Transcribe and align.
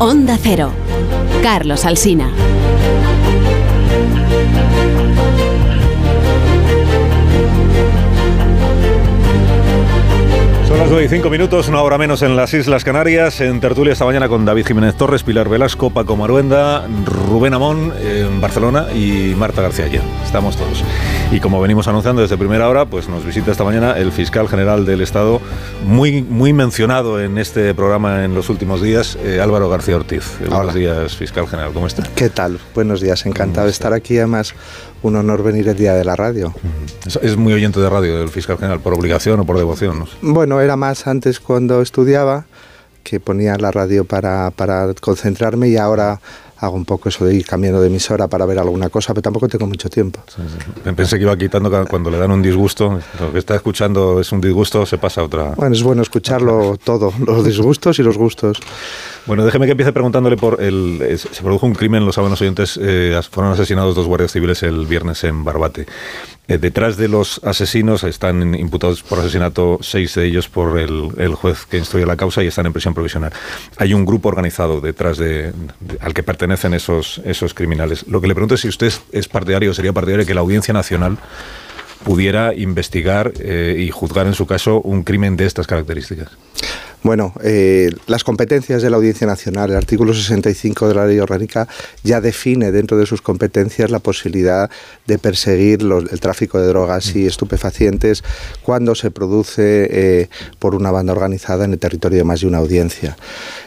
Onda 0.00 0.38
Cero. 0.40 0.70
Carlos 1.42 1.84
Alsina. 1.84 2.30
Son 10.68 10.78
las 10.78 10.88
9 10.88 11.04
y 11.04 11.08
5 11.08 11.30
minutos, 11.30 11.66
una 11.66 11.82
hora 11.82 11.98
menos 11.98 12.22
en 12.22 12.36
las 12.36 12.54
Islas 12.54 12.84
Canarias. 12.84 13.40
En 13.40 13.58
tertulia 13.58 13.92
esta 13.92 14.04
mañana 14.04 14.28
con 14.28 14.44
David 14.44 14.66
Jiménez 14.66 14.94
Torres, 14.94 15.24
Pilar 15.24 15.48
Velasco, 15.48 15.90
Paco 15.90 16.16
Maruenda, 16.16 16.86
Rubén 17.04 17.54
Amón 17.54 17.92
en 18.00 18.40
Barcelona 18.40 18.86
y 18.94 19.34
Marta 19.36 19.62
García 19.62 19.86
allí. 19.86 19.98
Estamos 20.24 20.56
todos. 20.56 20.84
Y 21.30 21.40
como 21.40 21.60
venimos 21.60 21.86
anunciando 21.86 22.22
desde 22.22 22.38
primera 22.38 22.70
hora, 22.70 22.86
pues 22.86 23.06
nos 23.06 23.22
visita 23.22 23.50
esta 23.50 23.62
mañana 23.62 23.98
el 23.98 24.12
fiscal 24.12 24.48
general 24.48 24.86
del 24.86 25.02
Estado, 25.02 25.42
muy, 25.84 26.22
muy 26.22 26.54
mencionado 26.54 27.20
en 27.20 27.36
este 27.36 27.74
programa 27.74 28.24
en 28.24 28.34
los 28.34 28.48
últimos 28.48 28.80
días, 28.80 29.18
eh, 29.22 29.38
Álvaro 29.38 29.68
García 29.68 29.96
Ortiz. 29.96 30.38
Buenos 30.48 30.72
días, 30.72 31.14
fiscal 31.16 31.46
general. 31.46 31.72
¿Cómo 31.74 31.86
está? 31.86 32.04
¿Qué 32.14 32.30
tal? 32.30 32.58
Buenos 32.74 33.02
días, 33.02 33.26
encantado 33.26 33.66
de 33.66 33.72
estar 33.72 33.92
aquí. 33.92 34.16
Además, 34.16 34.54
un 35.02 35.16
honor 35.16 35.42
venir 35.42 35.68
el 35.68 35.76
día 35.76 35.92
de 35.92 36.02
la 36.02 36.16
radio. 36.16 36.54
Es, 37.04 37.36
muy 37.36 37.52
oyente 37.52 37.78
de 37.78 37.90
radio 37.90 38.22
el 38.22 38.30
fiscal 38.30 38.56
general, 38.56 38.80
por 38.80 38.94
obligación 38.94 39.38
o 39.40 39.44
por 39.44 39.58
devoción. 39.58 40.06
Bueno, 40.22 40.62
era 40.62 40.76
más 40.76 41.06
antes 41.06 41.40
cuando 41.40 41.82
estudiaba, 41.82 42.46
que 43.02 43.20
ponía 43.20 43.54
la 43.58 43.70
radio 43.70 44.04
para, 44.04 44.50
para 44.50 44.94
concentrarme 44.94 45.68
y 45.68 45.76
ahora 45.76 46.20
hago 46.60 46.76
un 46.76 46.84
poco 46.84 47.08
eso 47.08 47.24
de 47.24 47.34
ir 47.34 47.46
cambiando 47.46 47.80
de 47.80 47.86
emisora 47.86 48.26
para 48.28 48.44
ver 48.46 48.58
alguna 48.58 48.88
cosa, 48.88 49.14
pero 49.14 49.22
tampoco 49.22 49.48
tengo 49.48 49.66
mucho 49.66 49.88
tiempo. 49.88 50.20
Pensé 50.96 51.16
que 51.16 51.22
iba 51.22 51.36
quitando 51.36 51.70
cuando 51.86 52.10
le 52.10 52.18
dan 52.18 52.30
un 52.30 52.42
disgusto, 52.42 52.98
lo 53.20 53.32
que 53.32 53.38
está 53.38 53.54
escuchando 53.54 54.20
es 54.20 54.32
un 54.32 54.40
disgusto, 54.40 54.84
se 54.84 54.98
pasa 54.98 55.20
a 55.20 55.24
otra. 55.24 55.54
Bueno, 55.56 55.74
es 55.74 55.82
bueno 55.82 56.02
escucharlo 56.02 56.76
todo, 56.82 57.12
los 57.24 57.44
disgustos 57.44 57.98
y 57.98 58.02
los 58.02 58.16
gustos. 58.16 58.58
Bueno, 59.28 59.44
déjeme 59.44 59.66
que 59.66 59.72
empiece 59.72 59.92
preguntándole 59.92 60.38
por 60.38 60.62
el. 60.62 61.18
Se 61.18 61.42
produjo 61.42 61.66
un 61.66 61.74
crimen, 61.74 62.06
lo 62.06 62.12
saben 62.12 62.30
los 62.30 62.40
oyentes, 62.40 62.80
eh, 62.82 63.20
fueron 63.30 63.52
asesinados 63.52 63.94
dos 63.94 64.06
guardias 64.06 64.32
civiles 64.32 64.62
el 64.62 64.86
viernes 64.86 65.22
en 65.22 65.44
Barbate. 65.44 65.84
Eh, 66.48 66.56
detrás 66.56 66.96
de 66.96 67.08
los 67.08 67.38
asesinos 67.44 68.04
están 68.04 68.54
imputados 68.54 69.02
por 69.02 69.18
asesinato 69.18 69.80
seis 69.82 70.14
de 70.14 70.24
ellos 70.24 70.48
por 70.48 70.78
el, 70.78 71.34
juez 71.34 71.66
que 71.66 71.76
instruye 71.76 72.06
la 72.06 72.16
causa 72.16 72.42
y 72.42 72.46
están 72.46 72.64
en 72.64 72.72
prisión 72.72 72.94
provisional. 72.94 73.30
Hay 73.76 73.92
un 73.92 74.06
grupo 74.06 74.30
organizado 74.30 74.80
detrás 74.80 75.18
de, 75.18 75.52
al 76.00 76.14
que 76.14 76.22
pertenecen 76.22 76.72
esos, 76.72 77.20
esos 77.22 77.52
criminales. 77.52 78.06
Lo 78.08 78.22
que 78.22 78.28
le 78.28 78.34
pregunto 78.34 78.54
es 78.54 78.62
si 78.62 78.68
usted 78.68 78.90
es 79.12 79.28
partidario 79.28 79.74
sería 79.74 79.92
partidario 79.92 80.24
que 80.24 80.32
la 80.32 80.40
Audiencia 80.40 80.72
Nacional 80.72 81.18
pudiera 82.02 82.54
investigar 82.54 83.32
eh, 83.40 83.76
y 83.78 83.90
juzgar 83.90 84.26
en 84.26 84.32
su 84.32 84.46
caso 84.46 84.80
un 84.80 85.02
crimen 85.02 85.36
de 85.36 85.44
estas 85.44 85.66
características. 85.66 86.30
Bueno, 87.02 87.32
eh, 87.44 87.90
las 88.06 88.24
competencias 88.24 88.82
de 88.82 88.90
la 88.90 88.96
Audiencia 88.96 89.26
Nacional, 89.26 89.70
el 89.70 89.76
artículo 89.76 90.12
65 90.12 90.88
de 90.88 90.94
la 90.94 91.06
Ley 91.06 91.20
Orgánica 91.20 91.68
ya 92.02 92.20
define 92.20 92.72
dentro 92.72 92.96
de 92.96 93.06
sus 93.06 93.22
competencias 93.22 93.90
la 93.90 94.00
posibilidad 94.00 94.68
de 95.06 95.18
perseguir 95.18 95.80
el 95.82 96.20
tráfico 96.20 96.60
de 96.60 96.66
drogas 96.66 97.14
y 97.14 97.26
estupefacientes 97.26 98.24
cuando 98.62 98.96
se 98.96 99.12
produce 99.12 99.88
eh, 99.90 100.28
por 100.58 100.74
una 100.74 100.90
banda 100.90 101.12
organizada 101.12 101.64
en 101.64 101.72
el 101.72 101.78
territorio 101.78 102.18
de 102.18 102.24
más 102.24 102.40
de 102.40 102.48
una 102.48 102.58
audiencia. 102.58 103.16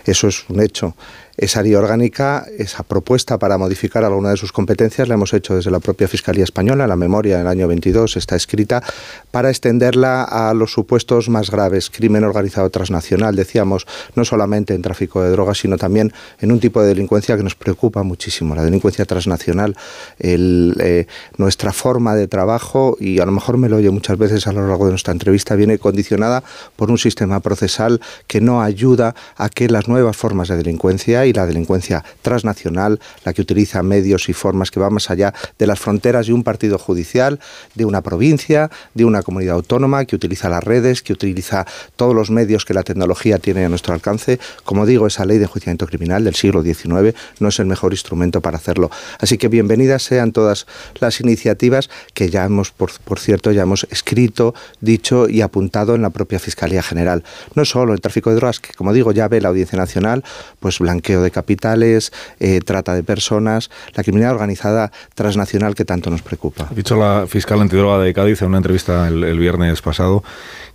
Eso 0.06 0.28
es 0.28 0.44
un 0.50 0.62
hecho. 0.62 0.96
Esa 1.38 1.64
ley 1.64 1.76
orgánica, 1.76 2.46
esa 2.58 2.84
propuesta 2.84 3.40
para 3.40 3.58
modificar 3.58 4.04
alguna 4.04 4.32
de 4.32 4.38
sus 4.38 4.52
competencias 4.52 5.08
la 5.08 5.14
hemos 5.14 5.34
hecho 5.34 5.56
desde 5.56 5.72
la 5.72 5.80
propia 5.80 6.08
Fiscalía 6.08 6.44
Española. 6.44 6.88
La 6.88 6.96
memoria 6.96 7.38
del 7.38 7.48
año 7.48 7.68
22 7.68 8.18
está 8.18 8.36
escrita 8.36 8.84
para 9.32 9.50
extenderla 9.50 10.24
a 10.24 10.54
los 10.54 10.74
supuestos 10.74 11.30
más 11.30 11.50
graves, 11.50 11.90
crimen 11.90 12.24
organizado 12.24 12.70
transnacional, 12.70 13.36
decíamos, 13.36 13.88
no 14.16 14.26
solamente 14.26 14.74
en 14.74 14.82
tráfico 14.82 15.22
de 15.24 15.30
drogas, 15.32 15.60
sino 15.60 15.78
también 15.78 16.12
en 16.40 16.52
un 16.52 16.60
tipo 16.60 16.82
de 16.82 16.90
delincuencia 16.90 17.38
que 17.38 17.44
nos 17.44 17.56
preocupa 17.56 18.04
muchísimo, 18.04 18.54
la 18.54 18.64
delincuencia 18.64 19.06
transnacional. 19.06 19.76
Eh, 20.20 21.06
nuestra 21.38 21.72
forma 21.72 22.16
de 22.16 22.28
trabajo, 22.28 22.98
y 23.00 23.20
a 23.20 23.26
lo 23.26 23.32
mejor 23.32 23.58
me 23.58 23.70
lo 23.70 23.78
oye 23.78 23.90
muchas 23.90 24.18
veces 24.18 24.48
a 24.48 24.52
lo 24.52 24.68
largo 24.68 24.86
de 24.86 24.92
nuestra 24.92 25.14
entrevista, 25.14 25.56
viene 25.56 25.80
condicionada 25.80 26.44
por 26.76 26.92
un 26.92 26.98
sistema 26.98 27.40
procesal 27.40 28.02
que 28.28 28.42
no 28.42 28.62
ayuda 28.62 29.16
a 29.38 29.50
que 29.50 29.70
las 29.70 29.88
nuevas 29.88 30.18
formas 30.18 30.50
de 30.50 30.58
delincuencia 30.58 31.21
y 31.26 31.34
la 31.34 31.46
delincuencia 31.46 32.04
transnacional, 32.22 33.00
la 33.26 33.34
que 33.34 33.42
utiliza 33.42 33.84
medios 33.84 34.30
y 34.30 34.34
formas 34.34 34.72
que 34.72 34.80
van 34.80 34.94
más 34.94 35.10
allá 35.10 35.34
de 35.58 35.68
las 35.68 35.80
fronteras 35.80 36.28
de 36.28 36.34
un 36.34 36.44
partido 36.44 36.78
judicial, 36.78 37.40
de 37.76 37.86
una 37.86 38.02
provincia, 38.02 38.70
de 38.94 39.06
una 39.06 39.22
comunidad 39.22 39.56
autónoma, 39.56 40.06
que 40.06 40.16
utiliza 40.16 40.50
las 40.50 40.64
redes, 40.64 41.02
que 41.02 41.14
utiliza 41.14 41.66
todos 41.96 42.16
los 42.16 42.30
medios 42.30 42.66
que 42.66 42.74
la 42.74 42.84
tecnología 42.84 43.40
tiene 43.40 43.66
a 43.66 43.70
nuestro 43.70 43.94
alcance. 43.94 44.40
Como 44.64 44.86
digo, 44.86 45.08
esa 45.08 45.26
ley 45.26 45.38
de 45.38 45.46
enjuiciamiento 45.46 45.88
criminal 45.88 46.24
del 46.24 46.36
siglo 46.36 46.64
XIX 46.64 47.16
no 47.40 47.50
es 47.50 47.60
el 47.60 47.66
mejor 47.66 47.94
instrumento 47.94 48.42
para 48.42 48.58
hacerlo. 48.58 48.90
Así 49.20 49.38
que 49.38 49.48
bienvenidas 49.48 50.04
sean 50.04 50.32
todas 50.32 50.68
las 51.00 51.20
iniciativas 51.20 51.90
que 52.14 52.30
ya 52.30 52.46
hemos, 52.46 52.72
por, 52.72 53.20
cierto, 53.20 53.52
ya 53.52 53.64
hemos 53.64 53.88
escrito, 53.90 54.54
dicho 54.80 55.30
y 55.30 55.42
apuntado 55.42 55.96
en 55.96 56.02
la 56.02 56.10
propia 56.10 56.40
Fiscalía 56.40 56.84
General. 56.84 57.24
No 57.56 57.66
solo 57.66 57.94
el 57.94 58.02
tráfico 58.02 58.30
de 58.30 58.38
drogas, 58.38 58.60
que 58.60 58.74
como 58.74 58.94
digo 58.94 59.12
ya 59.12 59.28
ve 59.28 59.42
la 59.42 59.50
Audiencia 59.50 59.78
Nacional, 59.78 60.24
pues 60.60 60.80
de 61.20 61.32
capitales, 61.32 62.14
eh, 62.40 62.60
trata 62.64 62.94
de 62.94 63.04
personas, 63.04 63.70
la 63.96 64.04
criminalidad 64.04 64.36
organizada 64.36 64.92
transnacional 65.16 65.76
que 65.76 65.84
tanto 65.84 66.10
nos 66.10 66.22
preocupa. 66.22 66.68
Ha 66.70 66.74
dicho 66.74 66.96
la 66.96 67.26
fiscal 67.28 67.60
antidroga 67.60 68.04
de 68.04 68.14
Cádiz 68.14 68.42
en 68.42 68.50
una 68.50 68.58
entrevista 68.58 69.08
el, 69.08 69.40
viernes 69.40 69.82
pasado 69.82 70.24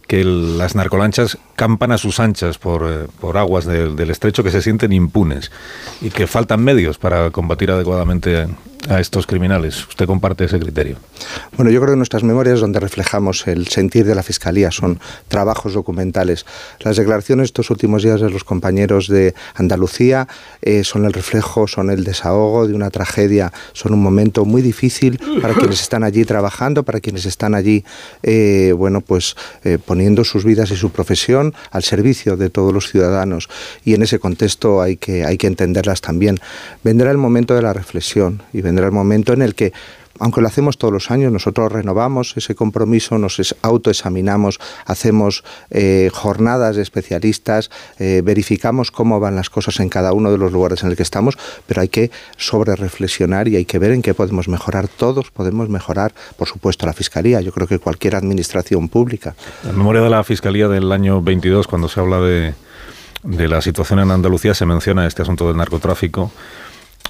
que 0.09 0.25
las 0.25 0.75
narcolanchas 0.75 1.39
campan 1.55 1.93
a 1.93 1.99
sus 1.99 2.21
anchas 2.21 2.59
por, 2.59 2.87
eh, 2.89 3.07
por 3.21 3.37
aguas 3.37 3.65
del 3.65 4.11
estrecho 4.11 4.43
que 4.43 4.51
se 4.51 4.63
sienten 4.63 4.93
impunes 4.93 5.51
y 6.01 6.11
que 6.11 6.27
faltan 6.27 6.63
medios 6.63 6.99
para 6.99 7.31
combatir 7.31 7.71
adecuadamente 7.71 8.47
a 8.89 9.01
estos 9.01 9.27
criminales. 9.27 9.87
¿Usted 9.89 10.07
comparte 10.07 10.45
ese 10.45 10.59
criterio? 10.59 10.97
Bueno, 11.57 11.71
yo 11.71 11.81
creo 11.81 11.95
que 11.95 11.97
nuestras 11.97 12.23
memorias 12.23 12.61
donde 12.61 12.81
reflejamos 12.81 13.47
el 13.47 13.69
sentir 13.69 14.05
de 14.07 14.15
la 14.15 14.23
Fiscalía 14.23 14.71
son 14.71 15.01
trabajos 15.29 15.75
documentales. 15.75 16.47
Las 16.81 16.97
declaraciones 16.97 17.45
de 17.45 17.47
estos 17.47 17.71
últimos 17.71 18.03
días 18.03 18.21
de 18.21 18.31
los 18.31 18.45
compañeros 18.45 19.09
de 19.09 19.35
Andalucía 19.55 20.29
eh, 20.63 20.85
son 20.85 21.05
el 21.05 21.13
reflejo, 21.13 21.67
son 21.67 21.91
el 21.91 22.05
desahogo 22.05 22.67
de 22.67 22.75
una 22.75 22.91
tragedia, 22.91 23.53
son 23.73 23.95
un 23.95 24.03
momento 24.03 24.45
muy 24.45 24.63
difícil 24.63 25.19
para 25.41 25.55
quienes 25.59 25.81
están 25.81 26.05
allí 26.05 26.25
trabajando, 26.25 26.83
para 26.83 27.01
quienes 27.01 27.27
están 27.27 27.55
allí, 27.55 27.85
eh, 28.23 28.73
bueno, 28.77 29.01
pues 29.01 29.37
eh, 29.65 29.79
poniendo 29.85 30.25
sus 30.25 30.45
vidas 30.45 30.71
y 30.71 30.77
su 30.77 30.91
profesión 30.91 31.55
al 31.71 31.83
servicio 31.83 32.37
de 32.37 32.51
todos 32.51 32.73
los 32.73 32.91
ciudadanos. 32.91 33.49
Y 33.85 33.95
en 33.95 34.03
ese 34.03 34.19
contexto 34.19 34.83
hay 34.83 34.97
que, 34.97 35.25
hay 35.25 35.39
que 35.39 35.47
entenderlas 35.47 36.01
también. 36.01 36.39
Vendrá 36.85 37.11
el 37.11 37.19
momento 37.19 37.55
de 37.55 37.63
la 37.63 37.73
reflexión 37.73 38.43
y 38.53 38.61
vendrá 38.61 38.76
vendrá 38.77 38.87
el 38.87 38.93
momento 38.93 39.33
en 39.33 39.43
el 39.43 39.55
que 39.55 39.73
aunque 40.19 40.41
lo 40.41 40.49
hacemos 40.49 40.79
todos 40.79 40.93
los 40.93 41.11
años, 41.11 41.33
nosotros 41.33 41.71
renovamos 41.71 42.35
ese 42.37 42.55
compromiso, 42.55 43.19
nos 43.19 43.55
autoexaminamos, 43.63 44.59
hacemos 44.87 45.45
eh, 45.71 46.11
jornadas 46.13 46.77
de 46.77 46.83
especialistas, 46.83 47.71
eh, 47.99 48.23
verificamos 48.25 48.91
cómo 48.91 49.21
van 49.21 49.37
las 49.37 49.51
cosas 49.51 49.79
en 49.81 49.91
cada 49.91 50.15
uno 50.15 50.33
de 50.33 50.39
los 50.39 50.53
lugares 50.53 50.83
en 50.83 50.91
el 50.91 50.97
que 50.97 51.03
estamos, 51.03 51.37
pero 51.67 51.83
hay 51.83 51.89
que 51.89 52.11
sobre 52.39 52.77
reflexionar 52.77 53.49
y 53.49 53.57
hay 53.57 53.65
que 53.65 53.79
ver 53.79 53.93
en 53.93 54.01
qué 54.01 54.15
podemos 54.15 54.49
mejorar. 54.49 54.89
Todos 54.89 55.31
podemos 55.31 55.69
mejorar, 55.69 56.15
por 56.39 56.49
supuesto, 56.49 56.87
la 56.87 56.95
Fiscalía, 56.95 57.41
yo 57.41 57.53
creo 57.53 57.67
que 57.67 57.79
cualquier 57.79 58.17
administración 58.17 58.89
pública. 58.89 59.35
La 59.65 59.73
memoria 59.73 60.01
de 60.01 60.11
la 60.11 60.25
Fiscalía 60.25 60.69
del 60.69 60.91
año 60.93 61.21
22, 61.21 61.67
cuando 61.67 61.89
se 61.89 62.01
habla 62.01 62.21
de, 62.21 62.55
de 63.23 63.49
la 63.49 63.61
situación 63.61 63.99
en 63.99 64.11
Andalucía, 64.11 64.55
se 64.55 64.65
menciona 64.65 65.07
este 65.07 65.23
asunto 65.23 65.47
del 65.47 65.59
narcotráfico. 65.59 66.33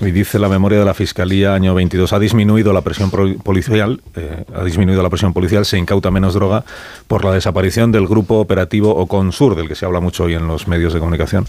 Y 0.00 0.10
dice 0.10 0.38
la 0.38 0.50
memoria 0.50 0.78
de 0.78 0.84
la 0.84 0.92
Fiscalía, 0.92 1.54
año 1.54 1.74
22, 1.74 2.12
ha 2.12 2.18
disminuido 2.18 2.74
la 2.74 2.82
presión 2.82 3.10
policial, 3.10 4.03
eh, 4.15 4.44
ha 4.54 4.62
disminuido 4.62 5.03
la 5.03 5.09
presión 5.09 5.32
policial, 5.32 5.65
se 5.65 5.78
incauta 5.78 6.10
menos 6.10 6.34
droga 6.34 6.65
por 7.06 7.24
la 7.24 7.32
desaparición 7.32 7.92
del 7.92 8.06
grupo 8.06 8.36
operativo 8.36 8.94
Oconsur, 8.94 9.56
del 9.56 9.68
que 9.68 9.74
se 9.74 9.86
habla 9.86 10.00
mucho 10.00 10.24
hoy 10.24 10.34
en 10.34 10.47
los 10.47 10.68
medios 10.68 10.92
de 10.92 11.00
comunicación. 11.00 11.47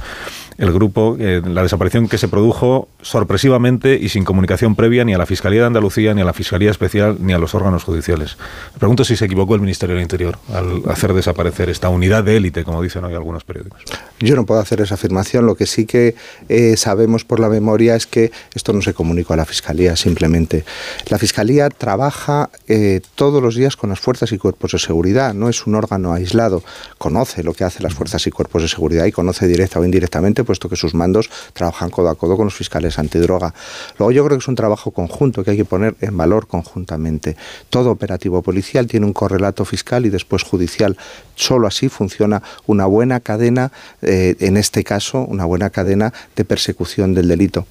El 0.58 0.72
grupo, 0.72 1.18
eh, 1.20 1.42
la 1.46 1.62
desaparición 1.62 2.08
que 2.08 2.18
se 2.18 2.30
produjo 2.30 2.88
sorpresivamente 3.02 4.00
y 4.02 4.10
sin 4.10 4.24
comunicación 4.24 4.76
previa 4.76 5.04
ni 5.04 5.14
a 5.14 5.18
la 5.18 5.26
Fiscalía 5.26 5.62
de 5.62 5.68
Andalucía, 5.68 6.14
ni 6.14 6.22
a 6.22 6.26
la 6.26 6.34
Fiscalía 6.34 6.72
Especial, 6.72 7.18
ni 7.20 7.34
a 7.34 7.38
los 7.38 7.54
órganos 7.54 7.84
judiciales. 7.84 8.38
Me 8.74 8.80
pregunto 8.80 9.04
si 9.04 9.16
se 9.18 9.26
equivocó 9.26 9.56
el 9.56 9.62
Ministerio 9.62 9.96
del 9.96 10.02
Interior 10.02 10.40
al 10.54 10.82
hacer 10.90 11.14
desaparecer 11.14 11.70
esta 11.70 11.90
unidad 11.90 12.24
de 12.24 12.38
élite, 12.38 12.64
como 12.64 12.82
dicen 12.82 13.04
hoy 13.04 13.14
algunos 13.14 13.44
periódicos. 13.44 13.84
Yo 14.20 14.36
no 14.36 14.46
puedo 14.46 14.60
hacer 14.60 14.82
esa 14.82 14.96
afirmación. 14.96 15.46
Lo 15.46 15.56
que 15.56 15.68
sí 15.68 15.86
que 15.86 16.16
eh, 16.50 16.76
sabemos 16.78 17.24
por 17.24 17.40
la 17.40 17.50
memoria 17.50 17.96
es 17.96 18.08
que 18.08 18.32
esto 18.54 18.74
no 18.74 18.82
se 18.82 18.94
comunicó 18.94 19.34
a 19.34 19.38
la 19.38 19.46
Fiscalía 19.46 19.96
simplemente. 19.96 20.66
La 21.10 21.18
Fiscalía 21.18 21.70
trabaja 21.70 22.50
eh, 22.68 23.02
todos 23.16 23.42
los 23.42 23.56
días 23.56 23.76
con 23.76 23.90
las 23.90 24.00
fuerzas 24.00 24.32
y 24.32 24.38
cuerpos 24.38 24.72
de 24.72 24.80
seguridad, 24.80 25.34
no 25.34 25.50
es 25.50 25.66
un 25.66 25.76
órgano 25.76 26.14
aislado, 26.14 26.64
conoce 26.98 27.44
lo 27.44 27.54
que 27.54 27.64
hacen 27.64 27.84
las 27.84 27.94
fuerzas 27.94 28.26
y 28.28 28.32
cuerpos 28.32 28.62
de 28.62 28.68
seguridad 28.68 29.06
y 29.06 29.12
conoce 29.12 29.48
directa 29.48 29.80
o 29.80 29.86
indirectamente, 29.86 30.44
puesto 30.44 30.70
que 30.70 30.76
sus 30.76 30.94
mandos 30.94 31.30
trabajan 31.54 31.90
codo 31.90 32.10
a 32.10 32.16
codo 32.16 32.38
con 32.38 32.46
los 32.46 32.56
fiscales 32.56 33.00
antidroga. 33.00 33.54
Luego 33.98 34.12
yo 34.12 34.26
creo 34.26 34.38
que 34.38 34.44
es 34.44 34.48
un 34.48 34.56
trabajo 34.56 34.92
conjunto 34.92 35.44
que 35.44 35.52
hay 35.52 35.58
que 35.58 35.66
poner 35.66 35.96
en 36.02 36.16
valor 36.18 36.48
conjuntamente. 36.48 37.36
Todo 37.70 37.92
operativo 37.92 38.42
policial 38.42 38.88
tiene 38.88 39.06
un 39.06 39.14
correlato 39.14 39.66
fiscal 39.66 40.06
y 40.06 40.10
después 40.10 40.44
judicial. 40.44 40.98
Solo 41.36 41.68
así 41.68 41.90
funciona 41.90 42.42
una 42.66 42.86
buena 42.86 43.20
cadena, 43.20 43.72
eh, 44.02 44.36
en 44.40 44.58
este 44.58 44.84
caso, 44.84 45.22
una 45.22 45.46
buena 45.46 45.70
cadena 45.70 46.14
de 46.36 46.46
persecución 46.46 47.14
del 47.14 47.28
delito. 47.28 47.68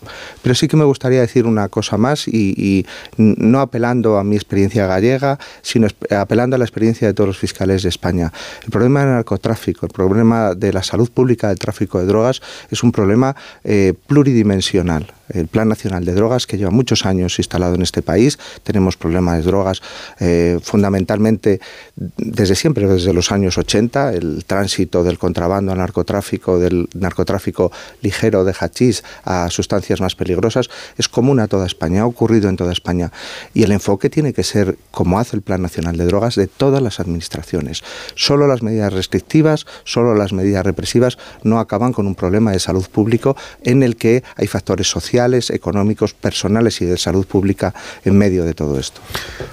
Sí 0.56 0.68
que 0.68 0.76
me 0.76 0.84
gustaría 0.84 1.20
decir 1.20 1.46
una 1.46 1.68
cosa 1.68 1.96
más 1.96 2.26
y, 2.28 2.86
no 3.16 3.60
apelando 3.60 4.18
a 4.18 4.24
mi 4.24 4.36
experiencia 4.36 4.86
gallega, 4.86 5.38
sino 5.62 5.88
apelando 6.10 6.56
a 6.56 6.58
la 6.58 6.64
experiencia 6.64 7.06
de 7.06 7.14
todos 7.14 7.28
los 7.28 7.38
fiscales 7.38 7.82
de 7.82 7.88
España. 7.88 8.32
El 8.64 8.70
problema 8.70 9.00
del 9.00 9.10
narcotráfico, 9.10 9.86
el 9.86 9.92
problema 9.92 10.54
de 10.54 10.72
la 10.72 10.82
salud 10.82 11.10
pública 11.10 11.48
del 11.48 11.58
tráfico 11.58 11.98
de 11.98 12.06
drogas 12.06 12.40
es 12.70 12.82
un 12.82 12.92
problema 12.92 13.36
eh, 13.64 13.94
pluridimensional 14.06 15.12
el 15.28 15.48
Plan 15.48 15.68
Nacional 15.68 16.04
de 16.04 16.12
Drogas, 16.12 16.46
que 16.46 16.56
lleva 16.56 16.70
muchos 16.70 17.06
años 17.06 17.38
instalado 17.38 17.74
en 17.74 17.82
este 17.82 18.02
país. 18.02 18.38
Tenemos 18.62 18.96
problemas 18.96 19.38
de 19.38 19.42
drogas 19.42 19.82
eh, 20.20 20.58
fundamentalmente 20.62 21.60
desde 21.96 22.54
siempre, 22.54 22.86
desde 22.86 23.12
los 23.12 23.32
años 23.32 23.58
80, 23.58 24.14
el 24.14 24.44
tránsito 24.44 25.02
del 25.02 25.18
contrabando 25.18 25.72
al 25.72 25.78
narcotráfico, 25.78 26.58
del 26.58 26.88
narcotráfico 26.94 27.72
ligero 28.02 28.44
de 28.44 28.54
hachís 28.58 29.02
a 29.24 29.50
sustancias 29.50 30.00
más 30.00 30.14
peligrosas, 30.14 30.68
es 30.96 31.08
común 31.08 31.40
a 31.40 31.48
toda 31.48 31.66
España, 31.66 32.02
ha 32.02 32.06
ocurrido 32.06 32.48
en 32.48 32.56
toda 32.56 32.72
España. 32.72 33.12
Y 33.54 33.62
el 33.62 33.72
enfoque 33.72 34.10
tiene 34.10 34.32
que 34.32 34.44
ser, 34.44 34.76
como 34.90 35.18
hace 35.18 35.36
el 35.36 35.42
Plan 35.42 35.62
Nacional 35.62 35.96
de 35.96 36.06
Drogas, 36.06 36.36
de 36.36 36.46
todas 36.46 36.82
las 36.82 37.00
administraciones. 37.00 37.82
Solo 38.14 38.46
las 38.46 38.62
medidas 38.62 38.92
restrictivas, 38.92 39.66
solo 39.84 40.14
las 40.14 40.32
medidas 40.32 40.64
represivas 40.64 41.18
no 41.42 41.58
acaban 41.58 41.92
con 41.92 42.06
un 42.06 42.14
problema 42.14 42.52
de 42.52 42.60
salud 42.60 42.86
público 42.86 43.36
en 43.62 43.82
el 43.82 43.96
que 43.96 44.22
hay 44.36 44.46
factores 44.46 44.88
sociales 44.88 45.15
económicos, 45.50 46.14
personales 46.14 46.80
y 46.80 46.84
de 46.84 46.96
salud 46.96 47.26
pública 47.26 47.74
en 48.04 48.16
medio 48.16 48.44
de 48.44 48.54
todo 48.54 48.78
esto. 48.78 49.00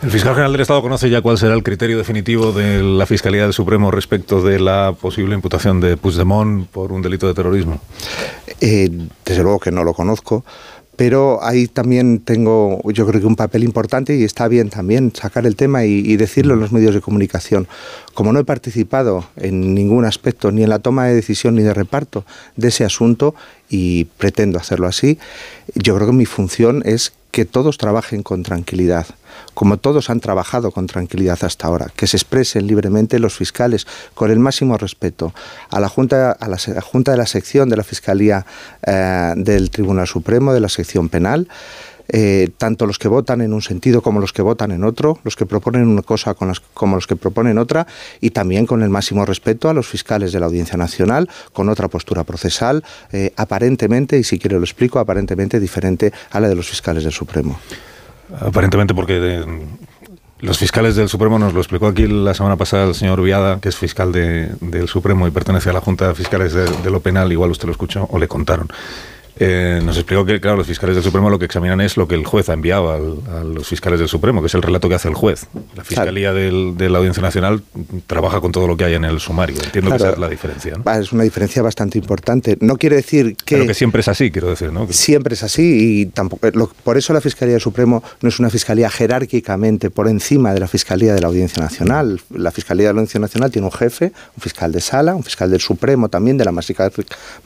¿El 0.02 0.12
fiscal 0.12 0.34
general 0.34 0.52
del 0.52 0.62
Estado 0.62 0.82
conoce 0.82 1.10
ya 1.10 1.22
cuál 1.22 1.38
será 1.38 1.54
el 1.54 1.64
criterio 1.64 1.98
definitivo 1.98 2.52
de 2.52 2.84
la 2.84 3.06
Fiscalía 3.06 3.44
del 3.44 3.54
Supremo 3.54 3.92
respecto 3.92 4.42
de 4.42 4.60
la 4.60 4.94
posible 5.00 5.36
imputación 5.36 5.80
de 5.80 5.98
Puigdemont 5.98 6.68
por 6.68 6.92
un 6.92 7.02
delito 7.02 7.28
de 7.28 7.34
terrorismo? 7.34 7.80
Eh, 8.62 8.90
desde 9.26 9.44
luego 9.44 9.60
que 9.60 9.72
no 9.72 9.84
lo 9.84 9.94
conozco 9.94 10.46
pero 10.96 11.44
ahí 11.44 11.68
también 11.68 12.20
tengo, 12.20 12.82
yo 12.92 13.08
creo 13.08 13.20
que 13.20 13.28
un 13.28 13.36
papel 13.36 13.64
importante 13.64 14.16
y 14.16 14.24
está 14.24 14.48
bien 14.48 14.70
también 14.70 15.12
sacar 15.16 15.46
el 15.46 15.56
tema 15.56 15.86
y, 15.86 16.16
decirlo 16.18 16.54
en 16.54 16.60
los 16.60 16.72
medios 16.72 16.94
de 16.94 17.02
comunicación. 17.02 17.68
Como 18.14 18.32
no 18.32 18.40
he 18.40 18.44
participado 18.44 19.26
en 19.36 19.74
ningún 19.74 20.06
aspecto, 20.06 20.52
ni 20.52 20.64
en 20.64 20.70
la 20.70 20.80
toma 20.80 21.06
de 21.06 21.16
decisión 21.16 21.56
ni 21.56 21.64
de 21.64 21.74
reparto 21.74 22.26
de 22.56 22.68
ese 22.68 22.86
asunto, 22.86 23.34
y 23.70 24.06
pretendo 24.06 24.60
hacerlo 24.60 24.88
así, 24.88 25.18
yo 25.74 25.96
creo 25.96 26.08
que 26.08 26.14
mi 26.14 26.26
función 26.26 26.84
es 26.86 27.14
que 27.32 27.46
todos 27.46 27.80
trabajen 27.80 28.22
con 28.22 28.44
tranquilidad, 28.44 29.08
como 29.54 29.78
todos 29.78 30.10
han 30.10 30.20
trabajado 30.20 30.72
con 30.72 30.88
tranquilidad 30.88 31.38
hasta 31.44 31.68
ahora, 31.68 31.88
que 31.96 32.08
se 32.08 32.18
expresen 32.18 32.68
libremente 32.68 33.20
los 33.20 33.36
fiscales 33.36 33.88
con 34.14 34.32
el 34.32 34.40
máximo 34.40 34.78
respeto 34.78 35.34
a 35.70 35.80
la 35.80 35.90
Junta, 35.90 36.32
a 36.32 36.48
la, 36.48 36.58
junta 36.82 37.12
de 37.12 37.18
la 37.18 37.26
sección 37.26 37.70
de 37.70 37.78
la 37.78 37.84
Fiscalía 37.84 38.46
eh, 38.86 39.34
del 39.36 39.70
Tribunal 39.70 40.08
Supremo, 40.08 40.54
de 40.54 40.60
la 40.60 40.70
sección 40.70 41.10
penal, 41.10 41.48
eh, 42.10 42.50
tanto 42.58 42.86
los 42.86 43.00
que 43.00 43.08
votan 43.08 43.42
en 43.42 43.54
un 43.54 43.62
sentido 43.62 44.02
como 44.02 44.20
los 44.20 44.34
que 44.34 44.42
votan 44.42 44.72
en 44.72 44.84
otro, 44.84 45.20
los 45.24 45.36
que 45.36 45.46
proponen 45.46 45.88
una 45.88 46.02
cosa 46.02 46.36
como 46.36 46.96
los 46.96 47.08
que 47.08 47.16
proponen 47.16 47.58
otra, 47.58 47.88
y 48.20 48.32
también 48.32 48.66
con 48.66 48.84
el 48.84 48.90
máximo 48.90 49.26
respeto 49.26 49.70
a 49.70 49.74
los 49.74 49.88
fiscales 49.88 50.34
de 50.34 50.40
la 50.40 50.48
Audiencia 50.48 50.78
Nacional, 50.78 51.30
con 51.54 51.70
otra 51.70 51.88
postura 51.88 52.24
procesal, 52.24 52.84
eh, 53.12 53.32
aparentemente, 53.38 54.18
y 54.18 54.24
si 54.24 54.38
quiero 54.38 54.60
lo 54.60 54.66
explico, 54.66 55.00
aparentemente 55.00 55.60
diferente 55.60 56.12
a 56.32 56.40
la 56.40 56.50
de 56.50 56.56
los 56.56 56.68
fiscales 56.68 57.04
del 57.04 57.14
Supremo. 57.14 57.60
Aparentemente 58.40 58.94
porque... 58.94 59.18
Eh, 59.22 59.46
los 60.40 60.58
fiscales 60.58 60.98
del 60.98 61.08
Supremo 61.08 61.40
nos 61.40 61.54
lo 61.54 61.62
explicó 61.62 61.88
aquí 61.88 62.06
la 62.06 62.34
semana 62.34 62.58
pasada 62.58 62.84
el 62.84 62.96
señor 62.96 63.22
Viada, 63.22 63.62
que 63.62 63.70
es 63.70 63.78
fiscal 63.78 64.12
del 64.12 64.90
Supremo 64.90 65.26
y 65.26 65.32
pertenece 65.32 65.70
a 65.70 65.74
la 65.74 65.80
Junta 65.80 66.10
de 66.10 66.16
Fiscales 66.16 66.52
de, 66.52 66.66
de, 66.66 66.92
lo 66.92 67.00
Penal, 67.00 67.32
igual 67.32 67.52
usted 67.52 67.68
lo 67.68 67.72
escuchó 67.72 68.10
o 68.12 68.20
le 68.20 68.28
contaron. 68.28 68.68
Eh, 69.40 69.82
nos 69.84 69.98
explicó 69.98 70.26
que, 70.26 70.40
claro, 70.40 70.58
los 70.58 70.68
fiscales 70.68 70.96
del 70.96 71.04
Supremo 71.04 71.30
lo 71.30 71.40
que 71.40 71.46
examinan 71.46 71.82
es 71.82 71.98
lo 71.98 72.08
que 72.08 72.16
el 72.16 72.26
juez 72.26 72.50
ha 72.50 72.54
enviado 72.54 72.92
a 72.92 73.44
los 73.44 73.68
fiscales 73.68 74.00
del 74.00 74.08
Supremo, 74.08 74.42
que 74.42 74.48
es 74.48 74.54
el 74.54 74.62
relato 74.62 74.88
que 74.90 74.96
hace 74.96 75.08
el 75.08 75.16
juez. 75.16 75.48
La 75.76 75.84
Fiscalía 75.84 76.34
de 76.34 76.90
la 76.90 76.98
Audiencia 77.00 77.22
Nacional 77.22 77.64
trabaja 78.08 78.42
con 78.42 78.52
todo 78.52 78.68
lo 78.68 78.78
que 78.78 78.86
hay 78.86 78.94
en 78.94 79.06
el 79.06 79.20
sumario. 79.20 79.56
Entiendo 79.64 79.92
que 79.92 79.98
esa 79.98 80.12
es 80.12 80.18
la 80.18 80.30
diferencia. 80.30 80.74
Es 81.00 81.12
una 81.12 81.24
diferencia 81.24 81.62
bastante 81.62 81.98
importante. 81.98 82.58
No 82.62 82.78
quiere 82.78 82.98
decir 82.98 83.36
que... 83.36 83.56
Pero 83.56 83.68
que 83.68 83.74
siempre 83.74 84.02
es 84.02 84.08
así, 84.08 84.32
quiero 84.32 84.50
decir, 84.50 84.72
¿no? 84.72 84.88
Siempre 84.92 85.34
es 85.34 85.44
así 85.44 86.02
y 86.02 86.06
tampoco... 86.08 86.48
por 86.84 86.98
eso 86.98 87.14
la 87.14 87.22
Fiscalía 87.22 87.54
del 87.54 87.62
Supremo 87.62 88.04
no 88.22 88.30
es 88.30 88.40
una 88.40 88.50
fiscalía 88.50 88.90
jerárquicamente 88.90 89.90
por 89.90 90.08
encima 90.08 90.54
de 90.54 90.60
la 90.60 90.68
Fiscalía 90.68 91.14
de 91.14 91.22
la 91.22 91.28
Audiencia 91.28 91.62
Nacional. 91.62 92.22
La 92.30 92.52
Fiscalía 92.52 92.88
de 92.88 92.94
la 92.94 93.00
Audiencia 93.00 93.20
Nacional 93.20 93.52
tiene 93.52 93.66
un 93.66 93.74
jefe, 93.74 94.12
un 94.36 94.42
fiscal 94.42 94.72
de 94.72 94.82
sala, 94.82 95.16
un 95.16 95.24
fiscal 95.24 95.50
del 95.50 95.62
Supremo 95.62 96.10
también 96.10 96.38
de 96.38 96.46
la 96.46 96.52
máxima, 96.52 96.90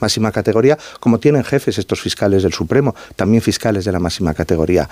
máxima 0.00 0.32
categoría, 0.32 0.78
como 1.00 1.18
tienen 1.18 1.44
jefes 1.44 1.77
estos 1.78 2.00
fiscales 2.00 2.42
del 2.42 2.52
Supremo, 2.52 2.94
también 3.16 3.42
fiscales 3.42 3.84
de 3.84 3.92
la 3.92 3.98
máxima 3.98 4.34
categoría. 4.34 4.88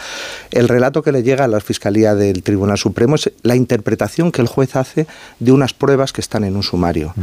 El 0.51 0.69
relato 0.69 1.03
que 1.03 1.13
le 1.13 1.23
llega 1.23 1.45
a 1.45 1.49
la 1.49 1.61
Fiscalía 1.61 2.15
del 2.15 2.43
Tribunal 2.43 2.79
Supremo 2.79 3.17
es 3.17 3.31
la 3.43 3.57
interpretación 3.57 4.33
que 4.33 4.43
el 4.43 4.49
juez 4.49 4.77
hace 4.77 5.07
de 5.39 5.53
unas 5.53 5.75
pruebas 5.75 6.13
que 6.13 6.21
están 6.21 6.45
en 6.45 6.57
un 6.57 6.63
sumario. 6.63 7.13
Mm. 7.17 7.23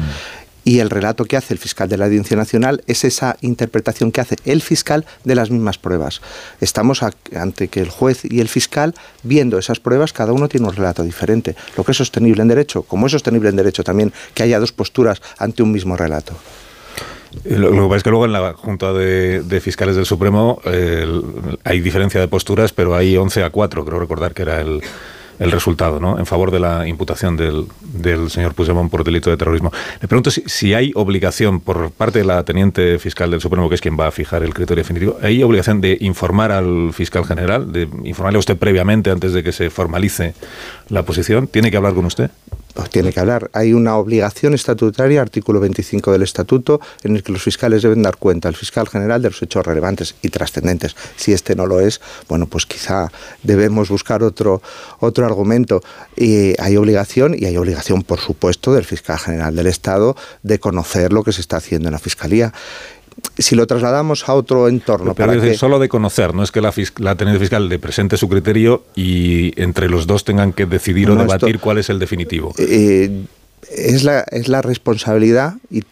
Y 0.66 0.80
el 0.80 0.90
relato 0.90 1.26
que 1.26 1.36
hace 1.36 1.54
el 1.54 1.60
fiscal 1.60 1.90
de 1.90 1.98
la 1.98 2.06
Audiencia 2.06 2.38
Nacional 2.38 2.84
es 2.88 3.04
esa 3.04 3.38
interpretación 3.42 4.12
que 4.12 4.22
hace 4.22 4.38
el 4.46 4.62
fiscal 4.62 5.06
de 5.26 5.36
las 5.36 5.50
mismas 5.50 5.78
pruebas. 5.78 6.22
Estamos 6.62 7.02
ante 7.36 7.68
que 7.68 7.82
el 7.82 7.90
juez 7.90 8.22
y 8.24 8.40
el 8.40 8.48
fiscal, 8.48 8.96
viendo 9.24 9.58
esas 9.58 9.80
pruebas, 9.80 10.14
cada 10.14 10.32
uno 10.32 10.48
tiene 10.48 10.68
un 10.68 10.74
relato 10.74 11.04
diferente. 11.04 11.56
Lo 11.76 11.84
que 11.84 11.92
es 11.92 11.98
sostenible 11.98 12.42
en 12.42 12.48
derecho, 12.48 12.84
como 12.84 13.08
es 13.08 13.12
sostenible 13.12 13.50
en 13.50 13.58
derecho 13.58 13.84
también 13.84 14.14
que 14.34 14.44
haya 14.44 14.60
dos 14.60 14.72
posturas 14.72 15.22
ante 15.38 15.64
un 15.64 15.72
mismo 15.72 15.98
relato. 15.98 16.34
Lo, 17.46 17.72
que 17.72 17.78
pasa 17.82 17.98
es 17.98 18.04
que 18.04 18.10
luego 18.10 18.26
en 18.26 18.34
la 18.34 18.54
Junta 18.54 18.94
de, 18.94 19.62
Fiscales 19.62 19.96
del 19.96 20.06
Supremo 20.06 20.60
hay 21.64 21.82
diferencia 21.82 22.20
de 22.20 22.28
posturas, 22.28 22.74
pero 22.74 22.96
hay 22.96 23.16
11 23.18 23.44
a 23.44 23.50
4, 23.50 23.86
creo 23.86 24.00
recordar 24.00 24.34
que 24.34 24.44
era 24.44 24.62
el, 24.62 24.82
resultado, 25.40 26.00
¿no? 26.00 26.20
En 26.20 26.26
favor 26.26 26.52
de 26.52 26.60
la 26.60 26.88
imputación 26.88 27.36
del, 27.36 27.66
del, 27.82 28.30
señor 28.30 28.54
Puigdemont 28.54 28.90
por 28.90 29.04
delito 29.04 29.30
de 29.30 29.36
terrorismo. 29.36 29.74
Le 30.00 30.08
pregunto 30.08 30.32
si, 30.32 30.44
si, 30.46 30.74
hay 30.74 30.94
obligación 30.96 31.60
por 31.60 31.92
parte 31.92 32.20
de 32.20 32.26
la 32.26 32.44
teniente 32.46 32.98
fiscal 32.98 33.30
del 33.30 33.42
Supremo, 33.42 33.68
que 33.68 33.76
es 33.76 33.82
quien 33.82 34.00
va 34.00 34.08
a 34.08 34.12
fijar 34.12 34.44
el 34.44 34.54
criterio 34.54 34.82
definitivo, 34.82 35.18
¿hay 35.22 35.44
obligación 35.44 35.82
de 35.82 35.98
informar 36.00 36.54
al 36.54 36.94
fiscal 36.94 37.26
general, 37.26 37.74
de 37.74 37.90
informarle 38.06 38.38
a 38.38 38.40
usted 38.40 38.58
previamente 38.58 39.10
antes 39.10 39.34
de 39.34 39.44
que 39.44 39.52
se 39.52 39.70
formalice 39.70 40.34
la 40.88 41.04
posición? 41.04 41.48
¿Tiene 41.48 41.72
que 41.72 41.78
hablar 41.78 41.94
con 41.94 42.06
usted? 42.06 42.32
Pues 42.74 42.90
tiene 42.90 43.14
que 43.14 43.20
hablar. 43.20 43.52
Hay 43.54 43.74
una 43.74 43.98
obligación 43.98 44.56
estatutaria, 44.56 45.22
artículo 45.22 45.60
25 45.60 46.12
del 46.12 46.24
Estatuto, 46.24 46.82
en 47.04 47.16
el 47.16 47.24
que 47.24 47.32
los 47.32 47.44
fiscales 47.44 47.84
deben 47.84 48.02
dar 48.02 48.18
cuenta 48.18 48.48
al 48.48 48.56
fiscal 48.56 48.88
general 48.88 49.22
de 49.22 49.30
los 49.30 49.42
hechos 49.42 49.66
relevantes 49.66 50.16
y 50.24 50.30
trascendentes. 50.30 50.96
Si 51.16 51.34
este 51.34 51.56
no 51.56 51.68
lo 51.68 51.80
es, 51.80 52.02
bueno, 52.28 52.48
pues 52.48 52.66
quizá 52.66 53.12
debemos 53.44 53.90
buscar 53.90 54.24
otro, 54.24 54.62
otro 55.00 55.26
argumento. 55.26 55.84
Y 56.16 56.60
hay 56.60 56.76
obligación, 56.76 57.36
y 57.38 57.46
hay 57.46 57.58
obligación, 57.58 58.02
por 58.02 58.20
supuesto, 58.20 58.74
del 58.74 58.86
fiscal 58.86 59.20
general 59.20 59.56
del 59.56 59.68
Estado 59.68 60.16
de 60.42 60.60
conocer 60.60 61.14
lo 61.14 61.24
que 61.24 61.32
se 61.32 61.42
está 61.42 61.58
haciendo 61.58 61.90
en 61.90 61.94
la 61.94 62.00
Fiscalía 62.00 62.54
si 63.38 63.56
lo 63.56 63.66
trasladamos 63.68 64.28
a 64.30 64.34
otro 64.34 64.68
entorno. 64.68 65.14
Pero 65.16 65.34
para 65.34 65.54
solo 65.56 65.80
de 65.80 65.90
conocer, 65.90 66.34
no 66.34 66.44
es 66.44 66.52
que 66.52 66.62
la, 66.62 66.74
la 66.98 67.16
teniente 67.16 67.40
fiscal 67.40 67.70
le 67.70 67.80
presente 67.80 68.18
su 68.18 68.30
criterio 68.30 68.84
y 68.96 69.60
entre 69.62 69.90
los 69.90 70.08
dos 70.08 70.24
tengan 70.24 70.54
que 70.54 70.66
decidir 70.66 71.10
o 71.10 71.16
debatir 71.16 71.60
cuál 71.60 71.78
es 71.78 71.90
el 71.90 72.00
definitivo. 72.00 72.54
Eh, 72.58 73.26
es, 73.76 74.04
la, 74.04 74.22
es 74.32 74.48
la 74.48 74.62
responsabilidad 74.62 75.56
y 75.70 75.84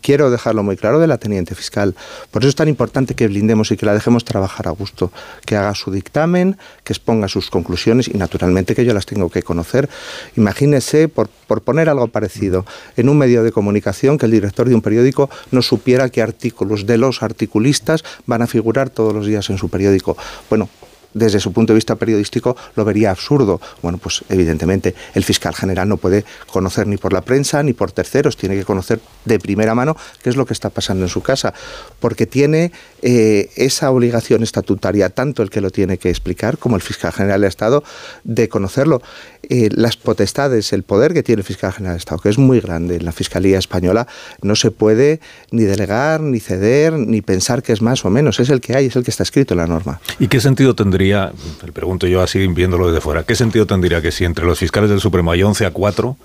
quiero 0.00 0.30
dejarlo 0.30 0.62
muy 0.62 0.76
claro 0.76 0.98
de 0.98 1.06
la 1.06 1.18
teniente 1.18 1.54
fiscal. 1.54 1.94
Por 2.30 2.42
eso 2.42 2.48
es 2.50 2.54
tan 2.54 2.68
importante 2.68 3.14
que 3.14 3.28
blindemos 3.28 3.70
y 3.70 3.76
que 3.76 3.86
la 3.86 3.94
dejemos 3.94 4.24
trabajar 4.24 4.68
a 4.68 4.70
gusto, 4.70 5.12
que 5.46 5.56
haga 5.56 5.74
su 5.74 5.90
dictamen, 5.90 6.56
que 6.84 6.92
exponga 6.92 7.28
sus 7.28 7.50
conclusiones 7.50 8.08
y 8.08 8.18
naturalmente 8.18 8.74
que 8.74 8.84
yo 8.84 8.94
las 8.94 9.06
tengo 9.06 9.30
que 9.30 9.42
conocer. 9.42 9.88
Imagínese, 10.36 11.08
por, 11.08 11.28
por 11.28 11.62
poner 11.62 11.88
algo 11.88 12.08
parecido, 12.08 12.66
en 12.96 13.08
un 13.08 13.18
medio 13.18 13.42
de 13.42 13.52
comunicación 13.52 14.18
que 14.18 14.26
el 14.26 14.32
director 14.32 14.68
de 14.68 14.74
un 14.74 14.82
periódico 14.82 15.30
no 15.50 15.62
supiera 15.62 16.08
qué 16.08 16.22
artículos 16.22 16.86
de 16.86 16.98
los 16.98 17.22
articulistas 17.22 18.04
van 18.26 18.42
a 18.42 18.46
figurar 18.46 18.90
todos 18.90 19.14
los 19.14 19.26
días 19.26 19.48
en 19.50 19.58
su 19.58 19.68
periódico. 19.68 20.16
Bueno, 20.50 20.68
desde 21.14 21.40
su 21.40 21.52
punto 21.52 21.72
de 21.72 21.76
vista 21.76 21.96
periodístico 21.96 22.56
lo 22.76 22.84
vería 22.84 23.10
absurdo. 23.10 23.60
Bueno, 23.82 23.98
pues 23.98 24.24
evidentemente 24.28 24.94
el 25.14 25.24
fiscal 25.24 25.54
general 25.54 25.88
no 25.88 25.96
puede 25.96 26.24
conocer 26.46 26.86
ni 26.86 26.96
por 26.96 27.12
la 27.12 27.22
prensa 27.22 27.62
ni 27.62 27.72
por 27.72 27.92
terceros, 27.92 28.36
tiene 28.36 28.56
que 28.56 28.64
conocer 28.64 29.00
de 29.24 29.38
primera 29.38 29.74
mano 29.74 29.96
qué 30.22 30.30
es 30.30 30.36
lo 30.36 30.46
que 30.46 30.52
está 30.52 30.70
pasando 30.70 31.04
en 31.04 31.08
su 31.08 31.22
casa, 31.22 31.54
porque 32.00 32.26
tiene 32.26 32.72
eh, 33.02 33.50
esa 33.56 33.90
obligación 33.90 34.42
estatutaria, 34.42 35.10
tanto 35.10 35.42
el 35.42 35.50
que 35.50 35.60
lo 35.60 35.70
tiene 35.70 35.98
que 35.98 36.10
explicar 36.10 36.58
como 36.58 36.76
el 36.76 36.82
fiscal 36.82 37.12
general 37.12 37.40
del 37.40 37.48
Estado, 37.48 37.84
de 38.24 38.48
conocerlo. 38.48 39.02
Eh, 39.48 39.68
las 39.72 39.96
potestades, 39.96 40.72
el 40.72 40.84
poder 40.84 41.12
que 41.12 41.22
tiene 41.22 41.40
el 41.40 41.44
fiscal 41.44 41.72
general 41.72 41.94
del 41.94 41.98
Estado, 41.98 42.20
que 42.20 42.28
es 42.28 42.38
muy 42.38 42.60
grande 42.60 42.96
en 42.96 43.04
la 43.04 43.12
Fiscalía 43.12 43.58
Española, 43.58 44.06
no 44.40 44.54
se 44.54 44.70
puede 44.70 45.20
ni 45.50 45.64
delegar, 45.64 46.20
ni 46.20 46.38
ceder, 46.38 46.92
ni 46.92 47.22
pensar 47.22 47.62
que 47.62 47.72
es 47.72 47.82
más 47.82 48.04
o 48.04 48.10
menos. 48.10 48.38
Es 48.40 48.50
el 48.50 48.60
que 48.60 48.76
hay, 48.76 48.86
es 48.86 48.96
el 48.96 49.02
que 49.02 49.10
está 49.10 49.24
escrito 49.24 49.54
en 49.54 49.58
la 49.58 49.66
norma. 49.66 50.00
¿Y 50.18 50.28
qué 50.28 50.40
sentido 50.40 50.74
tendría, 50.74 51.01
le 51.10 51.72
pregunto 51.72 52.06
yo 52.06 52.22
así 52.22 52.46
viéndolo 52.46 52.88
desde 52.88 53.00
fuera, 53.00 53.24
qué 53.24 53.34
sentido 53.34 53.66
tendría 53.66 54.00
que 54.00 54.12
si 54.12 54.24
entre 54.24 54.44
los 54.44 54.58
fiscales 54.58 54.90
del 54.90 55.00
Supremo 55.00 55.32
hay 55.32 55.42
11 55.42 55.66
a 55.66 55.70
4 55.70 56.16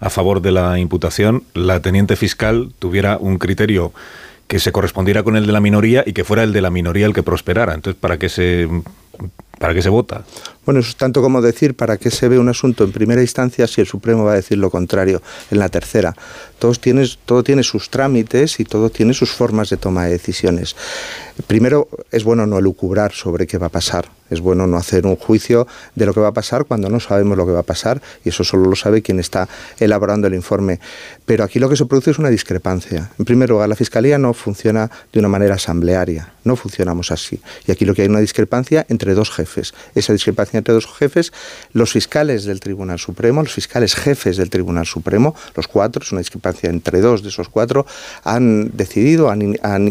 a 0.00 0.10
favor 0.10 0.42
de 0.42 0.52
la 0.52 0.78
imputación, 0.78 1.44
la 1.54 1.80
teniente 1.80 2.16
fiscal 2.16 2.72
tuviera 2.78 3.16
un 3.18 3.38
criterio 3.38 3.92
que 4.46 4.58
se 4.60 4.72
correspondiera 4.72 5.22
con 5.22 5.36
el 5.36 5.46
de 5.46 5.52
la 5.52 5.60
minoría 5.60 6.04
y 6.06 6.12
que 6.12 6.24
fuera 6.24 6.42
el 6.42 6.52
de 6.52 6.60
la 6.60 6.70
minoría 6.70 7.06
el 7.06 7.14
que 7.14 7.22
prosperara. 7.22 7.74
Entonces, 7.74 7.98
¿para 8.00 8.18
qué 8.18 8.28
se, 8.28 8.68
para 9.58 9.74
qué 9.74 9.82
se 9.82 9.88
vota? 9.88 10.24
Bueno, 10.66 10.80
eso 10.80 10.90
es 10.90 10.96
tanto 10.96 11.22
como 11.22 11.40
decir 11.40 11.76
para 11.76 11.96
qué 11.96 12.10
se 12.10 12.28
ve 12.28 12.40
un 12.40 12.48
asunto 12.48 12.82
en 12.82 12.90
primera 12.90 13.22
instancia 13.22 13.68
si 13.68 13.80
el 13.80 13.86
Supremo 13.86 14.24
va 14.24 14.32
a 14.32 14.34
decir 14.34 14.58
lo 14.58 14.68
contrario 14.68 15.22
en 15.52 15.60
la 15.60 15.68
tercera. 15.68 16.16
Todos 16.58 16.80
tienes, 16.80 17.18
todo 17.24 17.44
tiene 17.44 17.62
sus 17.62 17.88
trámites 17.88 18.58
y 18.58 18.64
todo 18.64 18.90
tiene 18.90 19.14
sus 19.14 19.30
formas 19.30 19.70
de 19.70 19.76
toma 19.76 20.06
de 20.06 20.10
decisiones. 20.10 20.74
Primero, 21.46 21.88
es 22.10 22.24
bueno 22.24 22.46
no 22.46 22.58
elucubrar 22.58 23.12
sobre 23.12 23.46
qué 23.46 23.58
va 23.58 23.68
a 23.68 23.70
pasar. 23.70 24.08
Es 24.28 24.40
bueno 24.40 24.66
no 24.66 24.76
hacer 24.76 25.06
un 25.06 25.14
juicio 25.14 25.68
de 25.94 26.04
lo 26.04 26.12
que 26.12 26.18
va 26.18 26.28
a 26.28 26.32
pasar 26.32 26.64
cuando 26.64 26.90
no 26.90 26.98
sabemos 26.98 27.36
lo 27.36 27.46
que 27.46 27.52
va 27.52 27.60
a 27.60 27.62
pasar 27.62 28.02
y 28.24 28.30
eso 28.30 28.42
solo 28.42 28.68
lo 28.68 28.74
sabe 28.74 29.02
quien 29.02 29.20
está 29.20 29.48
elaborando 29.78 30.26
el 30.26 30.34
informe. 30.34 30.80
Pero 31.24 31.44
aquí 31.44 31.60
lo 31.60 31.68
que 31.68 31.76
se 31.76 31.86
produce 31.86 32.10
es 32.10 32.18
una 32.18 32.30
discrepancia. 32.30 33.10
En 33.18 33.24
primer 33.24 33.50
lugar, 33.50 33.68
la 33.68 33.76
Fiscalía 33.76 34.18
no 34.18 34.34
funciona 34.34 34.90
de 35.12 35.20
una 35.20 35.28
manera 35.28 35.54
asamblearia. 35.54 36.32
No 36.42 36.56
funcionamos 36.56 37.12
así. 37.12 37.40
Y 37.68 37.72
aquí 37.72 37.84
lo 37.84 37.94
que 37.94 38.02
hay 38.02 38.06
es 38.06 38.10
una 38.10 38.20
discrepancia 38.20 38.84
entre 38.88 39.14
dos 39.14 39.30
jefes. 39.30 39.74
Esa 39.94 40.12
discrepancia 40.12 40.55
entre 40.58 40.74
dos 40.74 40.86
jefes, 40.86 41.32
los 41.72 41.92
fiscales 41.92 42.44
del 42.44 42.60
Tribunal 42.60 42.98
Supremo, 42.98 43.42
los 43.42 43.52
fiscales 43.52 43.94
jefes 43.94 44.36
del 44.36 44.50
Tribunal 44.50 44.86
Supremo, 44.86 45.34
los 45.54 45.68
cuatro, 45.68 46.02
es 46.02 46.12
una 46.12 46.20
discrepancia 46.20 46.70
entre 46.70 47.00
dos 47.00 47.22
de 47.22 47.28
esos 47.28 47.48
cuatro, 47.48 47.86
han 48.24 48.70
decidido, 48.76 49.30
han, 49.30 49.42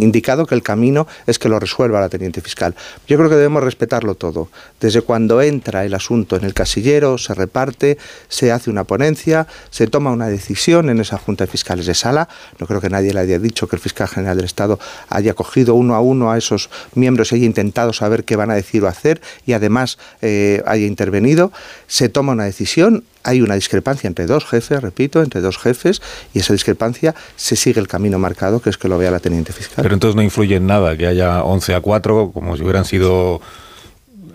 indicado 0.02 0.46
que 0.46 0.56
el 0.56 0.64
camino 0.64 1.08
es 1.28 1.40
que 1.40 1.50
lo 1.50 1.60
resuelva 1.60 2.00
la 2.00 2.10
teniente 2.10 2.42
fiscal. 2.42 2.76
Yo 3.08 3.18
creo 3.18 3.30
que 3.30 3.36
debemos 3.36 3.64
respetarlo 3.64 4.16
todo. 4.16 4.50
Desde 4.80 5.02
cuando 5.02 5.42
entra 5.42 5.86
el 5.86 5.94
asunto 5.94 6.36
en 6.36 6.44
el 6.44 6.54
casillero, 6.54 7.18
se 7.18 7.34
reparte, 7.34 7.98
se 8.28 8.52
hace 8.52 8.70
una 8.70 8.84
ponencia, 8.84 9.48
se 9.70 9.88
toma 9.88 10.12
una 10.12 10.28
decisión 10.28 10.90
en 10.90 11.00
esa 11.00 11.18
Junta 11.18 11.46
de 11.46 11.52
Fiscales 11.52 11.86
de 11.86 11.94
Sala. 11.94 12.28
No 12.60 12.68
creo 12.68 12.82
que 12.82 12.90
nadie 12.90 13.14
le 13.14 13.20
haya 13.20 13.40
dicho 13.40 13.68
que 13.68 13.76
el 13.76 13.82
fiscal 13.82 14.08
general 14.08 14.38
del 14.38 14.46
Estado 14.46 14.80
haya 15.10 15.34
cogido 15.34 15.76
uno 15.76 15.96
a 15.96 16.02
uno 16.02 16.32
a 16.32 16.38
esos 16.38 16.70
miembros 16.94 17.32
y 17.32 17.36
haya 17.36 17.46
intentado 17.46 17.94
saber 17.94 18.24
qué 18.24 18.36
van 18.36 18.52
a 18.52 18.56
decir 18.56 18.84
o 18.84 18.88
hacer 18.88 19.22
y 19.46 19.54
además 19.54 19.98
eh, 20.22 20.55
haya 20.66 20.86
intervenido, 20.86 21.52
se 21.88 22.10
toma 22.10 22.34
una 22.34 22.46
decisión, 22.46 23.04
hay 23.24 23.42
una 23.42 23.56
discrepancia 23.56 24.08
entre 24.08 24.26
dos 24.26 24.46
jefes, 24.46 24.82
repito, 24.82 25.22
entre 25.22 25.42
dos 25.42 25.58
jefes, 25.58 26.02
y 26.34 26.40
esa 26.40 26.54
discrepancia 26.54 27.16
se 27.36 27.56
sigue 27.56 27.80
el 27.80 27.88
camino 27.88 28.20
marcado, 28.20 28.62
que 28.62 28.70
es 28.70 28.78
que 28.78 28.88
lo 28.88 28.98
vea 28.98 29.12
la 29.12 29.20
teniente 29.20 29.54
fiscal. 29.54 29.84
Pero 29.84 29.94
entonces 29.94 30.16
no 30.16 30.22
influye 30.22 30.56
en 30.56 30.68
nada 30.68 30.96
que 30.98 31.08
haya 31.08 31.44
11 31.44 31.76
a 31.76 31.82
4, 31.82 32.32
como 32.34 32.56
si 32.56 32.64
hubieran 32.64 32.86
sido 32.86 33.42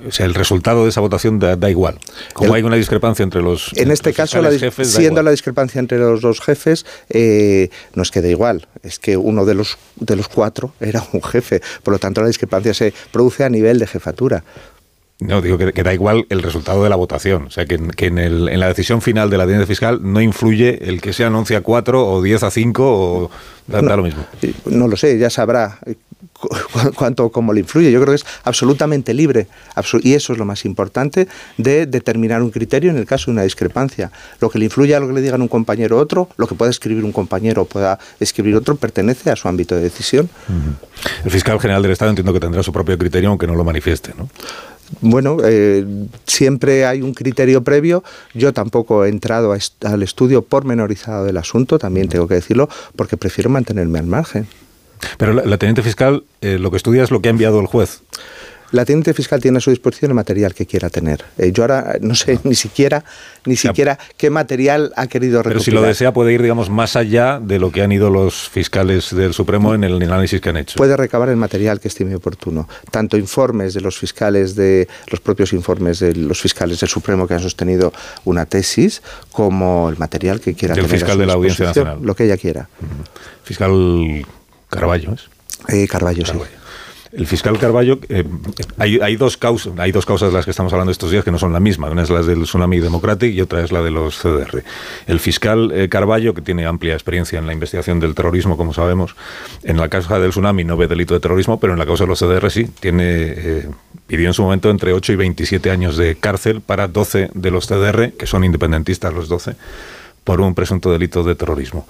o 0.07 0.11
sea, 0.11 0.27
el 0.27 0.35
resultado 0.35 0.85
de 0.85 0.91
esa 0.91 1.01
votación 1.01 1.39
da, 1.39 1.71
igual. 1.71 1.99
Como 2.33 2.55
hay 2.55 2.63
una 2.63 2.77
discrepancia 2.77 3.23
entre 3.23 3.43
los. 3.43 3.71
En 3.75 3.91
este 3.91 4.13
caso, 4.13 4.41
siendo 4.85 5.23
la 5.23 5.31
discrepancia 5.31 5.79
entre 5.79 5.99
los 5.99 6.21
dos 6.21 6.41
jefes, 6.41 6.87
eh, 7.09 7.71
no 7.95 8.03
es 8.03 8.11
que 8.11 8.23
da 8.23 8.29
igual, 8.29 8.67
es 8.83 8.99
que 8.99 9.17
uno 9.17 9.45
de 9.45 9.55
los, 9.55 9.79
de 9.97 10.17
los 10.17 10.29
cuatro 10.29 10.73
era 10.81 11.05
un 11.13 11.23
jefe. 11.23 11.61
Por 11.83 11.93
lo 11.93 11.99
tanto, 11.99 12.21
la 12.21 12.29
discrepancia 12.29 12.75
se 12.75 12.95
produce 13.13 13.45
a 13.45 13.49
nivel 13.49 13.79
de 13.79 13.87
jefatura. 13.87 14.45
No, 15.21 15.43
digo 15.43 15.59
que, 15.59 15.83
da 15.83 15.93
igual 15.93 16.27
el 16.31 16.43
resultado 16.43 16.83
de 16.83 16.89
la 16.89 16.97
votación. 16.97 17.47
O 17.47 17.51
sea, 17.51 17.67
que, 17.67 17.75
en, 17.75 18.19
el, 18.19 18.49
en, 18.49 18.61
la 18.61 18.69
decisión 18.69 19.03
final 19.03 19.29
de 19.29 19.37
la 19.37 19.45
audiencia 19.45 19.67
fiscal 19.67 20.01
no 20.03 20.21
influye 20.21 20.89
el 20.89 21.01
que 21.01 21.13
sean 21.13 21.35
11 21.35 21.57
a 21.57 21.61
4 21.61 22.07
o 22.07 22.23
10 22.23 22.43
a 22.43 22.51
5 22.51 22.83
o 22.85 23.31
da, 23.67 23.83
lo 23.83 24.03
mismo. 24.03 24.25
No 24.67 24.89
lo 24.89 24.97
sé, 24.97 25.19
ya 25.19 25.31
sabrá 25.31 25.79
cuánto, 26.95 27.31
cómo 27.31 27.53
le 27.53 27.61
influye. 27.61 27.93
Yo 27.93 28.01
creo 28.01 28.13
que 28.13 28.23
es 28.23 28.27
absolutamente 28.45 29.15
libre 29.15 29.47
y 30.03 30.15
eso 30.15 30.33
es 30.33 30.39
lo 30.39 30.45
más 30.45 30.65
importante 30.65 31.29
de 31.57 31.87
determinar 31.87 32.43
un 32.43 32.51
criterio 32.51 32.91
en 32.91 32.97
el 32.97 33.07
caso 33.07 33.27
de 33.27 33.33
una 33.33 33.43
discrepancia. 33.43 34.11
Lo 34.41 34.51
que 34.51 34.59
le 34.59 34.67
influye 34.67 34.95
a 34.95 35.01
lo 35.01 35.09
que 35.09 35.15
le 35.15 35.21
digan 35.21 35.43
un 35.43 35.49
compañero 35.49 35.99
o 35.99 36.01
otro, 36.01 36.29
lo 36.37 36.47
que 36.47 36.55
pueda 36.55 36.71
escribir 36.71 37.05
un 37.05 37.13
compañero 37.13 37.63
o 37.63 37.65
pueda 37.67 37.99
escribir 38.19 38.57
otro, 38.57 38.77
pertenece 38.77 39.31
a 39.31 39.37
su 39.37 39.49
ámbito 39.49 39.75
de 39.75 39.83
decisión. 39.83 40.29
El 41.25 41.31
fiscal 41.31 41.61
general 41.61 41.83
del 41.83 41.93
Estado 41.93 42.11
entiendo 42.11 42.33
que 42.33 42.41
tendrá 42.41 42.63
su 42.63 42.73
propio 42.73 42.97
criterio 42.99 43.31
aunque 43.31 43.47
no 43.47 43.55
lo 43.55 43.65
manifieste, 43.65 44.13
¿no? 44.17 44.29
Bueno, 45.01 45.39
eh, 45.45 45.85
siempre 46.27 46.85
hay 46.85 47.03
un 47.03 47.15
criterio 47.15 47.63
previo. 47.63 48.03
Yo 48.35 48.53
tampoco 48.53 49.05
he 49.05 49.09
entrado 49.09 49.55
al 49.85 50.03
estudio 50.03 50.43
pormenorizado 50.43 51.25
del 51.25 51.37
asunto, 51.37 51.79
también 51.79 52.09
tengo 52.09 52.27
que 52.27 52.35
decirlo, 52.35 52.69
porque 52.97 53.17
prefiero 53.17 53.51
mantenerme 53.51 53.99
al 53.99 54.07
margen. 54.07 54.47
Pero 55.17 55.33
la, 55.33 55.57
teniente 55.57 55.83
fiscal 55.83 56.25
eh, 56.41 56.59
lo 56.59 56.71
que 56.71 56.77
estudia 56.77 57.03
es 57.03 57.11
lo 57.11 57.23
que 57.23 57.29
ha 57.29 57.31
enviado 57.31 57.61
el 57.61 57.67
juez. 57.67 58.03
La 58.73 58.85
teniente 58.85 59.15
fiscal 59.15 59.41
tiene 59.41 59.59
a 59.59 59.61
su 59.61 59.71
disposición 59.71 60.13
el 60.13 60.15
material 60.15 60.55
que 60.55 60.67
quiera 60.67 60.91
tener. 60.91 61.25
Eh, 61.39 61.53
yo 61.53 61.65
ahora 61.65 61.97
no 62.01 62.15
sé 62.15 62.39
ni 62.45 62.55
siquiera 62.55 63.05
ni 63.45 63.57
siquiera 63.57 63.99
qué 64.17 64.31
material 64.31 64.93
ha 64.97 65.07
querido 65.07 65.39
recopilar. 65.43 65.55
Pero 65.55 65.65
si 65.65 65.71
lo 65.71 65.83
desea 65.83 66.13
puede 66.13 66.33
ir, 66.33 66.43
digamos, 66.43 66.71
más 66.71 66.97
allá 66.97 67.41
de 67.41 67.59
lo 67.59 67.71
que 67.73 67.83
han 67.83 67.93
ido 67.93 68.11
los 68.11 68.49
fiscales 68.49 69.15
del 69.15 69.35
Supremo 69.35 69.75
en 69.75 69.85
el 69.85 70.01
análisis 70.03 70.41
que 70.41 70.51
han 70.51 70.57
hecho. 70.57 70.77
Puede 70.77 70.97
recabar 70.97 71.29
el 71.29 71.37
material 71.37 71.81
que 71.81 71.89
estime 71.89 72.15
oportuno. 72.15 72.69
Tanto 72.91 73.17
informes 73.17 73.75
de 73.75 73.81
los 73.81 73.99
fiscales 73.99 74.55
de 74.55 74.89
los 75.09 75.21
propios 75.21 75.53
informes 75.53 76.01
de 76.01 76.15
los 76.15 76.41
fiscales 76.41 76.81
del 76.81 76.89
Supremo 76.89 77.27
que 77.27 77.35
han 77.35 77.41
sostenido 77.41 77.93
una 78.25 78.47
tesis, 78.47 79.03
como 79.33 79.89
el 79.89 79.99
material 79.99 80.41
que 80.41 80.55
quiera 80.55 80.75
el 80.75 80.87
fiscal 80.87 81.19
de 81.19 81.27
la 81.27 81.35
Audiencia 81.35 81.67
Nacional. 81.67 81.99
Lo 82.03 82.15
que 82.15 82.25
ella 82.25 82.37
quiera. 82.37 82.69
Fiscal 83.43 84.27
Carballo, 84.69 85.15
¿es? 85.15 85.29
Eh, 85.69 85.87
Carballo, 85.89 86.25
sí. 86.25 86.33
El 87.13 87.27
fiscal 87.27 87.59
Carballo, 87.59 87.99
eh, 88.09 88.25
hay, 88.79 89.17
dos 89.17 89.37
causas, 89.37 89.73
hay 89.79 89.91
dos 89.91 90.07
causas 90.07 90.31
de 90.31 90.37
las 90.37 90.45
que 90.45 90.53
estamos 90.53 90.73
hablando 90.73 90.93
estos 90.93 91.11
días 91.11 91.25
que 91.25 91.33
no 91.33 91.39
son 91.39 91.53
la 91.53 91.59
misma. 91.59 91.91
Una 91.91 92.03
es 92.03 92.11
la 92.11 92.23
del 92.23 92.45
Tsunami 92.45 92.79
Democratic 92.79 93.35
y 93.35 93.41
otra 93.41 93.65
es 93.65 93.73
la 93.73 93.83
de 93.83 93.91
los 93.91 94.21
CDR. 94.21 94.63
El 95.09 95.19
fiscal 95.19 95.73
eh, 95.75 95.89
Carballo, 95.89 96.35
que 96.35 96.43
tiene 96.43 96.67
amplia 96.67 96.95
experiencia 96.95 97.41
en 97.41 97.49
la 97.49 97.53
investigación 97.53 97.99
del 97.99 98.15
terrorismo, 98.15 98.57
como 98.57 98.73
sabemos, 98.73 99.17
en 99.65 99.77
la 99.77 99.89
causa 99.89 100.21
del 100.21 100.31
Tsunami 100.31 100.63
no 100.63 100.77
ve 100.77 100.87
delito 100.87 101.15
de 101.15 101.21
terrorismo, 101.21 101.59
pero 101.59 101.73
en 101.73 101.81
la 101.81 101.87
causa 101.87 102.05
de 102.05 102.09
los 102.09 102.21
CDR 102.21 102.49
sí. 102.49 102.67
Tiene, 102.79 103.05
eh, 103.07 103.69
pidió 104.07 104.29
en 104.29 104.35
su 104.35 104.43
momento 104.43 104.71
entre 104.71 104.93
8 104.93 105.13
y 105.13 105.17
27 105.17 105.71
años 105.73 105.97
de 105.97 106.15
cárcel 106.15 106.61
para 106.61 106.87
12 106.87 107.31
de 107.35 107.51
los 107.51 107.67
CDR, 107.67 108.13
que 108.13 108.27
son 108.27 108.45
independentistas 108.45 109.13
los 109.13 109.29
12 109.29 109.57
por 110.31 110.43
un 110.43 110.55
presunto 110.55 110.93
delito 110.93 111.25
de 111.25 111.35
terrorismo. 111.35 111.89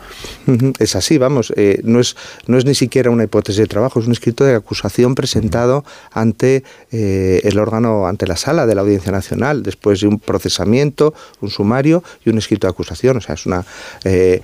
Es 0.79 0.97
así, 0.97 1.19
vamos, 1.19 1.53
eh, 1.57 1.83
no, 1.85 2.01
es, 2.01 2.17
no 2.47 2.57
es 2.57 2.65
ni 2.65 2.75
siquiera 2.75 3.11
una 3.11 3.25
hipótesis 3.25 3.59
de 3.59 3.67
trabajo, 3.67 4.01
es 4.01 4.07
un 4.07 4.13
escrito 4.13 4.45
de 4.45 4.55
acusación 4.55 5.15
presentado 5.15 5.85
ante 6.11 6.65
eh, 6.91 7.43
el 7.45 7.59
órgano, 7.59 8.07
ante 8.07 8.27
la 8.27 8.37
sala 8.37 8.65
de 8.65 8.75
la 8.75 8.81
Audiencia 8.81 9.13
Nacional, 9.13 9.63
después 9.63 10.01
de 10.01 10.07
un 10.07 10.19
procesamiento, 10.19 11.13
un 11.43 11.51
sumario 11.51 12.03
y 12.25 12.31
un 12.31 12.39
escrito 12.39 12.67
de 12.67 12.71
acusación. 12.71 13.19
O 13.19 13.21
sea, 13.21 13.35
es 13.35 13.45
una, 13.45 13.67
eh, 14.05 14.41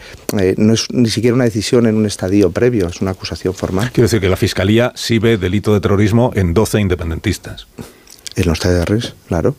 no 0.59 0.75
es 0.75 0.91
ni 0.93 1.09
siquiera 1.09 1.35
una 1.35 1.45
decisión 1.45 1.87
en 1.87 1.97
un 1.97 2.05
estadio 2.05 2.51
previo, 2.51 2.89
es 2.89 3.01
una 3.01 3.13
acusación 3.13 3.55
formal. 3.55 3.93
Quiero 3.93 4.09
decir 4.09 4.21
que 4.21 4.29
la 4.29 4.37
Fiscalía 4.37 4.93
sí 4.95 5.19
ve 5.19 5.39
delito 5.39 5.73
de 5.73 5.81
terrorismo 5.81 6.33
en 6.35 6.53
12 6.53 6.81
independentistas. 6.81 7.67
En 8.35 8.45
los 8.45 8.61
TDRs, 8.61 9.15
claro 9.29 9.57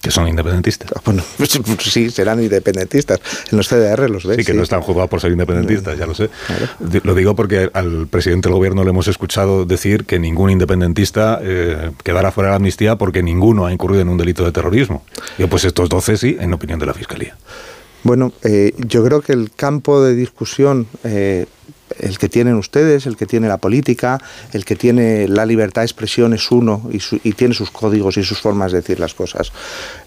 que 0.00 0.10
son 0.10 0.28
independentistas. 0.28 0.90
Ah, 0.94 1.00
bueno, 1.04 1.22
pues, 1.36 1.58
pues 1.64 1.92
sí, 1.92 2.10
serán 2.10 2.42
independentistas. 2.42 3.20
En 3.50 3.58
los 3.58 3.68
CDR 3.68 4.08
los 4.08 4.24
ves. 4.26 4.38
Sí, 4.38 4.44
que 4.44 4.54
no 4.54 4.62
están 4.62 4.80
juzgados 4.80 5.10
por 5.10 5.20
ser 5.20 5.32
independentistas, 5.32 5.98
ya 5.98 6.06
lo 6.06 6.14
sé. 6.14 6.30
Lo 7.02 7.14
digo 7.14 7.34
porque 7.34 7.70
al 7.72 8.06
presidente 8.06 8.48
del 8.48 8.56
gobierno 8.56 8.84
le 8.84 8.90
hemos 8.90 9.08
escuchado 9.08 9.64
decir 9.64 10.04
que 10.04 10.18
ningún 10.18 10.50
independentista 10.50 11.40
eh, 11.42 11.90
quedará 12.04 12.30
fuera 12.30 12.48
de 12.48 12.52
la 12.52 12.56
amnistía 12.56 12.96
porque 12.96 13.22
ninguno 13.22 13.66
ha 13.66 13.72
incurrido 13.72 14.02
en 14.02 14.08
un 14.08 14.18
delito 14.18 14.44
de 14.44 14.52
terrorismo. 14.52 15.04
Y 15.36 15.46
pues 15.46 15.64
estos 15.64 15.88
12 15.88 16.16
sí, 16.16 16.36
en 16.38 16.52
opinión 16.52 16.78
de 16.78 16.86
la 16.86 16.94
Fiscalía. 16.94 17.36
Bueno, 18.04 18.32
eh, 18.44 18.72
yo 18.78 19.04
creo 19.04 19.20
que 19.20 19.32
el 19.32 19.50
campo 19.50 20.02
de 20.02 20.14
discusión 20.14 20.86
eh, 21.02 21.46
el 21.98 22.18
que 22.18 22.28
tienen 22.28 22.54
ustedes, 22.54 23.06
el 23.06 23.16
que 23.16 23.26
tiene 23.26 23.48
la 23.48 23.58
política, 23.58 24.20
el 24.52 24.64
que 24.64 24.76
tiene 24.76 25.28
la 25.28 25.46
libertad 25.46 25.82
de 25.82 25.86
expresión 25.86 26.32
es 26.34 26.50
uno 26.50 26.88
y, 26.90 27.32
tiene 27.32 27.54
sus 27.54 27.70
códigos 27.70 28.16
y 28.16 28.24
sus 28.24 28.40
formas 28.40 28.72
de 28.72 28.78
decir 28.78 29.00
las 29.00 29.14
cosas. 29.14 29.52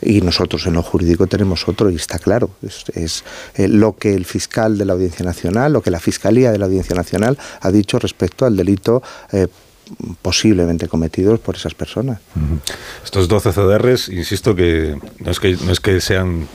Y 0.02 0.22
nosotros 0.22 0.66
en 0.68 0.74
lo 0.74 0.84
jurídico 0.84 1.28
tenemos 1.28 1.68
otro 1.68 1.90
y 1.90 1.96
está 1.96 2.20
claro. 2.20 2.52
Es, 2.94 3.24
eh, 3.56 3.68
lo 3.68 3.96
que 3.98 4.14
el 4.14 4.26
fiscal 4.26 4.78
de 4.78 4.86
la 4.86 4.94
Audiencia 4.94 5.26
Nacional, 5.26 5.74
lo 5.74 5.82
que 5.82 5.92
la 5.92 6.00
Fiscalía 6.00 6.52
de 6.52 6.58
la 6.58 6.66
Audiencia 6.66 6.96
Nacional 6.96 7.38
ha 7.62 7.72
dicho 7.72 8.00
respecto 8.00 8.46
al 8.46 8.56
delito. 8.56 9.02
Eh, 9.32 9.48
posiblemente 10.22 10.88
cometidos 10.88 11.42
por 11.42 11.58
esas 11.58 11.74
personas. 11.74 12.22
Estos 13.04 13.28
12 13.28 13.52
CDRs, 13.52 14.08
insisto 14.08 14.56
que 14.56 14.98
no 15.20 15.32
es 15.32 15.40
que, 15.42 15.58
no 15.58 15.72
es 15.74 15.82
que 15.82 16.00
sean 16.00 16.48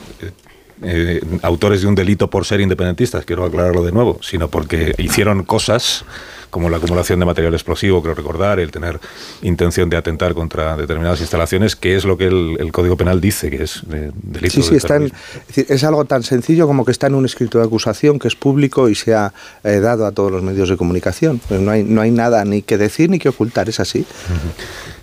eh, 0.83 1.21
eh, 1.23 1.39
autores 1.43 1.83
de 1.83 1.87
un 1.87 1.95
delito 1.95 2.29
por 2.29 2.45
ser 2.45 2.61
independentistas, 2.61 3.25
quiero 3.25 3.45
aclararlo 3.45 3.85
de 3.85 3.93
nuevo, 3.93 4.19
sino 4.23 4.49
porque 4.49 4.95
hicieron 4.99 5.45
cosas 5.45 6.05
como 6.51 6.71
la 6.71 6.79
acumulación 6.79 7.21
de 7.21 7.27
material 7.27 7.53
explosivo, 7.55 8.03
creo 8.03 8.15
recordar, 8.15 8.61
el 8.61 8.71
tener 8.71 8.99
intención 9.43 9.91
de 9.91 9.97
atentar 9.97 10.33
contra 10.33 10.77
determinadas 10.77 11.21
instalaciones, 11.21 11.77
que 11.77 11.97
es 11.97 12.05
lo 12.05 12.17
que 12.17 12.27
el, 12.27 12.71
Código 12.73 12.97
Penal 12.97 13.21
dice 13.21 13.51
que 13.51 13.63
es 13.63 13.83
delito. 13.87 14.63
Sí, 14.63 14.63
sí, 14.63 15.65
es, 15.69 15.85
algo 15.85 16.05
tan 16.05 16.23
sencillo 16.23 16.67
como 16.67 16.85
que 16.85 16.93
está 16.93 17.09
en 17.09 17.15
un 17.15 17.27
escrito 17.27 17.59
de 17.59 17.65
acusación 17.65 18.19
que 18.19 18.29
es 18.29 18.37
público 18.37 18.89
y 18.89 18.95
se 18.95 19.15
ha 19.15 19.35
eh, 19.65 19.81
dado 19.81 20.07
a 20.07 20.13
todos 20.13 20.33
los 20.33 20.43
medios 20.43 20.69
de 20.69 20.77
comunicación. 20.77 21.41
Pues 21.47 21.61
no, 21.61 21.71
hay, 21.71 21.83
no 21.85 22.01
hay 22.01 22.11
nada 22.11 22.45
ni 22.45 22.63
que 22.63 22.79
decir 22.79 23.11
ni 23.11 23.19
que 23.19 23.29
ocultar, 23.29 23.69
es 23.69 23.81
así. 23.81 24.07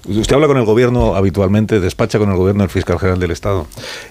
¿Usted 0.05 0.35
habla 0.35 0.47
con 0.47 0.57
el 0.57 0.65
gobierno 0.65 1.15
habitualmente? 1.15 1.79
¿Despacha 1.79 2.19
con 2.19 2.29
el 2.29 2.35
gobierno 2.35 2.63
el 2.63 2.69
fiscal 2.69 2.99
general 2.99 3.19
del 3.19 3.31
Estado? 3.31 3.67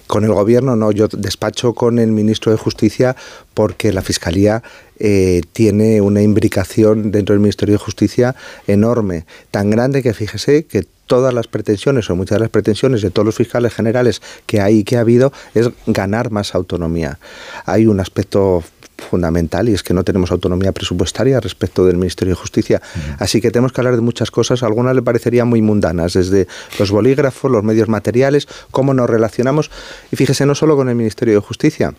Con 0.06 0.25
el 0.25 0.32
gobierno 0.32 0.75
no, 0.75 0.90
yo 0.90 1.06
despacho 1.08 1.75
con 1.75 1.99
el 1.99 2.12
ministro 2.12 2.50
de 2.50 2.56
Justicia 2.56 3.14
porque 3.52 3.92
la 3.92 4.00
Fiscalía 4.00 4.62
eh, 4.99 5.42
tiene 5.52 6.00
una 6.00 6.22
imbricación 6.22 7.11
dentro 7.11 7.34
del 7.34 7.40
Ministerio 7.40 7.75
de 7.75 7.78
Justicia 7.78 8.34
enorme, 8.66 9.26
tan 9.50 9.68
grande 9.68 10.02
que 10.02 10.14
fíjese 10.14 10.64
que 10.64 10.87
todas 11.06 11.35
las 11.35 11.49
pretensiones 11.49 12.09
o 12.11 12.16
muchas 12.16 12.37
de 12.37 12.40
las 12.40 12.50
pretensiones 12.50 13.02
de 13.02 13.11
todos 13.11 13.26
los 13.26 13.35
fiscales 13.35 13.75
generales 13.75 14.23
que 14.47 14.61
hay 14.61 14.78
y 14.78 14.85
que 14.85 14.97
ha 14.97 15.00
habido 15.00 15.32
es 15.54 15.71
ganar 15.87 16.30
más 16.30 16.54
autonomía. 16.54 17.18
Hay 17.66 17.87
un 17.87 18.00
aspecto 18.00 18.62
fundamental 19.02 19.68
y 19.68 19.75
es 19.75 19.82
que 19.82 19.94
no 19.94 20.04
tenemos 20.04 20.30
autonomía 20.30 20.73
presupuestaria 20.73 21.40
respecto 21.40 21.85
del 21.85 21.97
Ministerio 21.97 22.35
de 22.35 22.40
Justicia. 22.40 22.80
Así 23.18 23.40
que 23.40 23.50
tenemos 23.50 23.73
que 23.73 23.80
hablar 23.80 23.97
de 23.97 24.00
muchas 24.00 24.30
cosas. 24.30 24.62
Algunas 24.62 24.94
le 24.94 25.02
parecerían 25.02 25.49
muy 25.49 25.61
mundanas, 25.61 26.14
desde 26.14 26.47
los 26.78 26.90
bolígrafos, 26.90 27.50
los 27.50 27.64
medios 27.64 27.88
materiales, 27.88 28.49
cómo 28.71 28.94
nos 28.94 29.11
relacionamos. 29.11 29.71
Y 30.11 30.16
fíjese, 30.16 30.47
no 30.47 30.54
solo 30.54 30.76
con 30.76 30.88
el 30.88 30.94
Ministerio 30.94 31.35
de 31.35 31.40
Justicia, 31.40 31.94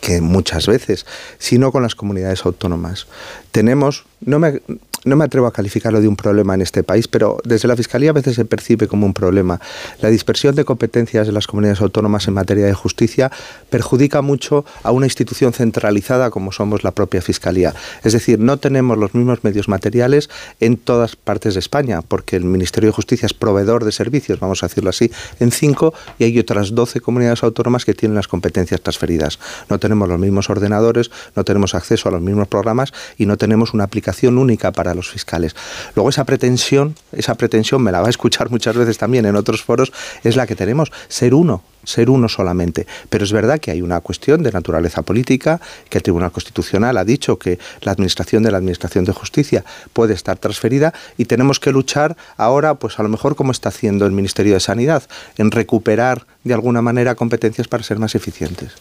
que 0.00 0.20
muchas 0.20 0.66
veces, 0.66 1.06
sino 1.38 1.72
con 1.72 1.82
las 1.82 1.94
comunidades 1.94 2.44
autónomas. 2.44 3.06
Tenemos, 3.52 4.04
no 4.20 4.38
me, 4.38 4.60
no 5.04 5.16
me 5.16 5.24
atrevo 5.24 5.46
a 5.46 5.52
calificarlo 5.52 6.00
de 6.00 6.08
un 6.08 6.16
problema 6.16 6.54
en 6.54 6.62
este 6.62 6.82
país, 6.82 7.08
pero 7.08 7.38
desde 7.44 7.68
la 7.68 7.76
Fiscalía 7.76 8.10
a 8.10 8.12
veces 8.12 8.36
se 8.36 8.44
percibe 8.44 8.88
como 8.88 9.06
un 9.06 9.14
problema. 9.14 9.60
La 10.00 10.08
dispersión 10.08 10.54
de 10.54 10.64
competencias 10.64 11.26
de 11.26 11.32
las 11.32 11.46
comunidades 11.46 11.80
autónomas 11.80 12.28
en 12.28 12.34
materia 12.34 12.66
de 12.66 12.74
justicia 12.74 13.30
perjudica 13.70 14.22
mucho 14.22 14.64
a 14.82 14.90
una 14.90 15.06
institución 15.06 15.52
centralizada 15.52 16.30
como 16.30 16.52
somos 16.52 16.84
la 16.84 16.92
propia 16.92 17.22
Fiscalía. 17.22 17.74
Es 18.04 18.12
decir, 18.12 18.38
no 18.38 18.56
tenemos 18.56 18.98
los 18.98 19.14
mismos 19.14 19.44
medios 19.44 19.68
materiales 19.68 20.30
en 20.60 20.76
todas 20.76 21.16
partes 21.16 21.54
de 21.54 21.60
España, 21.60 22.02
porque 22.02 22.36
el 22.36 22.44
Ministerio 22.44 22.88
de 22.88 22.92
Justicia 22.92 23.26
es 23.26 23.34
proveedor 23.34 23.84
de 23.84 23.92
servicios, 23.92 24.40
vamos 24.40 24.62
a 24.62 24.68
decirlo 24.68 24.90
así, 24.90 25.10
en 25.40 25.50
cinco 25.50 25.94
y 26.18 26.24
hay 26.24 26.38
otras 26.38 26.74
doce 26.74 27.00
comunidades 27.00 27.42
autónomas 27.42 27.84
que 27.84 27.94
tienen 27.94 28.16
las 28.16 28.28
competencias 28.28 28.80
transferidas. 28.80 29.38
No 29.68 29.78
tenemos 29.78 30.08
los 30.08 30.18
mismos 30.18 30.50
ordenadores, 30.50 31.10
no 31.36 31.44
tenemos 31.44 31.74
acceso 31.74 32.08
a 32.08 32.12
los 32.12 32.20
mismos 32.20 32.48
programas 32.48 32.92
y 33.16 33.26
no 33.26 33.36
tenemos 33.36 33.74
una 33.74 33.84
aplicación 33.84 34.38
única 34.38 34.72
para 34.72 34.87
los 34.94 35.08
fiscales. 35.08 35.54
Luego 35.94 36.10
esa 36.10 36.24
pretensión, 36.24 36.94
esa 37.12 37.34
pretensión 37.34 37.82
me 37.82 37.92
la 37.92 38.00
va 38.00 38.06
a 38.06 38.10
escuchar 38.10 38.50
muchas 38.50 38.76
veces 38.76 38.98
también 38.98 39.26
en 39.26 39.36
otros 39.36 39.62
foros, 39.62 39.92
es 40.24 40.36
la 40.36 40.46
que 40.46 40.56
tenemos, 40.56 40.90
ser 41.08 41.34
uno, 41.34 41.62
ser 41.84 42.10
uno 42.10 42.28
solamente. 42.28 42.86
Pero 43.08 43.24
es 43.24 43.32
verdad 43.32 43.58
que 43.58 43.70
hay 43.70 43.82
una 43.82 44.00
cuestión 44.00 44.42
de 44.42 44.52
naturaleza 44.52 45.02
política, 45.02 45.60
que 45.88 45.98
el 45.98 46.02
Tribunal 46.02 46.32
Constitucional 46.32 46.96
ha 46.96 47.04
dicho 47.04 47.38
que 47.38 47.58
la 47.80 47.92
administración 47.92 48.42
de 48.42 48.50
la 48.50 48.58
Administración 48.58 49.04
de 49.04 49.12
Justicia 49.12 49.64
puede 49.92 50.14
estar 50.14 50.38
transferida 50.38 50.92
y 51.16 51.24
tenemos 51.24 51.60
que 51.60 51.72
luchar 51.72 52.16
ahora, 52.36 52.74
pues 52.74 52.98
a 52.98 53.02
lo 53.02 53.08
mejor 53.08 53.36
como 53.36 53.52
está 53.52 53.70
haciendo 53.70 54.06
el 54.06 54.12
Ministerio 54.12 54.54
de 54.54 54.60
Sanidad, 54.60 55.04
en 55.36 55.50
recuperar 55.50 56.26
de 56.44 56.54
alguna 56.54 56.82
manera 56.82 57.14
competencias 57.14 57.68
para 57.68 57.82
ser 57.82 57.98
más 57.98 58.14
eficientes. 58.14 58.72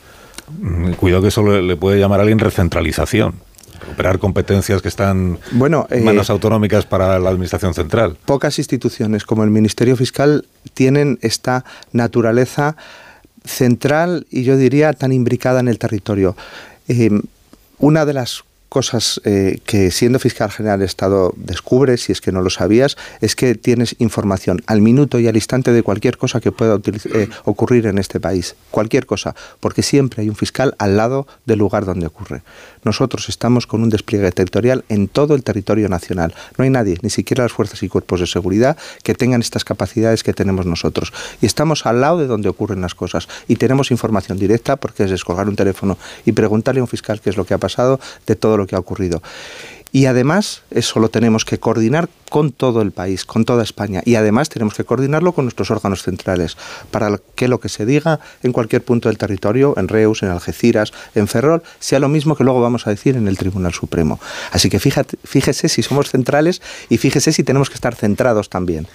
Mm, 0.60 0.94
cuidado 0.94 1.22
que 1.22 1.28
eso 1.30 1.44
le 1.44 1.76
puede 1.76 2.00
llamar 2.00 2.20
a 2.20 2.24
alguien 2.24 2.40
recentralización 2.40 3.47
recuperar 3.79 4.19
competencias 4.19 4.81
que 4.81 4.88
están 4.88 5.39
bueno, 5.51 5.88
en 5.89 6.03
manos 6.03 6.29
eh, 6.29 6.34
autonómicas 6.34 6.86
para 6.86 7.19
la 7.19 7.29
Administración 7.29 7.74
Central. 7.74 8.17
Pocas 8.25 8.57
instituciones 8.60 9.24
como 9.24 9.43
el 9.43 9.50
Ministerio 9.50 9.96
Fiscal 9.96 10.46
tienen 10.74 11.19
esta 11.22 11.65
naturaleza 11.91 12.75
central 13.46 14.27
y 14.29 14.43
yo 14.43 14.57
diría 14.57 14.93
tan 14.93 15.12
imbricada 15.12 15.60
en 15.60 15.67
el 15.67 15.79
territorio. 15.79 16.36
Eh, 16.88 17.10
una 17.79 18.05
de 18.05 18.13
las 18.13 18.43
cosas 18.69 19.22
eh, 19.24 19.60
que 19.65 19.91
siendo 19.91 20.19
fiscal 20.19 20.51
general 20.51 20.79
del 20.79 20.88
Estado 20.88 21.34
descubres, 21.38 22.03
si 22.03 22.12
es 22.12 22.22
que 22.22 22.31
no 22.31 22.41
lo 22.41 22.50
sabías, 22.50 22.98
es 23.22 23.36
que 23.36 23.55
tienes 23.55 23.96
información 24.00 24.62
al 24.67 24.81
minuto 24.81 25.19
y 25.19 25.27
al 25.27 25.36
instante 25.36 25.72
de 25.72 25.84
cualquier 25.84 26.17
cosa 26.17 26.39
que 26.39 26.51
pueda 26.51 26.79
eh, 26.86 27.29
ocurrir 27.46 27.88
en 27.88 27.98
este 27.98 28.19
país. 28.19 28.55
Cualquier 28.72 29.05
cosa, 29.05 29.36
porque 29.59 29.83
siempre 29.83 30.22
hay 30.22 30.29
un 30.29 30.35
fiscal 30.35 30.75
al 30.79 30.98
lado 30.98 31.27
del 31.46 31.59
lugar 31.59 31.85
donde 31.85 32.07
ocurre. 32.07 32.42
Nosotros 32.88 33.28
estamos 33.28 33.68
con 33.68 33.84
un 33.84 33.90
despliegue 33.90 34.32
territorial 34.32 34.86
en 34.88 35.10
todo 35.10 35.36
el 35.36 35.44
territorio 35.44 35.90
nacional. 35.90 36.34
No 36.58 36.64
hay 36.64 36.70
nadie, 36.70 36.98
ni 37.02 37.10
siquiera 37.10 37.44
las 37.44 37.52
fuerzas 37.52 37.84
y 37.84 37.90
cuerpos 37.90 38.22
de 38.22 38.28
seguridad, 38.28 38.78
que 39.04 39.14
tengan 39.14 39.42
estas 39.42 39.66
capacidades 39.66 40.24
que 40.24 40.32
tenemos 40.32 40.66
nosotros. 40.66 41.12
Y 41.42 41.48
estamos 41.48 41.86
al 41.86 42.00
lado 42.00 42.20
de 42.20 42.28
donde 42.28 42.48
ocurren 42.48 42.80
las 42.80 42.96
cosas. 42.96 43.28
Y 43.50 43.58
tenemos 43.58 43.92
información 43.92 44.40
directa, 44.40 44.78
porque 44.78 45.04
es 45.04 45.10
descolgar 45.10 45.50
un 45.50 45.58
teléfono 45.58 45.98
y 46.26 46.32
preguntarle 46.32 46.80
a 46.80 46.84
un 46.84 46.88
fiscal 46.88 47.20
qué 47.20 47.30
es 47.30 47.36
lo 47.36 47.44
que 47.44 47.56
ha 47.56 47.58
pasado 47.58 48.00
de 48.26 48.38
todo 48.38 48.56
lo 48.56 48.66
que 48.66 48.78
ha 48.78 48.80
ocurrido. 48.80 49.22
Y 49.98 50.05
además, 50.05 50.62
eso 50.70 51.00
lo 51.00 51.10
tenemos 51.10 51.44
que 51.44 51.57
coordinar 51.57 52.07
con 52.29 52.51
todo 52.51 52.83
el 52.83 52.92
país, 52.92 53.25
con 53.25 53.46
toda 53.46 53.64
España. 53.64 54.03
Y 54.05 54.14
además 54.14 54.48
tenemos 54.48 54.75
que 54.75 54.83
coordinarlo 54.83 55.31
con 55.31 55.46
nuestros 55.46 55.72
órganos 55.72 56.03
centrales, 56.03 56.55
para 56.92 57.20
que 57.33 57.48
lo 57.48 57.60
que 57.60 57.68
se 57.68 57.83
diga 57.88 58.20
en 58.44 58.51
cualquier 58.51 58.83
punto 58.83 59.10
del 59.10 59.18
territorio, 59.18 59.74
en 59.75 59.88
Reus, 59.88 60.22
en 60.22 60.29
Algeciras, 60.29 60.94
en 61.16 61.27
Ferrol, 61.27 61.64
sea 61.79 61.98
lo 61.98 62.10
mismo 62.10 62.36
que 62.36 62.44
luego 62.44 62.62
vamos 62.62 62.86
a 62.86 62.92
decir 62.92 63.16
en 63.16 63.27
el 63.27 63.40
Tribunal 63.40 63.74
Supremo. 63.74 64.20
Así 64.51 64.70
que 64.70 64.77
fíjese 64.77 65.68
si 65.68 65.81
somos 65.81 66.12
centrales 66.12 66.62
y 66.90 67.00
fíjese 67.00 67.31
si 67.31 67.44
tenemos 67.44 67.72
que 67.72 67.75
estar 67.75 67.96
centrados 67.96 68.50
también. 68.50 68.88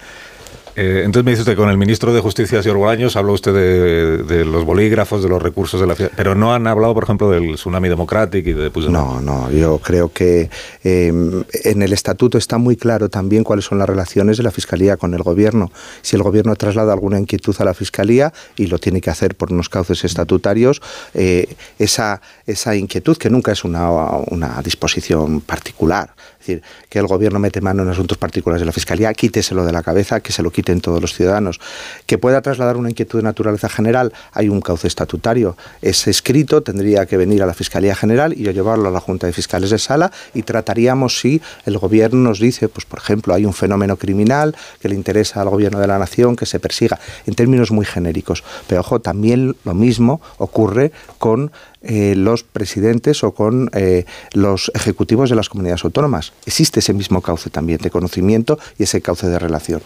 Eh, 0.75 1.03
entonces 1.05 1.25
me 1.25 1.33
dice 1.33 1.43
usted, 1.43 1.57
con 1.57 1.69
el 1.69 1.77
ministro 1.77 2.15
de 2.15 2.21
Justicia, 2.21 2.63
señor 2.63 2.79
Bolaños, 2.79 3.17
habló 3.17 3.35
usted 3.35 3.53
de, 3.53 4.45
los 4.45 4.65
bolígrafos, 4.65 5.23
de 5.23 5.29
los 5.29 5.43
recursos 5.43 5.81
de 5.81 5.87
la 5.87 5.95
pero 6.17 6.35
no 6.35 6.55
han 6.55 6.67
hablado, 6.67 6.95
por 6.95 7.05
ejemplo, 7.05 7.31
del 7.31 7.57
tsunami 7.57 7.89
democrático 7.89 8.49
y 8.49 8.53
de 8.55 8.71
No, 8.89 9.21
no, 9.21 9.51
yo 9.51 9.79
creo 9.79 10.11
que 10.13 10.49
em, 10.83 11.45
en 11.65 11.83
el 11.83 11.93
estatuto 11.93 12.39
está 12.39 12.57
muy 12.59 12.77
claro 12.77 13.11
también 13.11 13.45
cuáles 13.45 13.67
son 13.67 13.79
las 13.79 13.89
relaciones 13.89 14.39
de 14.39 14.43
la 14.43 14.51
Fiscalía 14.51 14.97
con 14.97 15.13
el 15.13 15.23
Gobierno. 15.23 15.71
Si 16.01 16.17
el 16.17 16.23
Gobierno 16.23 16.57
traslada 16.57 16.93
alguna 16.93 17.19
inquietud 17.19 17.55
a 17.59 17.65
la 17.65 17.75
Fiscalía, 17.75 18.33
y 18.57 18.67
lo 18.67 18.79
tiene 18.79 19.01
que 19.01 19.11
hacer 19.11 19.35
por 19.35 19.53
unos 19.53 19.69
cauces 19.69 20.05
estatutarios, 20.05 20.81
eh, 21.13 21.55
esa, 21.79 22.23
esa 22.47 22.75
inquietud, 22.77 23.17
que 23.19 23.29
nunca 23.29 23.53
es 23.53 23.65
una, 23.65 23.91
una 24.31 24.63
disposición 24.63 25.43
particular, 25.43 26.15
es 26.43 26.47
decir, 26.49 26.63
que 26.89 26.99
el 26.99 27.07
gobierno 27.07 27.39
mete 27.39 27.61
mano 27.61 27.85
en 27.85 27.89
asuntos 27.89 28.19
particulares 28.19 28.61
de 28.61 28.67
la 28.67 28.73
Fiscalía, 28.73 29.15
quíteselo 29.15 29.65
de 29.65 29.71
la 29.71 29.85
cabeza, 29.85 30.19
que 30.19 30.33
se 30.33 30.43
lo 30.43 30.51
quiten 30.51 30.81
todos 30.81 31.01
los 31.01 31.15
ciudadanos. 31.15 31.61
Que 32.05 32.19
pueda 32.19 32.43
trasladar 32.43 32.77
una 32.77 32.91
inquietud 32.91 33.21
de 33.21 33.23
naturaleza 33.23 33.69
general, 33.69 34.13
hay 34.33 34.49
un 34.49 34.61
cauce 34.61 34.89
estatutario. 34.89 35.57
Ese 35.83 36.11
escrito 36.11 36.63
tendría 36.63 37.07
que 37.07 37.17
venir 37.17 37.45
a 37.45 37.47
la 37.47 37.55
Fiscalía 37.55 37.95
General 37.95 38.33
y 38.33 38.43
yo 38.43 38.51
llevarlo 38.51 38.89
a 38.89 38.91
la 38.91 38.99
Junta 38.99 39.29
de 39.29 39.33
Fiscales 39.33 39.71
de 39.71 39.79
Sala 39.79 40.11
y 40.35 40.43
trataríamos 40.43 41.21
si 41.21 41.41
el 41.65 41.79
gobierno 41.79 42.19
nos 42.19 42.41
dice, 42.41 42.69
pues 42.69 42.87
por 42.87 42.99
ejemplo, 42.99 43.35
hay 43.35 43.47
un 43.47 43.53
fenómeno 43.53 43.97
criminal 43.97 44.57
que 44.81 44.89
le 44.89 44.97
interesa 44.97 45.43
al 45.43 45.49
gobierno 45.49 45.79
de 45.79 45.87
la 45.87 45.99
nación 45.99 46.35
que 46.35 46.47
se 46.47 46.59
persiga, 46.59 46.99
en 47.25 47.35
términos 47.35 47.71
muy 47.71 47.87
genéricos. 47.87 48.43
Pero 48.67 48.81
ojo, 48.81 49.01
también 49.01 49.55
lo 49.65 49.75
mismo 49.75 50.21
ocurre 50.39 50.91
con 51.19 51.53
eh, 51.85 52.15
los 52.17 52.45
presidentes 52.45 53.25
o 53.25 53.33
con 53.33 53.69
eh, 53.73 54.05
los 54.35 54.71
ejecutivos 54.75 55.31
de 55.31 55.37
las 55.37 55.49
comunidades 55.49 55.85
autónomas. 55.85 56.33
Existe 56.47 56.79
ese 56.79 56.95
mismo 56.95 57.21
cauce 57.21 57.51
también 57.51 57.79
de 57.79 57.91
conocimiento 57.91 58.59
y 58.79 58.85
ese 58.85 59.01
cauce 59.01 59.29
de 59.29 59.39
relación. 59.39 59.83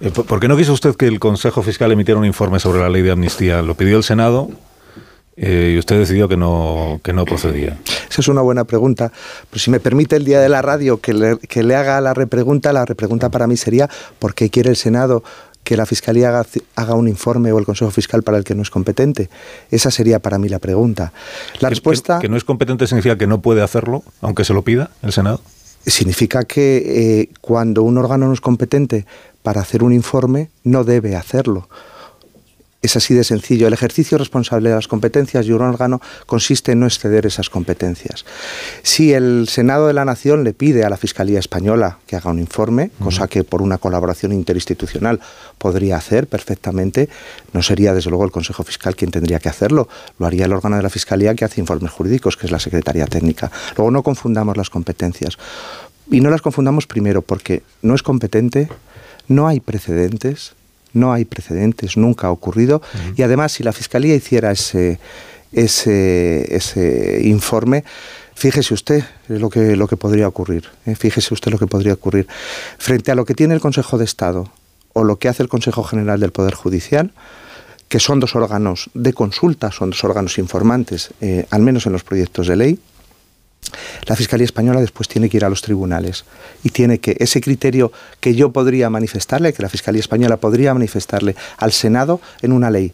Eh, 0.00 0.10
¿Por 0.10 0.38
qué 0.38 0.46
no 0.46 0.56
quiso 0.56 0.72
usted 0.72 0.94
que 0.94 1.06
el 1.06 1.18
Consejo 1.18 1.62
Fiscal 1.62 1.90
emitiera 1.90 2.20
un 2.20 2.26
informe 2.26 2.60
sobre 2.60 2.80
la 2.80 2.88
ley 2.88 3.02
de 3.02 3.10
amnistía? 3.10 3.60
Lo 3.62 3.74
pidió 3.74 3.96
el 3.96 4.04
Senado, 4.04 4.50
y 5.38 5.76
usted 5.76 5.98
decidió 5.98 6.28
que 6.28 6.36
no, 6.38 6.98
que 7.02 7.12
no 7.12 7.26
procedía? 7.26 7.76
Esa 8.08 8.22
es 8.22 8.28
una 8.28 8.40
buena 8.40 8.64
pregunta. 8.64 9.12
Pero 9.50 9.60
si 9.60 9.70
me 9.70 9.80
permite 9.80 10.16
el 10.16 10.24
día 10.24 10.40
de 10.40 10.48
la 10.48 10.62
radio 10.62 10.98
que 10.98 11.12
le, 11.12 11.36
que 11.38 11.62
le 11.62 11.74
haga 11.74 12.00
la 12.00 12.14
repregunta, 12.14 12.72
la 12.72 12.86
repregunta 12.86 13.28
para 13.28 13.46
mí 13.46 13.56
sería 13.58 13.90
¿por 14.18 14.34
qué 14.34 14.48
quiere 14.48 14.70
el 14.70 14.76
Senado 14.76 15.22
que 15.66 15.76
la 15.76 15.84
Fiscalía 15.84 16.44
haga, 16.76 16.94
un 16.94 17.08
informe 17.08 17.50
o 17.50 17.58
el 17.58 17.64
Consejo 17.64 17.90
Fiscal 17.90 18.22
para 18.22 18.38
el 18.38 18.44
que 18.44 18.54
no 18.54 18.62
es 18.62 18.70
competente? 18.70 19.28
Esa 19.68 19.90
sería 19.90 20.20
para 20.20 20.38
mí 20.38 20.48
la 20.48 20.60
pregunta. 20.60 21.12
La 21.58 21.68
respuesta... 21.68 22.20
¿Que, 22.20 22.28
no 22.28 22.36
es 22.36 22.44
competente 22.44 22.86
significa 22.86 23.18
que 23.18 23.26
no 23.26 23.42
puede 23.42 23.62
hacerlo, 23.62 24.04
aunque 24.20 24.44
se 24.44 24.54
lo 24.54 24.62
pida 24.62 24.90
el 25.02 25.12
Senado? 25.12 25.40
Significa 25.84 26.44
que 26.44 26.76
eh, 26.86 27.30
cuando 27.40 27.82
un 27.82 27.98
órgano 27.98 28.28
no 28.28 28.32
es 28.32 28.40
competente 28.40 29.06
para 29.42 29.60
hacer 29.60 29.82
un 29.82 29.92
informe, 29.92 30.50
no 30.62 30.84
debe 30.84 31.16
hacerlo 31.16 31.68
Es 32.86 32.94
así 32.94 33.14
de 33.14 33.24
sencillo. 33.24 33.66
El 33.66 33.72
ejercicio 33.72 34.16
responsable 34.16 34.68
de 34.68 34.76
las 34.76 34.86
competencias 34.86 35.44
de 35.44 35.52
un 35.52 35.60
órgano 35.60 36.00
consiste 36.24 36.70
en 36.70 36.78
no 36.78 36.86
exceder 36.86 37.26
esas 37.26 37.50
competencias. 37.50 38.24
Si 38.84 39.12
el 39.12 39.48
Senado 39.48 39.88
de 39.88 39.92
la 39.92 40.04
Nación 40.04 40.44
le 40.44 40.52
pide 40.52 40.84
a 40.84 40.88
la 40.88 40.96
Fiscalía 40.96 41.40
Española 41.40 41.98
que 42.06 42.14
haga 42.14 42.30
un 42.30 42.38
informe, 42.38 42.92
cosa 43.02 43.26
que 43.26 43.42
por 43.42 43.60
una 43.60 43.78
colaboración 43.78 44.32
interinstitucional 44.32 45.18
podría 45.58 45.96
hacer 45.96 46.28
perfectamente, 46.28 47.08
no 47.52 47.60
sería 47.60 47.92
desde 47.92 48.10
luego 48.10 48.24
el 48.24 48.30
Consejo 48.30 48.62
Fiscal 48.62 48.94
quien 48.94 49.10
tendría 49.10 49.40
que 49.40 49.48
hacerlo, 49.48 49.88
lo 50.20 50.26
haría 50.26 50.44
el 50.44 50.52
órgano 50.52 50.76
de 50.76 50.84
la 50.84 50.90
Fiscalía 50.90 51.34
que 51.34 51.44
hace 51.44 51.60
informes 51.60 51.90
jurídicos, 51.90 52.36
que 52.36 52.46
es 52.46 52.52
la 52.52 52.60
Secretaría 52.60 53.06
Técnica. 53.06 53.50
Luego 53.76 53.90
no 53.90 54.04
confundamos 54.04 54.56
las 54.56 54.70
competencias. 54.70 55.38
Y 56.08 56.20
no 56.20 56.30
las 56.30 56.40
confundamos 56.40 56.86
primero 56.86 57.22
porque 57.22 57.64
no 57.82 57.96
es 57.96 58.04
competente, 58.04 58.68
no 59.26 59.48
hay 59.48 59.58
precedentes, 59.58 60.54
no 60.96 61.12
hay 61.12 61.24
precedentes, 61.24 61.96
nunca 61.96 62.28
ha 62.28 62.30
ocurrido. 62.30 62.82
Y 63.16 63.22
además, 63.22 63.52
si 63.52 63.62
la 63.62 63.72
Fiscalía 63.72 64.14
hiciera 64.14 64.50
ese, 64.50 64.98
ese, 65.52 66.54
ese 66.54 67.20
informe, 67.24 67.84
fíjese 68.34 68.74
usted 68.74 69.04
lo 69.28 69.50
que, 69.50 69.76
lo 69.76 69.86
que 69.86 69.96
podría 69.96 70.26
ocurrir. 70.26 70.64
¿eh? 70.86 70.94
Fíjese 70.94 71.34
usted 71.34 71.50
lo 71.50 71.58
que 71.58 71.66
podría 71.66 71.92
ocurrir. 71.92 72.26
Frente 72.78 73.12
a 73.12 73.14
lo 73.14 73.24
que 73.24 73.34
tiene 73.34 73.54
el 73.54 73.60
Consejo 73.60 73.98
de 73.98 74.04
Estado 74.04 74.50
o 74.92 75.04
lo 75.04 75.18
que 75.18 75.28
hace 75.28 75.42
el 75.42 75.48
Consejo 75.48 75.84
General 75.84 76.18
del 76.18 76.32
Poder 76.32 76.54
Judicial, 76.54 77.12
que 77.88 78.00
son 78.00 78.18
dos 78.18 78.34
órganos 78.34 78.90
de 78.94 79.12
consulta, 79.12 79.70
son 79.70 79.90
dos 79.90 80.02
órganos 80.02 80.38
informantes, 80.38 81.10
eh, 81.20 81.46
al 81.50 81.62
menos 81.62 81.86
en 81.86 81.92
los 81.92 82.02
proyectos 82.02 82.48
de 82.48 82.56
ley, 82.56 82.78
la 84.06 84.16
Fiscalía 84.16 84.44
Española 84.44 84.80
después 84.80 85.08
tiene 85.08 85.28
que 85.28 85.36
ir 85.36 85.44
a 85.44 85.48
los 85.48 85.62
tribunales 85.62 86.24
y 86.64 86.70
tiene 86.70 86.98
que 86.98 87.16
ese 87.18 87.40
criterio 87.40 87.92
que 88.20 88.34
yo 88.34 88.52
podría 88.52 88.90
manifestarle, 88.90 89.52
que 89.52 89.62
la 89.62 89.68
Fiscalía 89.68 90.00
Española 90.00 90.36
podría 90.36 90.74
manifestarle 90.74 91.36
al 91.58 91.72
Senado 91.72 92.20
en 92.42 92.52
una 92.52 92.70
ley 92.70 92.92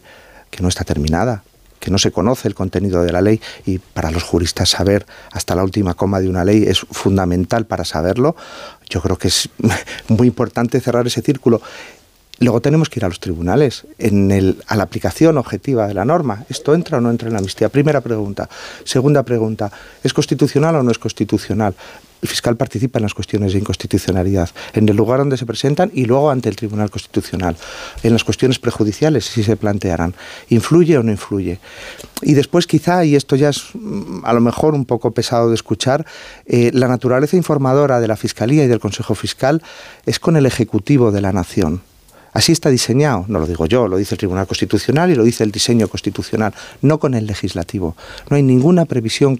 que 0.49 0.61
no 0.61 0.69
está 0.69 0.83
terminada, 0.83 1.43
que 1.79 1.91
no 1.91 1.97
se 1.97 2.11
conoce 2.11 2.47
el 2.47 2.55
contenido 2.55 3.03
de 3.03 3.11
la 3.11 3.21
ley 3.21 3.41
y 3.65 3.79
para 3.79 4.11
los 4.11 4.23
juristas 4.23 4.69
saber 4.69 5.05
hasta 5.31 5.55
la 5.55 5.63
última 5.63 5.95
coma 5.95 6.21
de 6.21 6.29
una 6.29 6.45
ley 6.45 6.63
es 6.63 6.79
fundamental 6.79 7.65
para 7.65 7.83
saberlo. 7.83 8.35
Yo 8.89 9.01
creo 9.01 9.17
que 9.17 9.27
es 9.27 9.49
muy 10.07 10.27
importante 10.27 10.79
cerrar 10.79 11.07
ese 11.07 11.21
círculo 11.21 11.61
Luego 12.39 12.61
tenemos 12.61 12.89
que 12.89 12.99
ir 12.99 13.05
a 13.05 13.09
los 13.09 13.19
tribunales 13.19 13.85
a 14.67 14.75
la 14.75 14.83
aplicación 14.83 15.37
objetiva 15.37 15.87
de 15.87 15.93
la 15.93 16.03
norma. 16.03 16.45
¿Esto 16.49 16.73
entra 16.73 16.97
o 16.97 17.01
no 17.01 17.11
entra 17.11 17.27
en 17.27 17.33
la 17.33 17.39
amnistía? 17.39 17.69
Primera 17.69 18.01
pregunta. 18.01 18.49
Segunda 18.83 19.23
pregunta. 19.23 19.71
¿Es 20.03 20.13
constitucional 20.13 20.75
o 20.75 20.83
no 20.83 20.91
es 20.91 20.97
constitucional? 20.97 21.75
El 22.23 22.29
fiscal 22.29 22.55
participa 22.55 22.99
en 22.99 23.03
las 23.03 23.13
cuestiones 23.13 23.51
de 23.51 23.59
inconstitucionalidad, 23.59 24.49
en 24.73 24.87
el 24.87 24.95
lugar 24.95 25.19
donde 25.19 25.35
se 25.35 25.45
presentan 25.45 25.91
y 25.93 26.05
luego 26.05 26.31
ante 26.31 26.47
el 26.47 26.55
Tribunal 26.55 26.89
Constitucional, 26.89 27.57
en 28.01 28.13
las 28.13 28.23
cuestiones 28.23 28.59
prejudiciales, 28.59 29.25
si 29.25 29.43
se 29.43 29.57
plantearán. 29.57 30.15
¿Influye 30.47 30.97
o 30.97 31.03
no 31.03 31.11
influye? 31.11 31.59
Y 32.21 32.33
después 32.33 32.65
quizá, 32.65 33.03
y 33.03 33.17
esto 33.17 33.35
ya 33.35 33.49
es 33.49 33.61
mm, 33.73 34.21
a 34.23 34.31
lo 34.31 34.39
mejor 34.39 34.73
un 34.73 34.85
poco 34.85 35.11
pesado 35.11 35.49
de 35.49 35.55
escuchar, 35.55 36.05
eh, 36.45 36.71
la 36.73 36.87
naturaleza 36.87 37.35
informadora 37.35 37.99
de 37.99 38.07
la 38.07 38.15
Fiscalía 38.15 38.63
y 38.63 38.67
del 38.67 38.79
Consejo 38.79 39.15
Fiscal 39.15 39.61
es 40.05 40.17
con 40.17 40.37
el 40.37 40.45
Ejecutivo 40.45 41.11
de 41.11 41.19
la 41.19 41.33
Nación 41.33 41.81
Así 42.33 42.51
está 42.51 42.69
diseñado, 42.69 43.25
no 43.27 43.39
lo 43.39 43.45
digo 43.45 43.67
yo, 43.67 43.87
lo 43.87 43.97
dice 43.97 44.15
el 44.15 44.19
Tribunal 44.19 44.47
Constitucional 44.47 45.11
y 45.11 45.15
lo 45.15 45.23
dice 45.23 45.43
el 45.43 45.51
diseño 45.51 45.87
constitucional, 45.87 46.53
no 46.81 46.99
con 46.99 47.13
el 47.13 47.27
legislativo. 47.27 47.95
No 48.29 48.35
hay 48.35 48.43
ninguna 48.43 48.85
previsión 48.85 49.37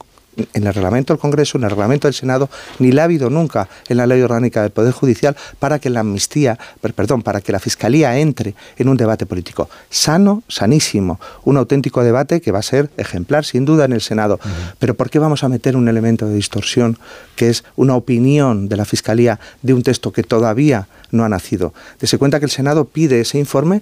en 0.54 0.68
el 0.68 0.74
reglamento 0.74 1.14
del 1.14 1.20
Congreso, 1.20 1.58
en 1.58 1.66
el 1.66 1.70
reglamento 1.70 2.08
del 2.08 2.14
Senado, 2.14 2.50
ni 2.80 2.92
la 2.92 3.04
ha 3.04 3.06
habido 3.06 3.30
nunca 3.30 3.68
en 3.88 3.98
la 3.98 4.08
ley 4.08 4.22
orgánica 4.22 4.62
del 4.62 4.72
Poder 4.72 4.94
Judicial 4.94 5.36
para 5.60 5.80
que 5.80 5.90
la 5.90 6.02
amnistía, 6.02 6.58
perdón, 6.82 7.22
para 7.22 7.42
que 7.42 7.52
la 7.52 7.60
Fiscalía 7.60 8.18
entre 8.18 8.56
en 8.78 8.90
un 8.90 8.98
debate 8.98 9.26
político 9.26 9.70
sano, 9.90 10.44
sanísimo, 10.48 11.20
un 11.44 11.58
auténtico 11.58 12.04
debate 12.04 12.42
que 12.42 12.52
va 12.52 12.60
a 12.60 12.64
ser 12.64 12.90
ejemplar 12.98 13.46
sin 13.46 13.66
duda 13.66 13.86
en 13.86 13.94
el 13.94 14.02
Senado. 14.02 14.40
Pero 14.80 14.96
¿por 14.96 15.10
qué 15.10 15.20
vamos 15.20 15.44
a 15.44 15.50
meter 15.50 15.76
un 15.76 15.88
elemento 15.88 16.28
de 16.28 16.36
distorsión 16.36 16.98
que 17.36 17.50
es 17.50 17.64
una 17.76 17.96
opinión 17.96 18.70
de 18.70 18.78
la 18.78 18.86
Fiscalía 18.86 19.40
de 19.62 19.74
un 19.74 19.84
texto 19.84 20.12
que 20.12 20.24
todavía 20.24 20.88
no 21.12 21.24
ha 21.24 21.30
nacido? 21.30 21.74
Dese 22.00 22.18
cuenta 22.18 22.40
que 22.40 22.46
el 22.46 22.52
Senado 22.52 22.86
pide 22.86 23.22
ese 23.22 23.38
informe 23.38 23.82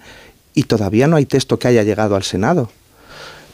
y 0.53 0.63
todavía 0.63 1.07
no 1.07 1.15
hay 1.15 1.25
texto 1.25 1.57
que 1.57 1.67
haya 1.67 1.83
llegado 1.83 2.15
al 2.15 2.23
Senado. 2.23 2.69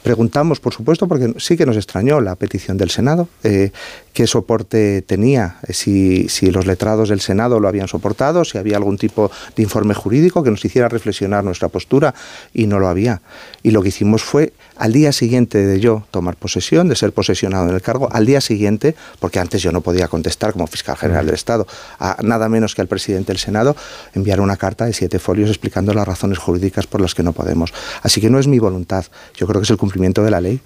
Preguntamos, 0.02 0.60
por 0.60 0.72
supuesto, 0.72 1.06
porque 1.08 1.34
sí 1.38 1.56
que 1.56 1.66
nos 1.66 1.76
extrañó 1.76 2.20
la 2.20 2.34
petición 2.36 2.76
del 2.76 2.90
Senado, 2.90 3.28
eh, 3.42 3.72
qué 4.18 4.26
soporte 4.26 5.00
tenía, 5.02 5.58
eh, 5.68 5.72
si, 5.72 6.28
si, 6.28 6.50
los 6.50 6.66
letrados 6.66 7.08
del 7.08 7.20
Senado 7.20 7.60
lo 7.60 7.68
habían 7.68 7.86
soportado, 7.86 8.44
si 8.44 8.58
había 8.58 8.76
algún 8.76 8.98
tipo 8.98 9.30
de 9.54 9.62
informe 9.62 9.94
jurídico 9.94 10.42
que 10.42 10.50
nos 10.50 10.64
hiciera 10.64 10.88
reflexionar 10.88 11.44
nuestra 11.44 11.68
postura, 11.68 12.12
y 12.52 12.66
no 12.66 12.80
lo 12.80 12.88
había. 12.88 13.22
Y 13.62 13.70
lo 13.70 13.80
que 13.80 13.90
hicimos 13.90 14.24
fue, 14.24 14.54
al 14.74 14.92
día 14.92 15.12
siguiente 15.12 15.64
de 15.64 15.78
yo 15.78 16.02
tomar 16.10 16.34
posesión, 16.34 16.88
de 16.88 16.96
ser 16.96 17.12
posesionado 17.12 17.68
en 17.68 17.76
el 17.76 17.80
cargo, 17.80 18.08
al 18.10 18.26
día 18.26 18.40
siguiente, 18.40 18.96
porque 19.20 19.38
antes 19.38 19.62
yo 19.62 19.70
no 19.70 19.82
podía 19.82 20.08
contestar 20.08 20.52
como 20.52 20.66
fiscal 20.66 20.96
general 20.96 21.26
del 21.26 21.36
Estado, 21.36 21.68
a 22.00 22.16
nada 22.24 22.48
menos 22.48 22.74
que 22.74 22.80
al 22.80 22.88
presidente 22.88 23.30
del 23.30 23.38
Senado, 23.38 23.76
enviar 24.14 24.40
una 24.40 24.56
carta 24.56 24.84
de 24.86 24.94
siete 24.94 25.20
folios 25.20 25.48
explicando 25.48 25.94
las 25.94 26.08
razones 26.08 26.38
jurídicas 26.38 26.88
por 26.88 27.00
las 27.00 27.14
que 27.14 27.22
no 27.22 27.34
podemos. 27.34 27.72
Así 28.02 28.20
que 28.20 28.30
no 28.30 28.40
es 28.40 28.48
mi 28.48 28.58
voluntad, 28.58 29.04
yo 29.36 29.46
creo 29.46 29.60
que 29.60 29.64
es 29.64 29.70
el 29.70 29.76
cumplimiento 29.76 30.24
de 30.24 30.32
la 30.32 30.40
ley. 30.40 30.60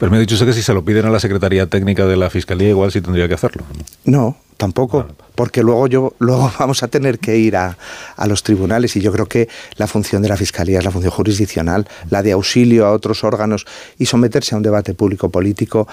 Pero 0.00 0.10
me 0.10 0.16
ha 0.16 0.20
dicho 0.20 0.34
usted 0.34 0.46
que 0.46 0.54
si 0.54 0.62
se 0.62 0.72
lo 0.72 0.82
piden 0.82 1.04
a 1.04 1.10
la 1.10 1.20
Secretaría 1.20 1.66
Técnica 1.66 2.06
de 2.06 2.16
la 2.16 2.30
Fiscalía, 2.30 2.70
igual 2.70 2.90
sí 2.90 3.02
tendría 3.02 3.28
que 3.28 3.34
hacerlo. 3.34 3.64
No, 4.06 4.34
tampoco, 4.60 5.06
porque 5.34 5.62
luego 5.62 5.86
yo 5.86 6.12
luego 6.18 6.52
vamos 6.58 6.82
a 6.82 6.88
tener 6.88 7.18
que 7.18 7.38
ir 7.38 7.56
a, 7.56 7.78
a, 8.16 8.26
los 8.26 8.42
tribunales 8.42 8.94
y 8.96 9.00
yo 9.00 9.10
creo 9.10 9.24
que 9.24 9.48
la 9.76 9.86
función 9.86 10.20
de 10.20 10.28
la 10.28 10.36
fiscalía 10.36 10.78
es 10.78 10.84
la 10.84 10.90
función 10.90 11.10
jurisdiccional, 11.10 11.88
la 12.10 12.22
de 12.22 12.32
auxilio 12.32 12.86
a 12.86 12.92
otros 12.92 13.24
órganos 13.24 13.66
y 13.98 14.04
someterse 14.04 14.54
a 14.54 14.58
un 14.58 14.62
debate 14.62 14.92
público 14.92 15.30
político, 15.30 15.88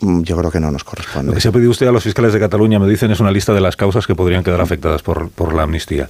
mm, 0.00 0.22
yo 0.22 0.36
creo 0.36 0.52
que 0.52 0.60
no 0.60 0.70
nos 0.70 0.84
corresponde. 0.84 1.32
Lo 1.32 1.34
que 1.34 1.40
se 1.40 1.48
ha 1.48 1.52
pedido 1.52 1.72
usted 1.72 1.88
a 1.88 1.92
los 1.92 2.04
fiscales 2.04 2.32
de 2.32 2.38
Cataluña, 2.38 2.78
me 2.78 2.88
dicen, 2.88 3.10
es 3.10 3.18
una 3.18 3.32
lista 3.32 3.52
de 3.52 3.60
las 3.60 3.74
causas 3.74 4.06
que 4.06 4.14
podrían 4.14 4.44
quedar 4.44 4.60
afectadas 4.60 5.02
por, 5.02 5.30
por 5.30 5.52
la 5.52 5.64
amnistía. 5.64 6.08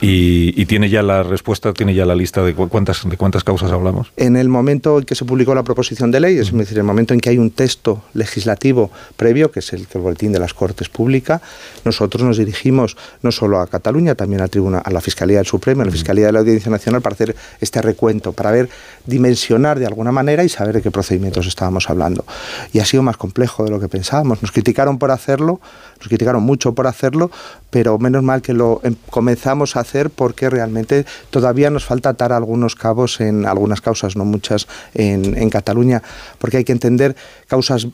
Y, 0.00 0.58
y, 0.60 0.64
tiene 0.64 0.88
ya 0.88 1.02
la 1.02 1.22
respuesta, 1.22 1.74
tiene 1.74 1.94
ya 1.94 2.06
la 2.06 2.14
lista 2.14 2.42
de 2.42 2.54
cuántas 2.54 3.06
de 3.06 3.16
cuántas 3.18 3.44
causas 3.44 3.70
hablamos. 3.72 4.10
En 4.16 4.36
el 4.36 4.48
momento 4.48 4.98
en 4.98 5.04
que 5.04 5.14
se 5.14 5.26
publicó 5.26 5.54
la 5.54 5.64
proposición 5.64 6.10
de 6.10 6.20
ley, 6.20 6.38
es 6.38 6.50
decir, 6.50 6.78
el 6.78 6.84
momento 6.84 7.12
en 7.12 7.20
que 7.20 7.28
hay 7.28 7.36
un 7.36 7.50
texto 7.50 8.02
legislativo 8.14 8.90
previo, 9.18 9.50
que 9.50 9.60
es 9.60 9.70
el, 9.74 9.86
el 9.92 10.00
boletín 10.00 10.32
de 10.32 10.38
las 10.38 10.54
Cortes 10.54 10.88
Públicas, 10.88 11.41
nosotros 11.84 12.22
nos 12.22 12.38
dirigimos 12.38 12.96
no 13.22 13.32
solo 13.32 13.60
a 13.60 13.66
Cataluña, 13.66 14.14
también 14.14 14.42
al 14.42 14.50
tribunal, 14.50 14.82
a 14.84 14.90
la 14.90 15.00
Fiscalía 15.00 15.38
del 15.38 15.46
Supremo, 15.46 15.82
a 15.82 15.84
la 15.84 15.90
Fiscalía 15.90 16.26
de 16.26 16.32
la 16.32 16.40
Audiencia 16.40 16.70
Nacional 16.70 17.02
para 17.02 17.14
hacer 17.14 17.36
este 17.60 17.82
recuento, 17.82 18.32
para 18.32 18.50
ver, 18.50 18.68
dimensionar 19.06 19.78
de 19.78 19.86
alguna 19.86 20.12
manera 20.12 20.44
y 20.44 20.48
saber 20.48 20.74
de 20.76 20.82
qué 20.82 20.90
procedimientos 20.90 21.46
estábamos 21.46 21.90
hablando. 21.90 22.24
Y 22.72 22.78
ha 22.78 22.84
sido 22.84 23.02
más 23.02 23.16
complejo 23.16 23.64
de 23.64 23.70
lo 23.70 23.80
que 23.80 23.88
pensábamos. 23.88 24.42
Nos 24.42 24.52
criticaron 24.52 24.98
por 24.98 25.10
hacerlo, 25.10 25.60
nos 25.98 26.08
criticaron 26.08 26.42
mucho 26.42 26.74
por 26.74 26.86
hacerlo, 26.86 27.30
pero 27.70 27.98
menos 27.98 28.22
mal 28.22 28.42
que 28.42 28.52
lo 28.52 28.80
em, 28.84 28.94
comenzamos 29.10 29.76
a 29.76 29.80
hacer 29.80 30.10
porque 30.10 30.50
realmente 30.50 31.06
todavía 31.30 31.70
nos 31.70 31.84
falta 31.84 32.10
atar 32.10 32.32
algunos 32.32 32.74
cabos 32.74 33.20
en 33.20 33.46
algunas 33.46 33.80
causas, 33.80 34.16
no 34.16 34.24
muchas, 34.24 34.68
en, 34.94 35.36
en 35.36 35.50
Cataluña, 35.50 36.02
porque 36.38 36.58
hay 36.58 36.64
que 36.64 36.72
entender 36.72 37.16
causas 37.46 37.86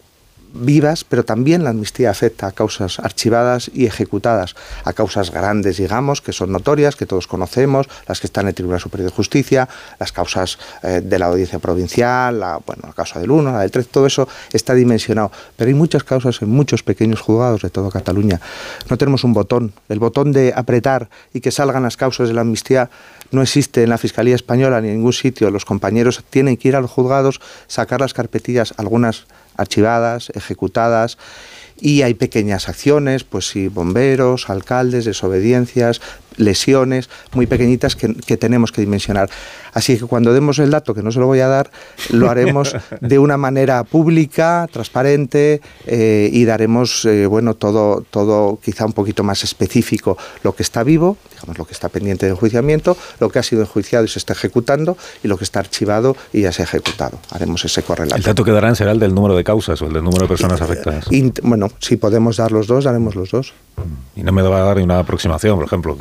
vivas, 0.52 1.04
pero 1.04 1.24
también 1.24 1.64
la 1.64 1.70
amnistía 1.70 2.11
afecta 2.11 2.46
a 2.46 2.52
causas 2.52 2.98
archivadas 2.98 3.70
y 3.72 3.87
ejecutadas, 3.87 4.54
a 4.84 4.92
causas 4.92 5.30
grandes, 5.30 5.76
digamos, 5.76 6.20
que 6.20 6.32
son 6.32 6.52
notorias, 6.52 6.96
que 6.96 7.06
todos 7.06 7.26
conocemos, 7.26 7.88
las 8.06 8.20
que 8.20 8.26
están 8.26 8.44
en 8.44 8.48
el 8.48 8.54
Tribunal 8.54 8.80
Superior 8.80 9.11
de 9.11 9.16
Justicia, 9.16 9.68
las 9.98 10.12
causas 10.12 10.58
eh, 10.82 11.00
de 11.04 11.18
la 11.18 11.26
audiencia 11.26 11.58
provincial, 11.58 12.40
la, 12.40 12.58
bueno, 12.64 12.82
la 12.87 12.92
causa 12.92 13.20
del 13.20 13.30
1, 13.30 13.52
la 13.52 13.61
del 13.61 13.70
3, 13.70 13.88
todo 13.88 14.06
eso 14.06 14.28
está 14.52 14.74
dimensionado. 14.74 15.30
Pero 15.56 15.68
hay 15.68 15.74
muchas 15.74 16.04
causas 16.04 16.40
en 16.42 16.48
muchos 16.48 16.82
pequeños 16.82 17.20
juzgados 17.20 17.62
de 17.62 17.70
toda 17.70 17.90
Cataluña. 17.90 18.40
No 18.88 18.98
tenemos 18.98 19.24
un 19.24 19.34
botón. 19.34 19.72
El 19.88 19.98
botón 19.98 20.32
de 20.32 20.52
apretar 20.54 21.08
y 21.32 21.40
que 21.40 21.50
salgan 21.50 21.82
las 21.82 21.96
causas 21.96 22.28
de 22.28 22.34
la 22.34 22.42
amnistía 22.42 22.90
no 23.30 23.42
existe 23.42 23.82
en 23.82 23.90
la 23.90 23.98
Fiscalía 23.98 24.34
Española 24.34 24.80
ni 24.80 24.88
en 24.88 24.94
ningún 24.96 25.12
sitio. 25.12 25.50
Los 25.50 25.64
compañeros 25.64 26.24
tienen 26.30 26.56
que 26.56 26.68
ir 26.68 26.76
a 26.76 26.80
los 26.80 26.90
juzgados, 26.90 27.40
sacar 27.66 28.00
las 28.00 28.14
carpetillas, 28.14 28.74
algunas 28.76 29.26
archivadas, 29.58 30.30
ejecutadas 30.34 31.18
y 31.80 32.02
hay 32.02 32.14
pequeñas 32.14 32.68
acciones, 32.68 33.24
pues 33.24 33.48
sí, 33.48 33.68
bomberos, 33.68 34.48
alcaldes, 34.48 35.04
desobediencias, 35.04 36.00
lesiones 36.38 37.11
muy 37.35 37.46
pequeñitas 37.46 37.94
que, 37.94 38.14
que, 38.14 38.37
tenemos 38.37 38.72
que 38.72 38.81
dimensionar. 38.81 39.29
Así 39.74 39.98
que 39.98 40.07
cuando 40.07 40.33
demos 40.33 40.59
el 40.59 40.70
dato, 40.70 40.94
que 40.94 41.03
no 41.03 41.12
se 41.12 41.20
lo 41.20 41.27
voy 41.27 41.40
a 41.40 41.48
dar, 41.48 41.70
lo 42.11 42.31
haremos 42.31 42.74
de 43.01 43.18
una 43.18 43.37
manera 43.37 43.85
pública, 43.85 44.66
transparente 44.72 45.61
eh, 45.87 46.31
y 46.33 46.44
daremos, 46.44 47.05
eh, 47.05 47.27
bueno, 47.27 47.55
todo, 47.55 48.05
todo 48.11 48.59
quizá 48.62 48.87
un 48.87 48.92
poquito 48.92 49.22
más 49.24 49.44
específico, 49.44 50.16
lo 50.42 50.55
que 50.55 50.62
está 50.62 50.83
vivo, 50.83 51.16
digamos, 51.33 51.59
lo 51.59 51.64
que 51.64 51.72
está 51.72 51.88
pendiente 51.88 52.27
de 52.27 52.33
enjuiciamiento, 52.33 52.96
lo 53.20 53.31
que 53.31 53.38
ha 53.38 53.42
sido 53.42 53.62
enjuiciado 53.62 54.05
y 54.05 54.09
se 54.09 54.18
está 54.18 54.33
ejecutando 54.33 54.96
y 55.22 55.29
lo 55.29 55.37
que 55.37 55.44
está 55.44 55.61
archivado 55.61 56.16
y 56.33 56.42
ya 56.42 56.53
se 56.53 56.62
ha 56.62 56.64
ejecutado. 56.64 57.18
Haremos 57.31 57.64
ese 57.64 57.83
correlato. 57.83 58.16
El 58.16 58.22
dato 58.22 58.44
que 58.44 58.53
darán 58.53 58.77
será 58.77 58.92
el 58.92 58.98
del 58.98 59.14
número 59.14 59.37
de 59.37 59.44
causas 59.44 59.81
o 59.83 59.87
el 59.87 59.92
del 59.92 60.05
número 60.05 60.22
de 60.22 60.29
personas 60.29 60.61
afectadas. 60.61 61.07
Y, 61.11 61.33
bueno, 61.42 61.70
si 61.81 61.96
podemos 61.96 62.37
dar 62.37 62.53
los 62.53 62.66
dos, 62.66 62.85
daremos 62.85 63.14
los 63.14 63.31
dos. 63.31 63.55
Y 64.16 64.22
no 64.22 64.33
me 64.33 64.42
va 64.42 64.61
a 64.61 64.64
dar 64.64 64.77
ni 64.77 64.83
una 64.83 64.98
aproximación, 64.98 65.57
por 65.57 65.66
ejemplo, 65.66 65.96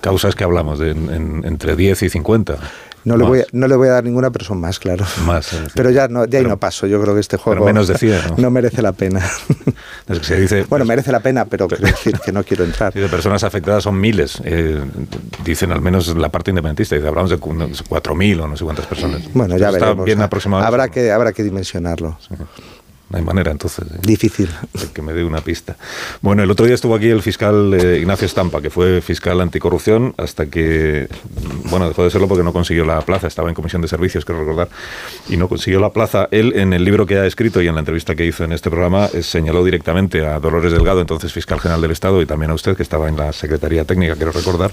causas 0.00 0.34
que 0.34 0.44
hablamos 0.44 0.78
de 0.78 0.90
en, 0.90 1.10
en, 1.10 1.44
entre 1.44 1.76
10 1.76 2.02
y 2.02 2.08
50. 2.08 2.58
No 3.04 3.16
le, 3.16 3.24
voy 3.24 3.40
a, 3.40 3.44
no 3.52 3.66
le 3.66 3.76
voy 3.76 3.88
a 3.88 3.92
dar 3.92 4.04
ninguna, 4.04 4.30
pero 4.30 4.44
son 4.44 4.60
más, 4.60 4.78
claro. 4.78 5.06
Más. 5.24 5.56
Pero 5.74 5.90
ya 5.90 6.08
no, 6.08 6.26
de 6.26 6.36
ahí 6.36 6.44
no 6.44 6.58
paso. 6.58 6.86
Yo 6.86 7.00
creo 7.00 7.14
que 7.14 7.20
este 7.20 7.38
juego 7.38 7.64
menos 7.64 7.88
decía, 7.88 8.20
¿no? 8.28 8.36
¿no? 8.36 8.50
merece 8.50 8.82
la 8.82 8.92
pena. 8.92 9.22
Se 10.22 10.38
dice, 10.38 10.64
bueno, 10.68 10.84
merece 10.84 11.10
la 11.10 11.20
pena, 11.20 11.46
pero, 11.46 11.66
quiero 11.68 11.86
decir 11.86 12.18
que 12.22 12.30
no 12.30 12.44
quiero 12.44 12.64
entrar. 12.64 12.92
De 12.92 13.08
personas 13.08 13.42
afectadas 13.42 13.84
son 13.84 13.98
miles. 13.98 14.42
Eh, 14.44 14.82
dicen 15.44 15.72
al 15.72 15.80
menos 15.80 16.14
la 16.14 16.28
parte 16.28 16.50
independentista. 16.50 16.94
Dice, 16.94 17.08
hablamos 17.08 17.30
de 17.30 17.38
4.000 17.38 18.40
o 18.40 18.48
no 18.48 18.56
sé 18.56 18.64
cuántas 18.64 18.86
personas. 18.86 19.22
Bueno, 19.32 19.56
ya 19.56 19.70
veremos. 19.70 19.92
Está 19.92 20.04
bien 20.04 20.20
aproximado. 20.20 20.64
Habrá 20.64 20.88
que, 20.88 21.10
habrá 21.10 21.32
que 21.32 21.42
dimensionarlo. 21.42 22.18
Sí. 22.20 22.34
No 23.10 23.18
hay 23.18 23.24
manera, 23.24 23.50
entonces. 23.50 23.84
Difícil. 24.02 24.48
que 24.94 25.02
me 25.02 25.12
dé 25.12 25.24
una 25.24 25.40
pista. 25.40 25.76
Bueno, 26.20 26.44
el 26.44 26.50
otro 26.50 26.64
día 26.64 26.76
estuvo 26.76 26.94
aquí 26.94 27.08
el 27.08 27.22
fiscal 27.22 27.74
eh, 27.74 27.98
Ignacio 27.98 28.24
Estampa, 28.24 28.62
que 28.62 28.70
fue 28.70 29.00
fiscal 29.00 29.40
anticorrupción 29.40 30.14
hasta 30.16 30.46
que, 30.46 31.08
bueno, 31.64 31.88
dejó 31.88 32.04
de 32.04 32.10
serlo 32.10 32.28
porque 32.28 32.44
no 32.44 32.52
consiguió 32.52 32.84
la 32.84 33.00
plaza. 33.00 33.26
Estaba 33.26 33.48
en 33.48 33.56
comisión 33.56 33.82
de 33.82 33.88
servicios, 33.88 34.24
quiero 34.24 34.40
recordar, 34.40 34.68
y 35.28 35.36
no 35.36 35.48
consiguió 35.48 35.80
la 35.80 35.90
plaza. 35.90 36.28
Él, 36.30 36.52
en 36.54 36.72
el 36.72 36.84
libro 36.84 37.04
que 37.04 37.18
ha 37.18 37.26
escrito 37.26 37.60
y 37.60 37.66
en 37.66 37.74
la 37.74 37.80
entrevista 37.80 38.14
que 38.14 38.24
hizo 38.24 38.44
en 38.44 38.52
este 38.52 38.70
programa, 38.70 39.08
eh, 39.12 39.24
señaló 39.24 39.64
directamente 39.64 40.24
a 40.24 40.38
Dolores 40.38 40.72
Delgado, 40.72 41.00
entonces 41.00 41.32
fiscal 41.32 41.58
general 41.58 41.80
del 41.80 41.90
Estado, 41.90 42.22
y 42.22 42.26
también 42.26 42.52
a 42.52 42.54
usted, 42.54 42.76
que 42.76 42.84
estaba 42.84 43.08
en 43.08 43.16
la 43.16 43.32
Secretaría 43.32 43.84
Técnica, 43.84 44.14
quiero 44.14 44.30
recordar, 44.30 44.70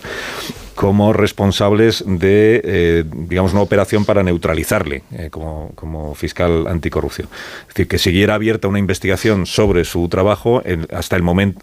como 0.78 1.12
responsables 1.12 2.04
de, 2.06 2.62
eh, 2.63 3.04
digamos, 3.12 3.52
una 3.54 3.63
operación 3.63 4.06
para 4.06 4.22
neutralizarle 4.22 5.02
como, 5.32 5.72
como 5.74 6.13
fiscal 6.13 6.68
anticorrupción. 6.68 7.28
Es 7.62 7.70
decir, 7.70 7.88
que 7.88 7.98
siguiera 7.98 8.36
abierta 8.36 8.68
una 8.68 8.78
investigación 8.78 9.48
sobre 9.48 9.86
su 9.86 10.08
trabajo 10.08 10.62
hasta 10.92 11.16
el 11.16 11.24
momento 11.24 11.62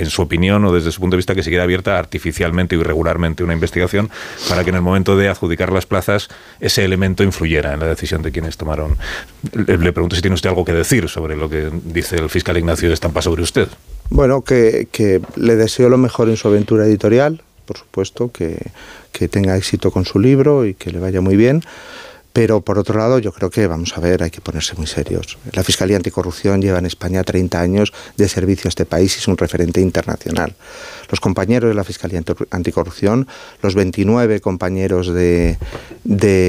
en 0.00 0.08
su 0.08 0.22
opinión 0.22 0.64
o 0.64 0.72
desde 0.72 0.92
su 0.92 1.00
punto 1.00 1.14
de 1.14 1.18
vista, 1.18 1.34
que 1.34 1.42
siguiera 1.42 1.64
abierta 1.64 1.98
artificialmente 1.98 2.76
o 2.76 2.80
irregularmente 2.80 3.44
una 3.44 3.52
investigación 3.52 4.10
para 4.48 4.64
que 4.64 4.70
en 4.70 4.76
el 4.76 4.82
momento 4.82 5.16
de 5.16 5.28
adjudicar 5.28 5.72
las 5.72 5.86
plazas 5.86 6.28
ese 6.58 6.84
elemento 6.84 7.22
influyera 7.22 7.74
en 7.74 7.80
la 7.80 7.86
decisión 7.86 8.22
de 8.22 8.32
quienes 8.32 8.56
tomaron. 8.56 8.96
Le, 9.52 9.92
pregunto 9.92 10.16
si 10.16 10.22
tiene 10.22 10.34
usted 10.34 10.48
algo 10.48 10.64
que 10.64 10.72
decir 10.72 11.08
sobre 11.08 11.36
lo 11.36 11.50
que 11.50 11.70
dice 11.84 12.16
el 12.16 12.30
fiscal 12.30 12.56
Ignacio 12.56 12.88
de 12.88 12.94
Estampa 12.94 13.20
sobre 13.20 13.42
usted. 13.42 13.68
Bueno, 14.08 14.42
que, 14.42 14.88
que 14.90 15.20
le 15.36 15.56
deseo 15.56 15.88
lo 15.88 15.98
mejor 15.98 16.28
en 16.30 16.36
su 16.36 16.48
aventura 16.48 16.86
editorial, 16.86 17.42
por 17.70 17.78
supuesto, 17.78 18.32
que, 18.32 18.58
que 19.12 19.28
tenga 19.28 19.56
éxito 19.56 19.92
con 19.92 20.04
su 20.04 20.18
libro 20.18 20.66
y 20.66 20.74
que 20.74 20.90
le 20.90 20.98
vaya 20.98 21.20
muy 21.20 21.36
bien. 21.36 21.62
Pero 22.32 22.60
por 22.60 22.78
otro 22.78 22.98
lado, 22.98 23.18
yo 23.18 23.32
creo 23.32 23.50
que, 23.50 23.66
vamos 23.66 23.96
a 23.96 24.00
ver, 24.00 24.22
hay 24.22 24.30
que 24.30 24.40
ponerse 24.40 24.74
muy 24.76 24.86
serios. 24.86 25.38
La 25.52 25.64
Fiscalía 25.64 25.96
Anticorrupción 25.96 26.62
lleva 26.62 26.78
en 26.78 26.86
España 26.86 27.24
30 27.24 27.60
años 27.60 27.92
de 28.16 28.28
servicio 28.28 28.68
a 28.68 28.70
este 28.70 28.86
país 28.86 29.16
y 29.16 29.18
es 29.18 29.28
un 29.28 29.36
referente 29.36 29.80
internacional. 29.80 30.54
Los 31.10 31.20
compañeros 31.20 31.68
de 31.68 31.74
la 31.74 31.82
Fiscalía 31.82 32.22
Anticorrupción, 32.50 33.26
los 33.62 33.74
29 33.74 34.40
compañeros 34.40 35.12
de, 35.12 35.58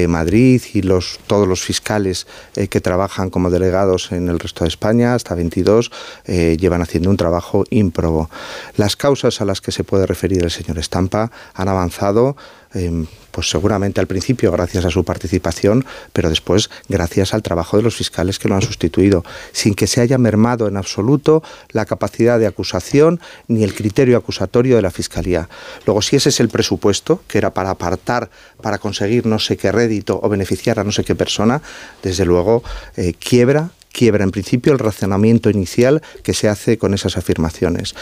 Madrid 0.08 0.62
y 0.72 0.82
los, 0.82 1.18
todos 1.26 1.48
los 1.48 1.62
fiscales 1.62 2.26
eh, 2.54 2.68
que 2.68 2.80
trabajan 2.80 3.30
como 3.30 3.50
delegados 3.50 4.12
en 4.12 4.28
el 4.28 4.38
resto 4.38 4.64
de 4.64 4.68
España, 4.68 5.14
hasta 5.14 5.34
22, 5.34 5.90
eh, 6.26 6.56
llevan 6.60 6.82
haciendo 6.82 7.10
un 7.10 7.16
trabajo 7.16 7.64
ímprobo. 7.70 8.30
Las 8.76 8.94
causas 8.94 9.40
a 9.40 9.44
las 9.44 9.60
que 9.60 9.72
se 9.72 9.82
puede 9.82 10.06
referir 10.06 10.44
el 10.44 10.50
señor 10.50 10.78
Estampa 10.78 11.32
han 11.54 11.68
avanzado 11.68 12.36
Em, 12.74 13.06
pues 13.32 13.50
seguramente 13.50 14.00
al 14.00 14.06
principio 14.06 14.52
gracias 14.52 14.84
a 14.84 14.90
su 14.90 15.04
participación, 15.04 15.84
pero 16.12 16.28
después 16.28 16.70
gracias 16.88 17.34
al 17.34 17.42
trabajo 17.42 17.76
de 17.76 17.82
los 17.82 17.96
fiscales 17.96 18.38
que 18.38 18.48
lo 18.48 18.54
han 18.54 18.62
sustituido, 18.62 19.24
sin 19.52 19.74
que 19.74 19.86
se 19.86 20.00
haya 20.00 20.18
mermado 20.18 20.68
en 20.68 20.76
absoluto 20.76 21.42
la 21.70 21.84
capacidad 21.84 22.38
de 22.38 22.46
acusación 22.46 23.20
ni 23.48 23.64
el 23.64 23.74
criterio 23.74 24.16
acusatorio 24.16 24.76
de 24.76 24.82
la 24.82 24.90
Fiscalía. 24.90 25.48
Luego, 25.86 26.02
si 26.02 26.16
ese 26.16 26.28
es 26.28 26.40
el 26.40 26.50
presupuesto, 26.50 27.22
que 27.26 27.38
era 27.38 27.52
para 27.52 27.70
apartar, 27.70 28.30
para 28.60 28.78
conseguir 28.78 29.26
no 29.26 29.38
sé 29.38 29.56
qué 29.56 29.72
rédito 29.72 30.20
o 30.22 30.28
beneficiar 30.28 30.78
a 30.78 30.84
no 30.84 30.92
sé 30.92 31.02
qué 31.02 31.14
persona, 31.14 31.62
desde 32.02 32.24
luego 32.24 32.62
eh, 32.96 33.14
quiebra 33.18 33.70
quiebra 33.92 34.24
en 34.24 34.30
principio 34.30 34.72
el 34.72 34.78
razonamiento 34.78 35.50
inicial 35.50 36.00
que 36.22 36.32
se 36.32 36.48
hace 36.48 36.78
con 36.78 36.94
esas 36.94 37.18
afirmaciones. 37.18 37.94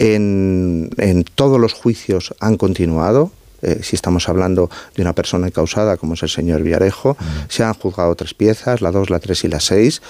En, 0.00 0.90
en 0.96 1.22
todos 1.22 1.60
los 1.60 1.72
juicios 1.72 2.34
han 2.40 2.56
continuado, 2.56 3.30
eh, 3.66 3.80
si 3.82 3.96
estamos 3.96 4.28
hablando 4.28 4.70
de 4.94 5.02
una 5.02 5.12
persona 5.12 5.50
causada 5.50 5.96
como 5.96 6.14
es 6.14 6.22
el 6.22 6.28
señor 6.28 6.62
Villarejo, 6.62 7.16
se 7.48 7.64
han 7.64 7.74
juzgado 7.74 8.14
tres 8.14 8.32
piezas, 8.32 8.80
la 8.80 8.92
2, 8.92 9.10
la 9.10 9.18
3 9.18 9.42
y 9.42 9.48
la 9.48 9.58
6, 9.58 10.02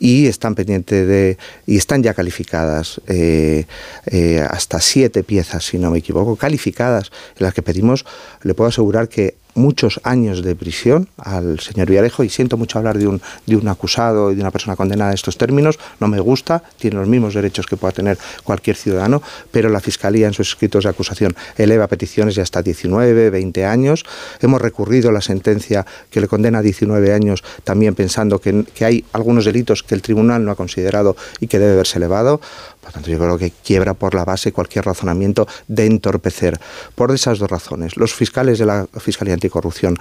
y 0.00 0.26
están 0.26 0.56
pendientes 0.56 1.06
de, 1.06 1.38
y 1.64 1.76
están 1.76 2.02
ya 2.02 2.12
calificadas 2.12 3.00
eh, 3.06 3.66
eh, 4.06 4.44
hasta 4.50 4.80
siete 4.80 5.22
piezas, 5.22 5.64
si 5.64 5.78
no 5.78 5.92
me 5.92 5.98
equivoco, 5.98 6.34
calificadas, 6.34 7.12
en 7.38 7.44
las 7.44 7.54
que 7.54 7.62
pedimos, 7.62 8.04
le 8.42 8.54
puedo 8.54 8.68
asegurar 8.68 9.08
que 9.08 9.36
muchos 9.54 10.00
años 10.04 10.42
de 10.42 10.54
prisión 10.56 11.08
al 11.18 11.60
señor 11.60 11.88
Villarejo 11.88 12.24
y 12.24 12.28
siento 12.28 12.56
mucho 12.56 12.78
hablar 12.78 12.98
de 12.98 13.06
un, 13.06 13.20
de 13.46 13.56
un 13.56 13.68
acusado 13.68 14.32
y 14.32 14.34
de 14.34 14.40
una 14.40 14.50
persona 14.50 14.76
condenada 14.76 15.10
en 15.10 15.14
estos 15.14 15.38
términos, 15.38 15.78
no 16.00 16.08
me 16.08 16.20
gusta, 16.20 16.62
tiene 16.78 16.96
los 16.96 17.08
mismos 17.08 17.34
derechos 17.34 17.66
que 17.66 17.76
pueda 17.76 17.92
tener 17.92 18.18
cualquier 18.42 18.76
ciudadano, 18.76 19.22
pero 19.50 19.68
la 19.68 19.80
Fiscalía 19.80 20.26
en 20.26 20.32
sus 20.32 20.48
escritos 20.48 20.84
de 20.84 20.90
acusación 20.90 21.34
eleva 21.56 21.86
peticiones 21.86 22.34
de 22.34 22.42
hasta 22.42 22.62
19, 22.62 23.30
20 23.30 23.64
años. 23.64 24.04
Hemos 24.40 24.60
recurrido 24.60 25.12
la 25.12 25.20
sentencia 25.20 25.86
que 26.10 26.20
le 26.20 26.28
condena 26.28 26.58
a 26.58 26.62
19 26.62 27.12
años 27.12 27.44
también 27.64 27.94
pensando 27.94 28.40
que, 28.40 28.64
que 28.74 28.84
hay 28.84 29.04
algunos 29.12 29.44
delitos 29.44 29.82
que 29.82 29.94
el 29.94 30.02
tribunal 30.02 30.44
no 30.44 30.50
ha 30.50 30.56
considerado 30.56 31.16
y 31.40 31.46
que 31.46 31.58
debe 31.58 31.76
verse 31.76 31.98
elevado. 31.98 32.40
Por 32.84 32.92
tanto, 32.92 33.10
yo 33.10 33.18
creo 33.18 33.38
que 33.38 33.50
quiebra 33.50 33.94
por 33.94 34.14
la 34.14 34.26
base 34.26 34.52
cualquier 34.52 34.84
razonamiento 34.84 35.48
de 35.68 35.86
entorpecer. 35.86 36.60
Por 36.94 37.12
esas 37.12 37.38
dos 37.38 37.50
razones. 37.50 37.96
Los 37.96 38.12
fiscales 38.12 38.58
de 38.58 38.66
la 38.66 38.86
Fiscalía 38.98 39.32
Anticorrupción 39.32 39.96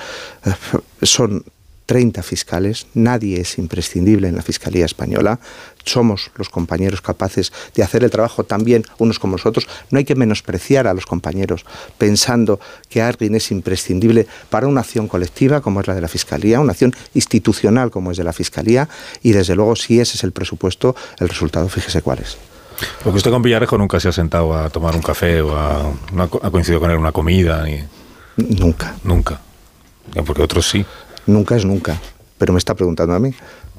eh, 0.46 0.52
son 1.06 1.46
30 1.86 2.24
fiscales, 2.24 2.88
nadie 2.94 3.40
es 3.40 3.58
imprescindible 3.58 4.28
en 4.28 4.36
la 4.36 4.42
Fiscalía 4.42 4.86
Española, 4.86 5.40
somos 5.84 6.32
los 6.36 6.50
compañeros 6.50 7.02
capaces 7.02 7.52
de 7.76 7.84
hacer 7.84 8.04
el 8.04 8.10
trabajo 8.10 8.44
también 8.44 8.84
unos 8.98 9.20
como 9.20 9.34
nosotros, 9.34 9.68
no 9.92 9.98
hay 9.98 10.06
que 10.06 10.16
menospreciar 10.16 10.88
a 10.88 10.94
los 10.94 11.06
compañeros 11.06 11.66
pensando 11.98 12.60
que 12.90 13.02
alguien 13.02 13.36
es 13.36 13.52
imprescindible 13.52 14.28
para 14.50 14.68
una 14.68 14.82
acción 14.82 15.08
colectiva 15.08 15.62
como 15.62 15.82
es 15.82 15.88
la 15.88 15.96
de 15.96 16.02
la 16.02 16.08
Fiscalía, 16.08 16.60
una 16.60 16.72
acción 16.72 16.96
institucional 17.14 17.92
como 17.92 18.12
es 18.12 18.18
de 18.18 18.24
la 18.24 18.34
Fiscalía 18.34 18.88
y 19.22 19.34
desde 19.34 19.56
luego 19.56 19.76
si 19.76 20.00
ese 20.00 20.16
es 20.16 20.24
el 20.24 20.32
presupuesto, 20.32 20.96
el 21.20 21.28
resultado 21.30 21.68
fíjese 21.68 22.02
cuál 22.02 22.20
es. 22.20 22.38
Porque 23.04 23.18
usted 23.18 23.32
con 23.32 23.42
Villarejo 23.42 23.78
nunca 23.78 24.00
se 24.00 24.10
ha 24.10 24.12
sentado 24.12 24.56
a 24.56 24.70
tomar 24.70 24.96
un 24.96 25.02
café 25.02 25.42
o 25.42 25.56
a, 25.56 25.92
ha 26.42 26.52
coincidido 26.52 26.80
con 26.80 26.90
él 26.90 26.96
en 26.96 27.02
una 27.02 27.12
comida. 27.12 27.64
Ni... 27.64 27.84
Nunca. 28.38 28.96
Nunca. 29.04 29.40
Porque 30.26 30.42
otros 30.42 30.70
sí. 30.70 30.86
Nunca 31.26 31.56
es 31.56 31.66
nunca. 31.66 32.00
Pero 32.38 32.54
me 32.54 32.60
está 32.60 32.76
preguntando 32.76 33.14
a 33.14 33.20
mí. 33.20 33.34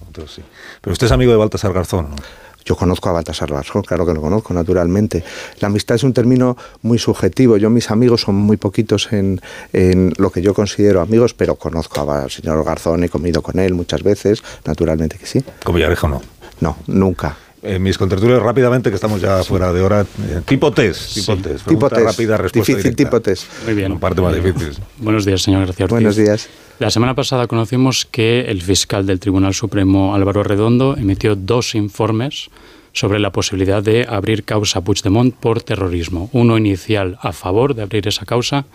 Otros 0.08 0.34
sí. 0.34 0.42
Pero 0.80 0.92
usted 0.92 1.06
es 1.06 1.12
amigo 1.12 1.32
de 1.32 1.38
Baltasar 1.38 1.72
Garzón, 1.72 2.10
¿no? 2.10 2.16
Yo 2.64 2.76
conozco 2.76 3.10
a 3.10 3.12
Baltasar 3.12 3.52
Garzón, 3.52 3.82
claro 3.82 4.06
que 4.06 4.14
lo 4.14 4.22
conozco, 4.22 4.54
naturalmente. 4.54 5.22
La 5.60 5.68
amistad 5.68 5.96
es 5.96 6.02
un 6.02 6.14
término 6.14 6.56
muy 6.80 6.98
subjetivo. 6.98 7.58
Yo, 7.58 7.68
mis 7.68 7.90
amigos 7.90 8.22
son 8.22 8.36
muy 8.36 8.56
poquitos 8.56 9.12
en, 9.12 9.38
en 9.74 10.14
lo 10.16 10.30
que 10.30 10.40
yo 10.40 10.54
considero 10.54 11.02
amigos, 11.02 11.34
pero 11.34 11.56
conozco 11.56 12.10
al 12.10 12.30
señor 12.30 12.64
Garzón, 12.64 13.04
he 13.04 13.10
comido 13.10 13.42
con 13.42 13.58
él 13.58 13.74
muchas 13.74 14.02
veces, 14.02 14.42
naturalmente 14.64 15.18
que 15.18 15.26
sí. 15.26 15.44
¿Con 15.62 15.74
Villarejo 15.74 16.08
no? 16.08 16.22
No, 16.60 16.78
nunca 16.86 17.36
eh, 17.64 17.78
mis 17.78 17.98
contertulios 17.98 18.42
rápidamente, 18.42 18.90
que 18.90 18.94
estamos 18.96 19.20
ya 19.20 19.42
fuera 19.42 19.72
de 19.72 19.80
hora. 19.80 20.02
Eh, 20.02 20.40
tipo 20.44 20.70
test, 20.72 21.14
tipo 21.14 21.36
test. 21.36 21.66
Tipo 21.66 21.88
test. 21.88 22.02
rápida, 22.02 22.36
respuesta 22.36 22.72
Difícil 22.72 22.96
tipo 22.96 23.20
test. 23.20 23.46
Muy 23.64 23.74
bien. 23.74 23.92
Un 23.92 23.98
parte 23.98 24.20
más 24.20 24.34
difícil. 24.34 24.72
Buenos 24.98 25.24
días, 25.24 25.42
señor 25.42 25.66
García 25.66 25.84
Ortiz. 25.84 25.94
Buenos 25.94 26.16
días. 26.16 26.48
La 26.78 26.90
semana 26.90 27.14
pasada 27.14 27.46
conocimos 27.46 28.04
que 28.04 28.42
el 28.42 28.62
fiscal 28.62 29.06
del 29.06 29.20
Tribunal 29.20 29.54
Supremo, 29.54 30.14
Álvaro 30.14 30.42
Redondo, 30.42 30.96
emitió 30.96 31.36
dos 31.36 31.74
informes 31.74 32.50
sobre 32.92 33.18
la 33.18 33.30
posibilidad 33.30 33.82
de 33.82 34.06
abrir 34.08 34.44
causa 34.44 34.78
a 34.78 34.82
Puigdemont 34.82 35.34
por 35.34 35.62
terrorismo. 35.62 36.30
Uno 36.32 36.58
inicial 36.58 37.18
a 37.20 37.32
favor 37.32 37.74
de 37.74 37.82
abrir 37.82 38.06
esa 38.08 38.24
causa 38.24 38.66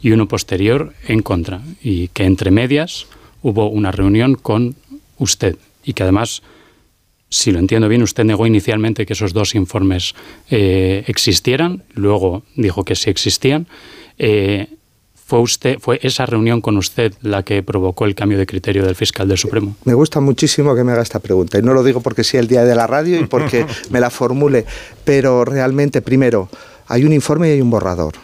y 0.00 0.12
uno 0.12 0.28
posterior 0.28 0.94
en 1.06 1.22
contra. 1.22 1.60
Y 1.82 2.08
que 2.08 2.24
entre 2.24 2.50
medias 2.50 3.06
hubo 3.42 3.68
una 3.68 3.92
reunión 3.92 4.34
con 4.34 4.76
usted 5.18 5.56
y 5.84 5.92
que 5.92 6.02
además 6.02 6.42
si 7.28 7.50
lo 7.50 7.58
entiendo 7.58 7.88
bien, 7.88 8.02
usted 8.02 8.24
negó 8.24 8.46
inicialmente 8.46 9.04
que 9.04 9.14
esos 9.14 9.32
dos 9.32 9.54
informes 9.54 10.14
eh, 10.50 11.04
existieran, 11.06 11.82
luego 11.94 12.44
dijo 12.54 12.84
que 12.84 12.94
sí 12.94 13.10
existían. 13.10 13.66
Eh, 14.18 14.68
¿Fue, 15.26 15.40
usted, 15.40 15.80
¿Fue 15.80 15.98
esa 16.02 16.24
reunión 16.24 16.60
con 16.60 16.76
usted 16.76 17.12
la 17.20 17.42
que 17.42 17.60
provocó 17.64 18.04
el 18.04 18.14
cambio 18.14 18.38
de 18.38 18.46
criterio 18.46 18.84
del 18.84 18.94
fiscal 18.94 19.26
del 19.26 19.36
Supremo? 19.36 19.74
Me 19.84 19.92
gusta 19.92 20.20
muchísimo 20.20 20.76
que 20.76 20.84
me 20.84 20.92
haga 20.92 21.02
esta 21.02 21.18
pregunta. 21.18 21.58
Y 21.58 21.62
no 21.62 21.74
lo 21.74 21.82
digo 21.82 22.00
porque 22.00 22.22
sea 22.22 22.38
el 22.38 22.46
día 22.46 22.62
de 22.62 22.76
la 22.76 22.86
radio 22.86 23.18
y 23.18 23.24
porque 23.24 23.66
me 23.90 23.98
la 23.98 24.10
formule. 24.10 24.64
Pero 25.04 25.44
realmente, 25.44 26.00
primero, 26.00 26.48
hay 26.86 27.04
un 27.04 27.12
informe 27.12 27.48
y 27.48 27.52
hay 27.52 27.60
un 27.60 27.70
borrador. 27.70 28.14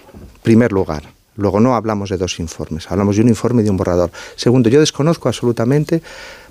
Primer 0.44 0.70
lugar. 0.70 1.02
Luego 1.34 1.60
no 1.60 1.74
hablamos 1.74 2.10
de 2.10 2.18
dos 2.18 2.38
informes, 2.38 2.90
hablamos 2.90 3.16
de 3.16 3.22
un 3.22 3.28
informe 3.28 3.62
y 3.62 3.64
de 3.64 3.70
un 3.70 3.78
borrador. 3.78 4.10
Segundo, 4.36 4.68
yo 4.68 4.80
desconozco 4.80 5.28
absolutamente 5.28 6.02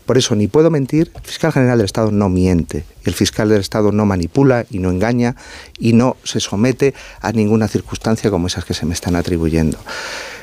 por 0.05 0.17
eso 0.17 0.35
ni 0.35 0.47
puedo 0.47 0.69
mentir, 0.69 1.11
el 1.15 1.21
fiscal 1.21 1.51
general 1.51 1.77
del 1.77 1.85
Estado 1.85 2.11
no 2.11 2.29
miente, 2.29 2.85
el 3.03 3.13
fiscal 3.13 3.49
del 3.49 3.61
Estado 3.61 3.91
no 3.91 4.05
manipula 4.05 4.65
y 4.69 4.79
no 4.79 4.89
engaña 4.89 5.35
y 5.79 5.93
no 5.93 6.17
se 6.23 6.39
somete 6.39 6.93
a 7.21 7.31
ninguna 7.31 7.67
circunstancia 7.67 8.29
como 8.29 8.47
esas 8.47 8.65
que 8.65 8.73
se 8.73 8.85
me 8.85 8.93
están 8.93 9.15
atribuyendo. 9.15 9.77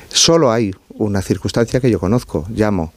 Solo 0.09 0.51
hay 0.51 0.73
una 0.89 1.21
circunstancia 1.21 1.79
que 1.79 1.91
yo 1.91 1.99
conozco. 1.99 2.45
Llamo 2.49 2.93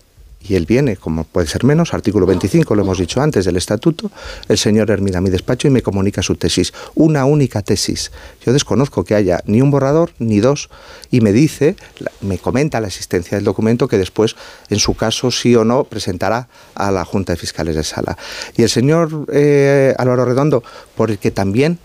y 0.47 0.55
él 0.55 0.67
viene, 0.67 0.97
como 0.97 1.25
puede 1.25 1.47
ser 1.47 1.65
menos, 1.65 1.95
artículo 1.95 2.27
25, 2.27 2.75
lo 2.75 2.83
hemos 2.83 2.99
dicho 2.99 3.21
antes 3.21 3.45
del 3.45 3.57
estatuto, 3.57 4.11
el 4.49 4.59
señor 4.59 4.91
Hermida 4.91 5.19
a 5.19 5.21
mi 5.21 5.31
despacho 5.31 5.69
y 5.69 5.71
me 5.71 5.83
comunica 5.83 6.23
su 6.23 6.37
tesis, 6.37 6.73
una 6.95 7.25
única 7.25 7.63
tesis. 7.63 8.11
Yo 8.45 8.53
desconozco 8.53 9.05
que 9.05 9.15
haya 9.15 9.43
ni 9.47 9.63
un 9.63 9.71
borrador 9.71 10.13
ni 10.19 10.41
dos 10.41 10.71
y 11.11 11.21
me 11.21 11.33
dice, 11.33 11.77
me 12.21 12.39
comenta 12.39 12.81
la 12.81 12.89
existencia 12.89 13.37
del 13.37 13.45
documento 13.45 13.89
que 13.89 13.99
después, 13.99 14.37
en 14.69 14.79
su 14.79 14.95
caso, 14.95 15.31
sí 15.31 15.55
o 15.55 15.65
no, 15.65 15.85
presentará 15.85 16.49
a 16.75 16.91
la 16.91 17.05
Junta 17.05 17.33
de 17.33 17.37
Fiscales 17.37 17.77
de 17.77 17.85
Sala. 17.85 18.17
Y 18.57 18.63
el 18.63 18.69
señor 18.69 19.27
eh, 19.33 19.95
Álvaro 19.99 20.25
Redondo, 20.25 20.63
por 20.97 21.11
el 21.11 21.19
que 21.19 21.31
también 21.31 21.79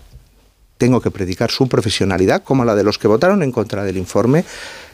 tengo 0.78 1.00
que 1.00 1.10
predicar 1.10 1.50
su 1.50 1.68
profesionalidad, 1.68 2.42
como 2.42 2.64
la 2.64 2.74
de 2.74 2.84
los 2.84 2.98
que 2.98 3.08
votaron 3.08 3.42
en 3.42 3.52
contra 3.52 3.84
del 3.84 3.96
informe, 3.96 4.44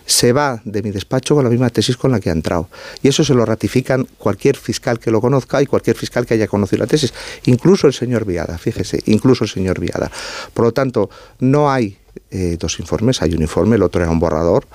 se 0.06 0.32
va 0.32 0.60
de 0.64 0.82
mi 0.82 0.90
despacho 0.90 1.34
con 1.34 1.44
la 1.44 1.50
misma 1.50 1.70
tesis 1.70 1.96
con 1.96 2.10
la 2.10 2.20
que 2.20 2.30
ha 2.30 2.32
entrado. 2.32 2.68
Y 3.02 3.08
eso 3.08 3.24
se 3.24 3.34
lo 3.34 3.44
ratifican 3.44 4.06
cualquier 4.18 4.56
fiscal 4.56 4.98
que 4.98 5.10
lo 5.10 5.20
conozca 5.20 5.62
y 5.62 5.66
cualquier 5.66 5.96
fiscal 5.96 6.26
que 6.26 6.34
haya 6.34 6.46
conocido 6.46 6.80
la 6.80 6.86
tesis, 6.86 7.12
incluso 7.46 7.86
el 7.86 7.92
señor 7.92 8.24
Viada, 8.24 8.58
fíjese, 8.58 9.00
incluso 9.06 9.44
el 9.44 9.50
señor 9.50 9.80
Viada. 9.80 10.10
Por 10.52 10.66
lo 10.66 10.72
tanto, 10.72 11.10
no 11.40 11.70
hay 11.70 11.98
eh, 12.30 12.56
dos 12.58 12.78
informes, 12.80 13.22
hay 13.22 13.34
un 13.34 13.42
informe, 13.42 13.76
el 13.76 13.82
otro 13.82 14.02
era 14.02 14.10
un 14.10 14.18
borrador, 14.18 14.66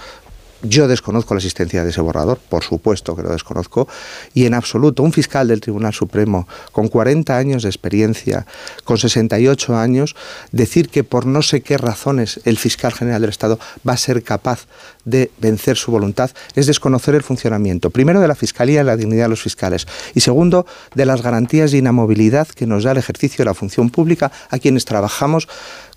yo 0.62 0.88
desconozco 0.88 1.34
la 1.34 1.40
existencia 1.40 1.84
de 1.84 1.90
ese 1.90 2.02
borrador, 2.02 2.40
por 2.50 2.64
supuesto 2.64 3.16
que 3.16 3.24
lo 3.24 3.32
desconozco, 3.32 3.88
y 4.34 4.46
en 4.46 4.54
absoluto 4.54 5.04
un 5.04 5.14
fiscal 5.14 5.48
del 5.48 5.62
Tribunal 5.62 5.94
Supremo 5.94 6.48
con 6.72 6.88
40 6.88 7.38
años 7.38 7.64
de 7.64 7.70
experiencia, 7.70 8.46
con 8.84 8.98
68 8.98 9.78
años, 9.78 10.16
decir 10.52 10.90
que 10.90 11.04
por 11.04 11.26
no 11.26 11.42
sé 11.42 11.62
qué 11.62 11.78
razones 11.78 12.42
el 12.46 12.58
fiscal 12.58 12.94
general 12.94 13.22
del 13.22 13.30
Estado 13.30 13.60
va 13.88 13.94
a 13.94 13.98
ser 13.98 14.24
capaz 14.24 14.68
de 15.06 15.32
vencer 15.40 15.78
su 15.78 15.92
voluntad 15.92 16.32
es 16.56 16.68
desconocer 16.68 17.16
el 17.16 17.24
funcionamiento, 17.24 17.90
primero 17.90 18.20
de 18.20 18.28
la 18.28 18.36
Fiscalía 18.36 18.82
y 18.82 18.84
la 18.84 18.98
dignidad 18.98 19.26
de 19.26 19.30
los 19.30 19.42
fiscales, 19.42 19.88
y 20.14 20.20
segundo, 20.20 20.66
de 20.96 21.06
las 21.06 21.22
garantías 21.22 21.72
de 21.72 21.78
inamovilidad 21.78 22.48
que 22.48 22.68
nos 22.68 22.84
da 22.84 22.92
el 22.92 22.98
ejercicio 22.98 23.38
de 23.40 23.46
la 23.46 23.54
función 23.54 23.90
pública 23.90 24.32
a 24.50 24.60
quienes 24.60 24.86
trabajamos 24.86 25.48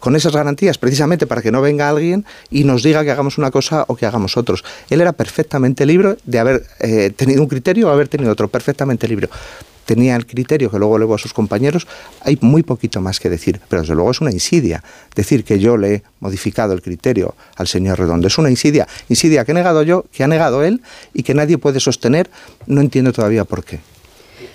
con 0.02 0.16
esas 0.16 0.34
garantías, 0.34 0.78
precisamente 0.78 1.28
para 1.28 1.42
que 1.42 1.52
no 1.52 1.62
venga 1.62 1.88
alguien 1.88 2.24
y 2.50 2.64
nos 2.64 2.82
diga 2.82 3.04
que 3.04 3.12
hagamos 3.12 3.38
una 3.38 3.52
cosa 3.52 3.84
o 3.86 3.94
que 3.94 4.04
hagamos 4.04 4.36
otros. 4.36 4.64
Él 4.90 5.00
era 5.00 5.12
perfectamente 5.12 5.86
libre 5.86 6.16
de 6.24 6.40
haber 6.40 6.66
eh, 6.80 7.12
tenido 7.14 7.40
un 7.40 7.46
criterio 7.46 7.86
o 7.86 7.92
haber 7.92 8.08
tenido 8.08 8.32
otro, 8.32 8.48
perfectamente 8.48 9.06
libre 9.06 9.28
tenía 9.84 10.14
el 10.16 10.26
criterio 10.26 10.70
que 10.70 10.78
luego 10.78 10.96
legó 10.96 11.14
a 11.16 11.18
sus 11.18 11.32
compañeros, 11.32 11.86
hay 12.20 12.38
muy 12.40 12.62
poquito 12.62 13.00
más 13.00 13.18
que 13.18 13.28
decir, 13.28 13.60
pero 13.68 13.82
desde 13.82 13.94
luego 13.94 14.12
es 14.12 14.20
una 14.20 14.30
insidia. 14.30 14.82
Decir 15.14 15.44
que 15.44 15.58
yo 15.58 15.76
le 15.76 15.94
he 15.94 16.02
modificado 16.20 16.72
el 16.72 16.80
criterio 16.82 17.34
al 17.56 17.66
señor 17.66 17.98
Redondo 17.98 18.28
es 18.28 18.38
una 18.38 18.48
insidia, 18.48 18.86
insidia 19.08 19.44
que 19.44 19.50
he 19.50 19.54
negado 19.54 19.82
yo, 19.82 20.04
que 20.12 20.22
ha 20.22 20.28
negado 20.28 20.62
él 20.62 20.82
y 21.14 21.24
que 21.24 21.34
nadie 21.34 21.58
puede 21.58 21.80
sostener, 21.80 22.30
no 22.66 22.80
entiendo 22.80 23.12
todavía 23.12 23.44
por 23.44 23.64
qué. 23.64 23.80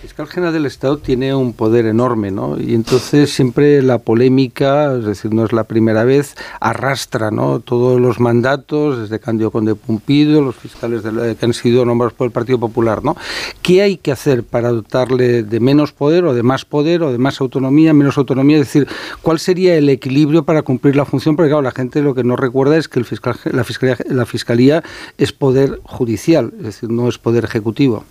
El 0.08 0.12
fiscal 0.12 0.28
general 0.28 0.54
del 0.54 0.66
Estado 0.66 0.98
tiene 1.00 1.36
un 1.36 1.52
poder 1.52 1.86
enorme, 1.86 2.32
¿no? 2.32 2.58
Y 2.58 2.76
entonces 2.76 3.30
siempre 3.30 3.82
la 3.82 3.98
polémica, 3.98 4.96
es 4.96 5.04
decir, 5.04 5.34
no 5.34 5.44
es 5.44 5.52
la 5.52 5.66
primera 5.66 6.06
vez, 6.06 6.36
arrastra, 6.62 7.30
¿no? 7.30 7.60
Todos 7.60 8.00
los 8.00 8.22
mandatos, 8.22 9.00
desde 9.00 9.20
Candio 9.20 9.52
Conde 9.52 9.76
Pumpido, 9.76 10.42
los 10.42 10.56
fiscales 10.56 11.02
que 11.02 11.46
han 11.46 11.54
sido 11.54 11.84
nombrados 11.84 12.14
por 12.14 12.26
el 12.26 12.32
Partido 12.32 12.58
Popular, 12.58 13.04
¿no? 13.04 13.18
¿Qué 13.62 13.82
hay 13.82 13.98
que 13.98 14.14
hacer 14.14 14.44
para 14.44 14.70
dotarle 14.70 15.44
de 15.44 15.60
menos 15.60 15.92
poder 15.92 16.24
o 16.24 16.34
de 16.34 16.42
más 16.42 16.64
poder 16.64 17.04
o 17.04 17.12
de 17.12 17.18
más 17.18 17.42
autonomía, 17.42 17.94
menos 17.94 18.18
autonomía? 18.18 18.60
Es 18.60 18.68
decir, 18.68 18.88
¿cuál 19.22 19.40
sería 19.40 19.76
el 19.76 19.90
equilibrio 19.90 20.44
para 20.44 20.62
cumplir 20.62 20.96
la 20.96 21.04
función? 21.04 21.36
Porque 21.36 21.50
claro, 21.50 21.64
la 21.64 21.72
gente 21.72 22.02
lo 22.02 22.16
que 22.16 22.24
no 22.24 22.38
recuerda 22.38 22.78
es 22.78 22.88
que 22.88 23.00
el 23.00 23.06
fiscal, 23.06 23.36
la, 23.44 23.66
fiscalía, 23.66 23.98
la 24.08 24.26
fiscalía 24.26 24.84
es 25.18 25.34
poder 25.34 25.82
judicial, 25.84 26.54
es 26.60 26.64
decir, 26.64 26.90
no 26.90 27.10
es 27.10 27.18
poder 27.18 27.44
ejecutivo. 27.44 28.06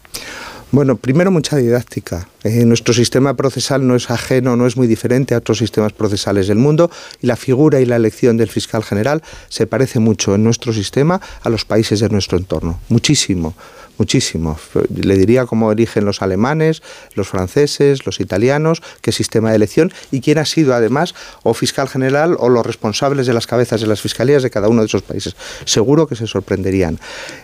Bueno, 0.72 0.96
primero 0.96 1.30
mucha 1.30 1.56
didáctica. 1.56 2.28
Eh, 2.42 2.64
nuestro 2.64 2.92
sistema 2.92 3.34
procesal 3.34 3.86
no 3.86 3.94
es 3.94 4.10
ajeno, 4.10 4.56
no 4.56 4.66
es 4.66 4.76
muy 4.76 4.88
diferente 4.88 5.34
a 5.34 5.38
otros 5.38 5.58
sistemas 5.58 5.92
procesales 5.92 6.48
del 6.48 6.58
mundo 6.58 6.90
y 7.22 7.28
la 7.28 7.36
figura 7.36 7.80
y 7.80 7.86
la 7.86 7.96
elección 7.96 8.36
del 8.36 8.50
fiscal 8.50 8.82
general 8.82 9.22
se 9.48 9.66
parece 9.66 10.00
mucho 10.00 10.34
en 10.34 10.42
nuestro 10.42 10.72
sistema 10.72 11.20
a 11.42 11.48
los 11.50 11.64
países 11.64 12.00
de 12.00 12.08
nuestro 12.08 12.36
entorno. 12.36 12.80
Muchísimo 12.88 13.54
muchísimo. 13.98 14.58
Le 14.94 15.16
diría 15.16 15.46
cómo 15.46 15.72
eligen 15.72 16.04
los 16.04 16.22
alemanes, 16.22 16.82
los 17.14 17.28
franceses, 17.28 18.06
los 18.06 18.20
italianos, 18.20 18.82
qué 19.00 19.12
sistema 19.12 19.50
de 19.50 19.56
elección 19.56 19.92
y 20.10 20.20
quién 20.20 20.38
ha 20.38 20.44
sido 20.44 20.74
además 20.74 21.14
o 21.42 21.54
fiscal 21.54 21.88
general 21.88 22.36
o 22.38 22.48
los 22.48 22.64
responsables 22.64 23.26
de 23.26 23.32
las 23.32 23.46
cabezas 23.46 23.80
de 23.80 23.86
las 23.86 24.00
fiscalías 24.00 24.42
de 24.42 24.50
cada 24.50 24.68
uno 24.68 24.82
de 24.82 24.86
esos 24.86 25.02
países. 25.02 25.36
Seguro 25.64 26.06
que 26.06 26.16
se 26.16 26.26
sorprenderían. 26.26 26.98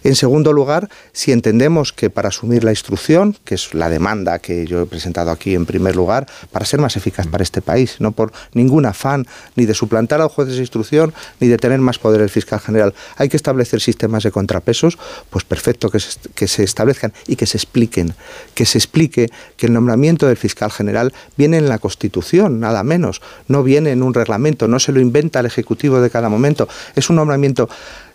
En 0.05 0.15
segundo 0.15 0.53
lugar, 0.53 0.89
si 1.13 1.33
entendemos 1.33 1.93
que 1.93 2.11
para 2.11 2.29
asumir 2.29 2.65
la 2.65 2.71
instrucción, 2.71 3.37
que 3.45 3.55
es 3.55 3.75
la 3.75 3.89
demanda 3.89 4.39
que 4.39 4.67
yo 4.67 4.83
he 4.83 4.87
presentado 4.87 5.31
aquí 5.31 5.55
en 5.55 5.67
primer 5.67 5.97
lugar, 5.97 6.27
para 6.51 6.65
ser 6.65 6.81
más 6.81 6.97
eficaz 6.97 7.27
para 7.27 7.43
este 7.43 7.63
país, 7.63 7.97
no 7.99 8.13
por 8.13 8.33
ningún 8.53 8.87
afán 8.87 9.27
ni 9.57 9.67
de 9.67 9.75
suplantar 9.75 10.21
a 10.21 10.25
los 10.25 10.33
jueces 10.33 10.55
de 10.55 10.61
instrucción 10.61 11.15
ni 11.41 11.49
de 11.49 11.57
tener 11.57 11.81
más 11.81 11.99
poder 11.99 12.21
el 12.21 12.31
fiscal 12.31 12.61
general, 12.61 12.95
hay 13.17 13.29
que 13.29 13.37
establecer 13.37 13.81
sistemas 13.81 14.23
de 14.23 14.31
contrapesos, 14.31 14.99
pues 15.31 15.45
perfecto 15.45 15.91
que, 15.91 16.01
se, 16.01 16.19
se 16.49 16.63
establezcan 16.63 17.13
y 17.27 17.37
que 17.37 17.47
se 17.47 17.57
expliquen, 17.57 18.15
que 18.55 18.67
se 18.67 18.79
explique 18.79 19.31
que 19.57 19.67
el 19.67 19.73
nombramiento 19.73 20.27
del 20.27 20.37
fiscal 20.37 20.71
general 20.71 21.13
viene 21.37 21.59
en 21.59 21.69
la 21.69 21.79
Constitución, 21.79 22.61
nada 22.61 22.83
menos, 22.83 23.23
no 23.49 23.63
viene 23.63 23.91
en 23.91 24.03
un 24.03 24.15
reglamento, 24.15 24.69
no 24.69 24.79
se 24.79 24.93
lo 24.93 25.01
inventa 25.01 25.41
el 25.41 25.47
Ejecutivo 25.47 26.01
de 26.01 26.11
cada 26.11 26.29
momento, 26.29 26.69
es 26.95 27.11
un 27.11 27.17
nombramiento 27.17 27.69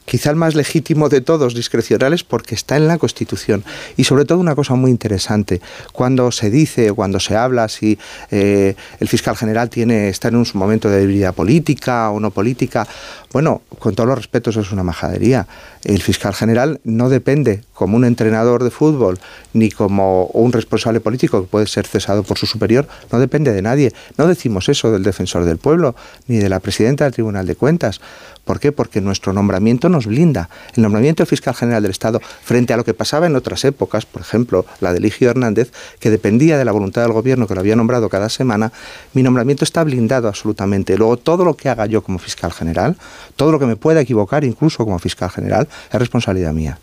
quizá 0.08 0.30
el 0.30 0.38
más 0.38 0.56
legítimo 0.56 1.10
de 1.10 1.20
todos, 1.20 1.54
discrecionales, 1.54 2.24
porque 2.24 2.56
está 2.56 2.78
en 2.78 2.88
la 2.88 2.98
Constitución. 2.98 3.66
Y 3.98 4.06
sobre 4.06 4.24
todo 4.24 4.40
una 4.40 4.56
cosa 4.56 4.74
muy 4.76 4.90
interesante, 4.90 5.62
cuando 5.92 6.32
se 6.32 6.50
dice, 6.50 6.94
cuando 6.94 7.20
se 7.20 7.36
habla 7.36 7.68
si 7.68 8.00
eh, 8.32 8.76
el 9.02 9.08
fiscal 9.10 9.36
general 9.36 9.70
tiene, 9.70 10.08
está 10.08 10.30
en 10.30 10.38
un 10.38 10.48
momento 10.54 10.90
de 10.90 11.00
debilidad 11.00 11.36
política 11.36 12.10
o 12.10 12.22
no 12.22 12.32
política, 12.32 12.88
bueno, 13.34 13.62
con 13.80 13.96
todos 13.96 14.08
los 14.08 14.18
respetos 14.18 14.56
es 14.56 14.72
una 14.72 14.84
majadería. 14.84 15.46
El 15.84 16.02
fiscal 16.02 16.34
general 16.34 16.80
no 16.86 17.10
depende 17.10 17.64
como 17.74 17.98
un 17.98 18.06
entrenador 18.06 18.64
de 18.64 18.72
fútbol 18.72 19.20
ni 19.52 19.70
como 19.70 20.28
un 20.28 20.54
responsable 20.54 21.02
político 21.02 21.42
que 21.42 21.48
puede 21.48 21.68
ser 21.68 21.86
cesado 21.86 22.24
por 22.24 22.38
su 22.38 22.46
superior, 22.46 22.88
no 23.12 23.20
depende 23.20 23.52
de 23.52 23.62
nadie. 23.62 23.94
No 24.18 24.28
decimos 24.28 24.70
eso 24.70 24.90
del 24.90 25.04
defensor 25.04 25.44
del 25.44 25.58
pueblo 25.58 25.96
ni 26.28 26.38
de 26.38 26.48
la 26.48 26.62
presidenta 26.62 27.04
del 27.04 27.14
Tribunal 27.14 27.46
de 27.46 27.56
Cuentas. 27.56 28.00
¿Por 28.48 28.62
qué? 28.62 28.72
Porque 28.72 29.02
nuestro 29.02 29.34
nombramiento 29.34 29.90
nos 29.90 30.08
blinda. 30.08 30.50
El 30.76 30.84
nombramiento 30.84 31.22
del 31.22 31.28
fiscal 31.28 31.54
general 31.54 31.84
del 31.84 31.92
Estado, 31.92 32.22
frente 32.44 32.74
a 32.74 32.78
lo 32.78 32.86
que 32.86 32.94
pasaba 32.94 33.28
en 33.28 33.36
otras 33.36 33.66
épocas, 33.66 34.06
por 34.06 34.22
ejemplo, 34.22 34.66
la 34.80 34.94
de 34.94 35.00
Eligio 35.00 35.30
Hernández, 35.30 35.72
que 36.00 36.10
dependía 36.10 36.58
de 36.58 36.64
la 36.64 36.72
voluntad 36.72 37.02
del 37.02 37.12
gobierno 37.12 37.46
que 37.46 37.54
lo 37.54 37.60
había 37.60 37.76
nombrado 37.76 38.08
cada 38.08 38.30
semana, 38.30 38.72
mi 39.14 39.22
nombramiento 39.22 39.66
está 39.66 39.84
blindado 39.84 40.30
absolutamente. 40.30 40.98
Luego, 40.98 41.18
todo 41.18 41.44
lo 41.44 41.56
que 41.56 41.68
haga 41.68 41.86
yo 41.88 42.02
como 42.02 42.20
fiscal 42.20 42.54
general, 42.54 42.96
todo 43.36 43.52
lo 43.52 43.60
que 43.60 43.66
me 43.66 43.76
pueda 43.76 44.00
equivocar, 44.00 44.46
incluso 44.46 44.86
como 44.86 44.98
fiscal 44.98 45.30
general, 45.30 45.68
es 45.92 46.00
responsabilidad 46.00 46.54
mía. 46.54 46.80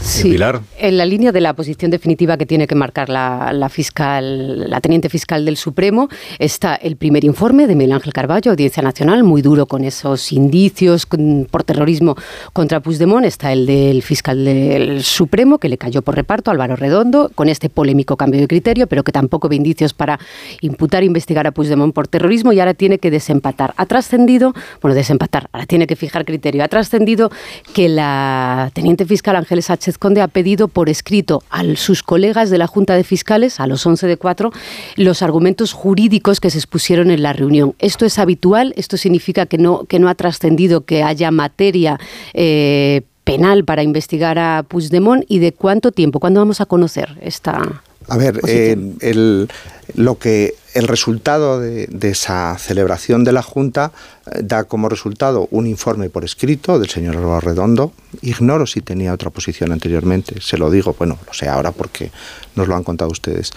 Sí, 0.00 0.36
en 0.78 0.96
la 0.96 1.06
línea 1.06 1.32
de 1.32 1.40
la 1.40 1.54
posición 1.54 1.90
definitiva 1.90 2.36
que 2.36 2.46
tiene 2.46 2.66
que 2.66 2.74
marcar 2.74 3.08
la, 3.08 3.68
fiscal, 3.68 4.68
la 4.68 4.80
teniente 4.80 5.08
fiscal 5.08 5.44
del 5.44 5.56
Supremo, 5.56 6.08
está 6.38 6.74
el 6.74 6.96
primer 6.96 7.24
informe 7.24 7.66
de 7.66 7.74
Miguel 7.74 7.92
Ángel 7.92 8.12
Carballo, 8.12 8.50
Audiencia 8.52 8.82
Nacional, 8.82 9.24
muy 9.24 9.42
duro 9.42 9.66
con 9.66 9.84
esos 9.84 10.32
indicios 10.32 11.06
por 11.50 11.64
terrorismo 11.64 12.16
contra 12.52 12.80
Puigdemont. 12.80 13.24
Está 13.24 13.52
el 13.52 13.66
del 13.66 14.02
fiscal 14.02 14.44
del 14.44 15.02
Supremo, 15.02 15.58
que 15.58 15.68
le 15.68 15.78
cayó 15.78 16.02
por 16.02 16.16
reparto, 16.16 16.50
Álvaro 16.50 16.76
Redondo, 16.76 17.30
con 17.34 17.48
este 17.48 17.68
polémico 17.68 18.16
cambio 18.16 18.40
de 18.40 18.48
criterio, 18.48 18.86
pero 18.86 19.04
que 19.04 19.12
tampoco 19.12 19.48
ve 19.48 19.56
indicios 19.56 19.94
para 19.94 20.18
imputar 20.60 21.02
e 21.02 21.06
investigar 21.06 21.46
a 21.46 21.52
Puigdemont 21.52 21.94
por 21.94 22.08
terrorismo 22.08 22.52
y 22.52 22.60
ahora 22.60 22.74
tiene 22.74 22.98
que 22.98 23.10
desempatar. 23.10 23.74
Ha 23.76 23.86
trascendido, 23.86 24.54
bueno, 24.80 24.94
desempatar, 24.94 25.48
ahora 25.52 25.66
tiene 25.66 25.86
que 25.86 25.96
fijar 25.96 26.24
criterio. 26.24 26.64
Ha 26.64 26.68
trascendido 26.68 27.30
que 27.74 27.88
la 27.88 28.70
teniente 28.74 29.04
fiscal 29.04 29.36
Ángeles 29.36 29.67
Sánchez 29.68 29.98
Conde 29.98 30.22
ha 30.22 30.28
pedido 30.28 30.68
por 30.68 30.88
escrito 30.88 31.42
a 31.50 31.62
sus 31.76 32.02
colegas 32.02 32.48
de 32.48 32.56
la 32.56 32.66
Junta 32.66 32.94
de 32.94 33.04
Fiscales, 33.04 33.60
a 33.60 33.66
los 33.66 33.84
11 33.84 34.06
de 34.06 34.16
4, 34.16 34.50
los 34.96 35.20
argumentos 35.20 35.74
jurídicos 35.74 36.40
que 36.40 36.48
se 36.48 36.56
expusieron 36.56 37.10
en 37.10 37.22
la 37.22 37.34
reunión. 37.34 37.74
¿Esto 37.78 38.06
es 38.06 38.18
habitual? 38.18 38.72
¿Esto 38.78 38.96
significa 38.96 39.44
que 39.44 39.58
no, 39.58 39.84
que 39.84 39.98
no 39.98 40.08
ha 40.08 40.14
trascendido 40.14 40.86
que 40.86 41.02
haya 41.02 41.30
materia 41.30 42.00
eh, 42.32 43.02
penal 43.24 43.66
para 43.66 43.82
investigar 43.82 44.38
a 44.38 44.62
Puigdemont? 44.66 45.24
¿Y 45.28 45.38
de 45.38 45.52
cuánto 45.52 45.92
tiempo? 45.92 46.18
¿Cuándo 46.18 46.40
vamos 46.40 46.62
a 46.62 46.66
conocer 46.66 47.18
esta 47.20 47.82
a 48.08 48.16
ver, 48.16 48.40
eh, 48.48 48.74
el, 49.00 49.48
lo 49.94 50.18
que 50.18 50.54
el 50.78 50.86
resultado 50.86 51.58
de, 51.58 51.88
esa 52.02 52.56
celebración 52.56 53.24
de 53.24 53.32
la 53.32 53.42
Junta 53.42 53.90
eh, 54.30 54.42
da 54.44 54.62
como 54.62 54.88
resultado 54.88 55.48
un 55.50 55.66
informe 55.66 56.08
por 56.08 56.24
escrito 56.24 56.78
del 56.78 56.88
señor 56.88 57.16
Redondo. 57.42 57.92
Ignoro 58.22 58.64
si 58.64 58.80
tenía 58.80 59.12
otra 59.12 59.30
posición 59.30 59.72
anteriormente, 59.72 60.40
se 60.40 60.56
lo 60.56 60.70
digo, 60.70 60.94
bueno, 60.96 61.18
lo 61.26 61.34
sé 61.34 61.48
ahora 61.48 61.72
porque 61.72 62.12
nos 62.54 62.68
lo 62.68 62.76
han 62.76 62.84
contado 62.84 63.10
ustedes. 63.10 63.50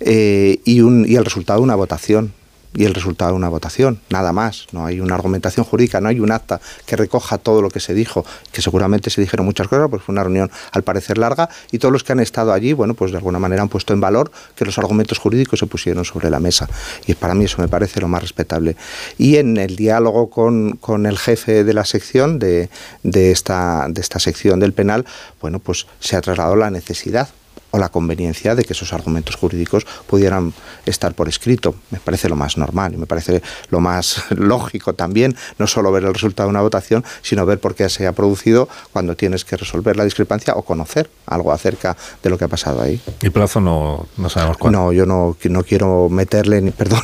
Eh, 0.00 0.58
y, 0.64 0.80
un, 0.80 1.06
y 1.08 1.14
el 1.14 1.24
resultado 1.24 1.60
de 1.60 1.64
una 1.64 1.76
votación 1.76 2.32
y 2.74 2.84
el 2.84 2.94
resultado 2.94 3.32
de 3.32 3.36
una 3.36 3.48
votación, 3.48 4.00
nada 4.10 4.32
más. 4.32 4.66
No 4.72 4.86
hay 4.86 5.00
una 5.00 5.14
argumentación 5.14 5.64
jurídica, 5.64 6.00
no 6.00 6.08
hay 6.08 6.20
un 6.20 6.30
acta 6.30 6.60
que 6.84 6.96
recoja 6.96 7.38
todo 7.38 7.62
lo 7.62 7.70
que 7.70 7.80
se 7.80 7.94
dijo, 7.94 8.24
que 8.52 8.62
seguramente 8.62 9.10
se 9.10 9.20
dijeron 9.20 9.46
muchas 9.46 9.68
cosas, 9.68 9.88
pues 9.88 10.02
fue 10.02 10.12
una 10.12 10.22
reunión 10.22 10.50
al 10.72 10.82
parecer 10.82 11.18
larga 11.18 11.48
y 11.70 11.78
todos 11.78 11.92
los 11.92 12.04
que 12.04 12.12
han 12.12 12.20
estado 12.20 12.52
allí, 12.52 12.72
bueno, 12.72 12.94
pues 12.94 13.12
de 13.12 13.18
alguna 13.18 13.38
manera 13.38 13.62
han 13.62 13.68
puesto 13.68 13.92
en 13.92 14.00
valor 14.00 14.30
que 14.54 14.64
los 14.64 14.78
argumentos 14.78 15.18
jurídicos 15.18 15.58
se 15.58 15.66
pusieron 15.66 16.04
sobre 16.04 16.30
la 16.30 16.40
mesa. 16.40 16.68
Y 17.06 17.14
para 17.14 17.34
mí 17.34 17.44
eso 17.44 17.60
me 17.60 17.68
parece 17.68 18.00
lo 18.00 18.08
más 18.08 18.22
respetable. 18.22 18.76
Y 19.18 19.36
en 19.36 19.56
el 19.56 19.76
diálogo 19.76 20.30
con, 20.30 20.72
con 20.72 21.06
el 21.06 21.18
jefe 21.18 21.64
de 21.64 21.74
la 21.74 21.84
sección, 21.84 22.38
de, 22.38 22.68
de, 23.02 23.30
esta, 23.30 23.86
de 23.88 24.00
esta 24.00 24.18
sección 24.18 24.60
del 24.60 24.72
penal, 24.72 25.04
bueno, 25.40 25.58
pues 25.58 25.86
se 26.00 26.16
ha 26.16 26.20
trasladado 26.20 26.56
la 26.56 26.70
necesidad 26.70 27.28
o 27.70 27.78
la 27.78 27.88
conveniencia 27.88 28.54
de 28.54 28.64
que 28.64 28.72
esos 28.72 28.92
argumentos 28.92 29.36
jurídicos 29.36 29.86
pudieran 30.06 30.52
estar 30.84 31.14
por 31.14 31.28
escrito. 31.28 31.74
Me 31.90 31.98
parece 31.98 32.28
lo 32.28 32.36
más 32.36 32.56
normal 32.56 32.94
y 32.94 32.96
me 32.96 33.06
parece 33.06 33.42
lo 33.70 33.80
más 33.80 34.24
lógico 34.30 34.94
también, 34.94 35.36
no 35.58 35.66
solo 35.66 35.92
ver 35.92 36.04
el 36.04 36.14
resultado 36.14 36.48
de 36.48 36.50
una 36.50 36.60
votación, 36.60 37.04
sino 37.22 37.46
ver 37.46 37.60
por 37.60 37.74
qué 37.74 37.88
se 37.88 38.06
ha 38.06 38.12
producido 38.12 38.68
cuando 38.92 39.16
tienes 39.16 39.44
que 39.44 39.56
resolver 39.56 39.96
la 39.96 40.04
discrepancia 40.04 40.54
o 40.54 40.62
conocer 40.62 41.10
algo 41.26 41.52
acerca 41.52 41.96
de 42.22 42.30
lo 42.30 42.38
que 42.38 42.44
ha 42.44 42.48
pasado 42.48 42.80
ahí. 42.82 43.00
¿Y 43.22 43.30
plazo 43.30 43.60
no, 43.60 44.06
no 44.16 44.28
sabemos 44.28 44.58
cuándo? 44.58 44.78
No, 44.78 44.92
yo 44.92 45.06
no, 45.06 45.36
no 45.44 45.62
quiero 45.62 46.08
meterle, 46.08 46.60
ni, 46.60 46.70
perdón, 46.72 47.00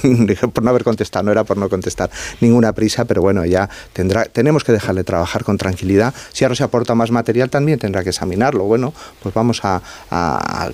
por 0.53 0.63
no 0.63 0.71
haber 0.71 0.85
contestado, 0.85 1.25
no 1.25 1.33
era 1.33 1.45
por 1.45 1.57
no 1.57 1.69
contestar 1.69 2.11
ninguna 2.41 2.73
prisa, 2.73 3.05
pero 3.05 3.23
bueno, 3.23 3.45
ya 3.45 3.69
tendrá, 3.93 4.25
tenemos 4.25 4.65
que 4.65 4.73
dejarle 4.73 5.05
trabajar 5.05 5.45
con 5.45 5.59
tranquilidad. 5.59 6.15
Si 6.33 6.45
ahora 6.45 6.55
se 6.55 6.65
aporta 6.65 6.95
más 6.95 7.11
material, 7.11 7.51
también 7.51 7.79
tendrá 7.79 8.03
que 8.03 8.11
examinarlo. 8.11 8.65
Bueno, 8.65 8.93
pues 9.23 9.35
vamos 9.35 9.61
a 9.65 9.83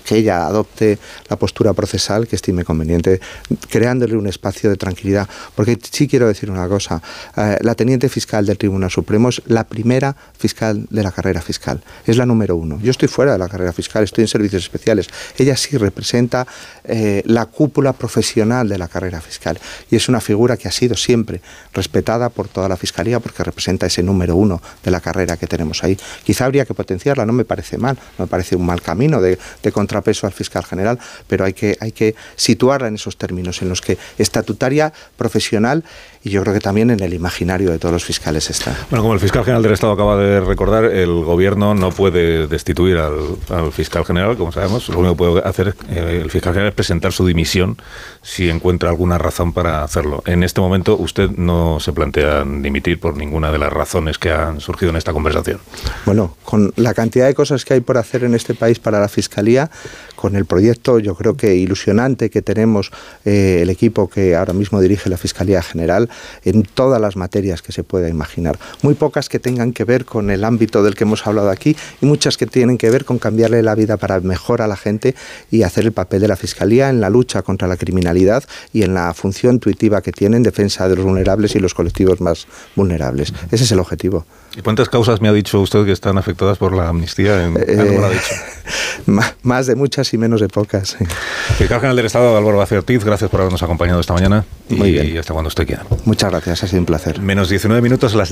que 0.04 0.16
ella 0.16 0.46
adopte 0.46 0.98
la 1.28 1.36
postura 1.36 1.72
procesal 1.72 2.26
que 2.26 2.36
estime 2.36 2.64
conveniente, 2.64 3.20
creándole 3.68 4.16
un 4.16 4.26
espacio 4.26 4.70
de 4.70 4.76
tranquilidad. 4.76 5.28
Porque 5.54 5.78
sí 5.90 6.08
quiero 6.08 6.28
decir 6.28 6.50
una 6.50 6.68
cosa, 6.68 7.02
eh, 7.36 7.58
la 7.60 7.74
teniente 7.74 8.08
fiscal 8.08 8.46
del 8.46 8.58
Tribunal 8.58 8.90
Supremo 8.90 9.28
es 9.28 9.42
la 9.46 9.64
primera 9.64 10.16
fiscal 10.38 10.86
de 10.90 11.02
la 11.02 11.12
carrera 11.12 11.40
fiscal, 11.40 11.82
es 12.06 12.16
la 12.16 12.26
número 12.26 12.56
uno. 12.56 12.78
Yo 12.82 12.90
estoy 12.90 13.08
fuera 13.08 13.32
de 13.32 13.38
la 13.38 13.48
carrera 13.48 13.72
fiscal, 13.72 14.04
estoy 14.04 14.22
en 14.22 14.28
servicios 14.28 14.62
especiales. 14.62 15.08
Ella 15.36 15.56
sí 15.56 15.76
representa 15.76 16.46
eh, 16.84 17.22
la 17.26 17.46
cúpula 17.46 17.92
profesional 17.92 18.68
de 18.68 18.78
la 18.78 18.88
carrera 18.88 19.20
fiscal 19.20 19.58
y 19.90 19.96
es 19.96 20.08
una 20.08 20.20
figura 20.20 20.56
que 20.56 20.68
ha 20.68 20.72
sido 20.72 20.96
siempre 20.96 21.40
respetada 21.72 22.28
por 22.28 22.48
toda 22.48 22.68
la 22.68 22.76
Fiscalía 22.76 23.20
porque 23.20 23.42
representa 23.42 23.86
ese 23.86 24.02
número 24.02 24.36
uno 24.36 24.60
de 24.82 24.90
la 24.90 25.00
carrera 25.00 25.36
que 25.36 25.46
tenemos 25.46 25.84
ahí. 25.84 25.98
Quizá 26.24 26.44
habría 26.44 26.64
que 26.64 26.74
potenciarla, 26.74 27.26
no 27.26 27.32
me 27.32 27.44
parece 27.44 27.78
mal, 27.78 27.98
no 28.18 28.24
me 28.24 28.28
parece 28.28 28.56
un 28.56 28.66
mal 28.66 28.80
camino 28.82 29.20
de, 29.20 29.38
de 29.62 29.67
contrapeso 29.72 30.26
al 30.26 30.32
fiscal 30.32 30.64
general, 30.64 30.98
pero 31.26 31.44
hay 31.44 31.52
que, 31.52 31.76
hay 31.80 31.92
que 31.92 32.14
situarla 32.36 32.88
en 32.88 32.94
esos 32.94 33.16
términos, 33.16 33.62
en 33.62 33.68
los 33.68 33.80
que 33.80 33.98
estatutaria, 34.18 34.92
profesional 35.16 35.84
y 36.22 36.30
yo 36.30 36.42
creo 36.42 36.52
que 36.52 36.60
también 36.60 36.90
en 36.90 37.00
el 37.00 37.14
imaginario 37.14 37.70
de 37.70 37.78
todos 37.78 37.92
los 37.92 38.04
fiscales 38.04 38.50
está. 38.50 38.76
Bueno, 38.90 39.02
como 39.02 39.14
el 39.14 39.20
fiscal 39.20 39.44
general 39.44 39.62
del 39.62 39.72
Estado 39.72 39.92
acaba 39.92 40.16
de 40.16 40.40
recordar, 40.40 40.84
el 40.84 41.24
gobierno 41.24 41.74
no 41.74 41.90
puede 41.90 42.46
destituir 42.46 42.98
al, 42.98 43.72
fiscal 43.72 44.04
general, 44.04 44.36
como 44.36 44.52
sabemos, 44.52 44.88
lo 44.88 44.98
único 44.98 45.14
que 45.14 45.18
puede 45.18 45.48
hacer 45.48 45.74
eh, 45.90 46.20
el 46.22 46.30
fiscal 46.30 46.52
general 46.52 46.70
es 46.70 46.74
presentar 46.74 47.12
su 47.12 47.26
dimisión 47.26 47.78
si 48.22 48.50
encuentra 48.50 48.90
alguna 48.90 49.18
razón 49.18 49.52
para 49.52 49.82
hacerlo. 49.82 50.22
En 50.26 50.42
este 50.42 50.60
momento 50.60 50.96
usted 50.96 51.30
no 51.30 51.80
se 51.80 51.92
plantea 51.92 52.44
dimitir 52.44 53.00
por 53.00 53.16
ninguna 53.16 53.50
de 53.50 53.58
las 53.58 53.72
razones 53.72 54.18
que 54.18 54.30
han 54.30 54.60
surgido 54.60 54.90
en 54.90 54.96
esta 54.96 55.12
conversación. 55.12 55.60
Bueno, 56.04 56.36
con 56.44 56.72
la 56.76 56.94
cantidad 56.94 57.26
de 57.26 57.34
cosas 57.34 57.64
que 57.64 57.74
hay 57.74 57.80
por 57.80 57.96
hacer 57.96 58.24
en 58.24 58.34
este 58.34 58.54
país 58.54 58.78
para 58.78 59.00
la 59.00 59.08
fiscalía, 59.08 59.57
con 60.14 60.34
el 60.34 60.46
proyecto 60.46 60.98
yo 60.98 61.14
creo 61.14 61.36
que 61.36 61.54
ilusionante 61.54 62.28
que 62.28 62.42
tenemos 62.42 62.90
eh, 63.24 63.60
el 63.62 63.70
equipo 63.70 64.08
que 64.08 64.34
ahora 64.34 64.52
mismo 64.52 64.80
dirige 64.80 65.08
la 65.08 65.16
Fiscalía 65.16 65.62
General 65.62 66.10
en 66.44 66.62
todas 66.62 67.00
las 67.00 67.16
materias 67.16 67.62
que 67.62 67.72
se 67.72 67.84
pueda 67.84 68.08
imaginar. 68.08 68.58
Muy 68.82 68.94
pocas 68.94 69.28
que 69.28 69.38
tengan 69.38 69.72
que 69.72 69.84
ver 69.84 70.04
con 70.04 70.30
el 70.30 70.44
ámbito 70.44 70.82
del 70.82 70.94
que 70.96 71.04
hemos 71.04 71.26
hablado 71.26 71.50
aquí 71.50 71.76
y 72.00 72.06
muchas 72.06 72.36
que 72.36 72.46
tienen 72.46 72.78
que 72.78 72.90
ver 72.90 73.04
con 73.04 73.18
cambiarle 73.18 73.62
la 73.62 73.74
vida 73.74 73.96
para 73.96 74.20
mejor 74.20 74.60
a 74.60 74.66
la 74.66 74.76
gente 74.76 75.14
y 75.50 75.62
hacer 75.62 75.84
el 75.84 75.92
papel 75.92 76.20
de 76.20 76.28
la 76.28 76.36
Fiscalía 76.36 76.90
en 76.90 77.00
la 77.00 77.10
lucha 77.10 77.42
contra 77.42 77.68
la 77.68 77.76
criminalidad 77.76 78.44
y 78.72 78.82
en 78.82 78.94
la 78.94 79.14
función 79.14 79.54
intuitiva 79.54 80.02
que 80.02 80.12
tiene 80.12 80.36
en 80.36 80.42
defensa 80.42 80.88
de 80.88 80.96
los 80.96 81.04
vulnerables 81.04 81.54
y 81.54 81.60
los 81.60 81.74
colectivos 81.74 82.20
más 82.20 82.46
vulnerables. 82.74 83.32
Ese 83.50 83.64
es 83.64 83.72
el 83.72 83.80
objetivo. 83.80 84.26
¿Y 84.56 84.62
cuántas 84.62 84.88
causas 84.88 85.20
me 85.20 85.28
ha 85.28 85.32
dicho 85.32 85.60
usted 85.60 85.84
que 85.84 85.92
están 85.92 86.18
afectadas 86.18 86.58
por 86.58 86.74
la 86.74 86.88
amnistía? 86.88 87.44
En, 87.44 87.56
eh, 87.56 88.00
ha 88.02 88.08
dicho? 88.08 88.34
Más 89.42 89.66
de 89.66 89.76
muchas 89.76 90.12
y 90.12 90.18
menos 90.18 90.40
de 90.40 90.48
pocas. 90.48 90.96
Fiscal 91.56 91.78
General 91.80 91.96
del 91.96 92.06
Estado, 92.06 92.36
Álvaro 92.36 92.58
García 92.58 92.78
Ortiz, 92.78 93.04
gracias 93.04 93.30
por 93.30 93.40
habernos 93.40 93.62
acompañado 93.62 94.00
esta 94.00 94.14
mañana. 94.14 94.44
y 94.68 95.16
hasta 95.16 95.32
cuando 95.32 95.48
usted 95.48 95.66
quiera. 95.66 95.84
Muchas 96.04 96.30
gracias, 96.30 96.64
ha 96.64 96.66
sido 96.66 96.80
un 96.80 96.86
placer. 96.86 97.20
Menos 97.20 97.48
19 97.48 97.80
minutos 97.80 98.14
a 98.14 98.16
las 98.16 98.26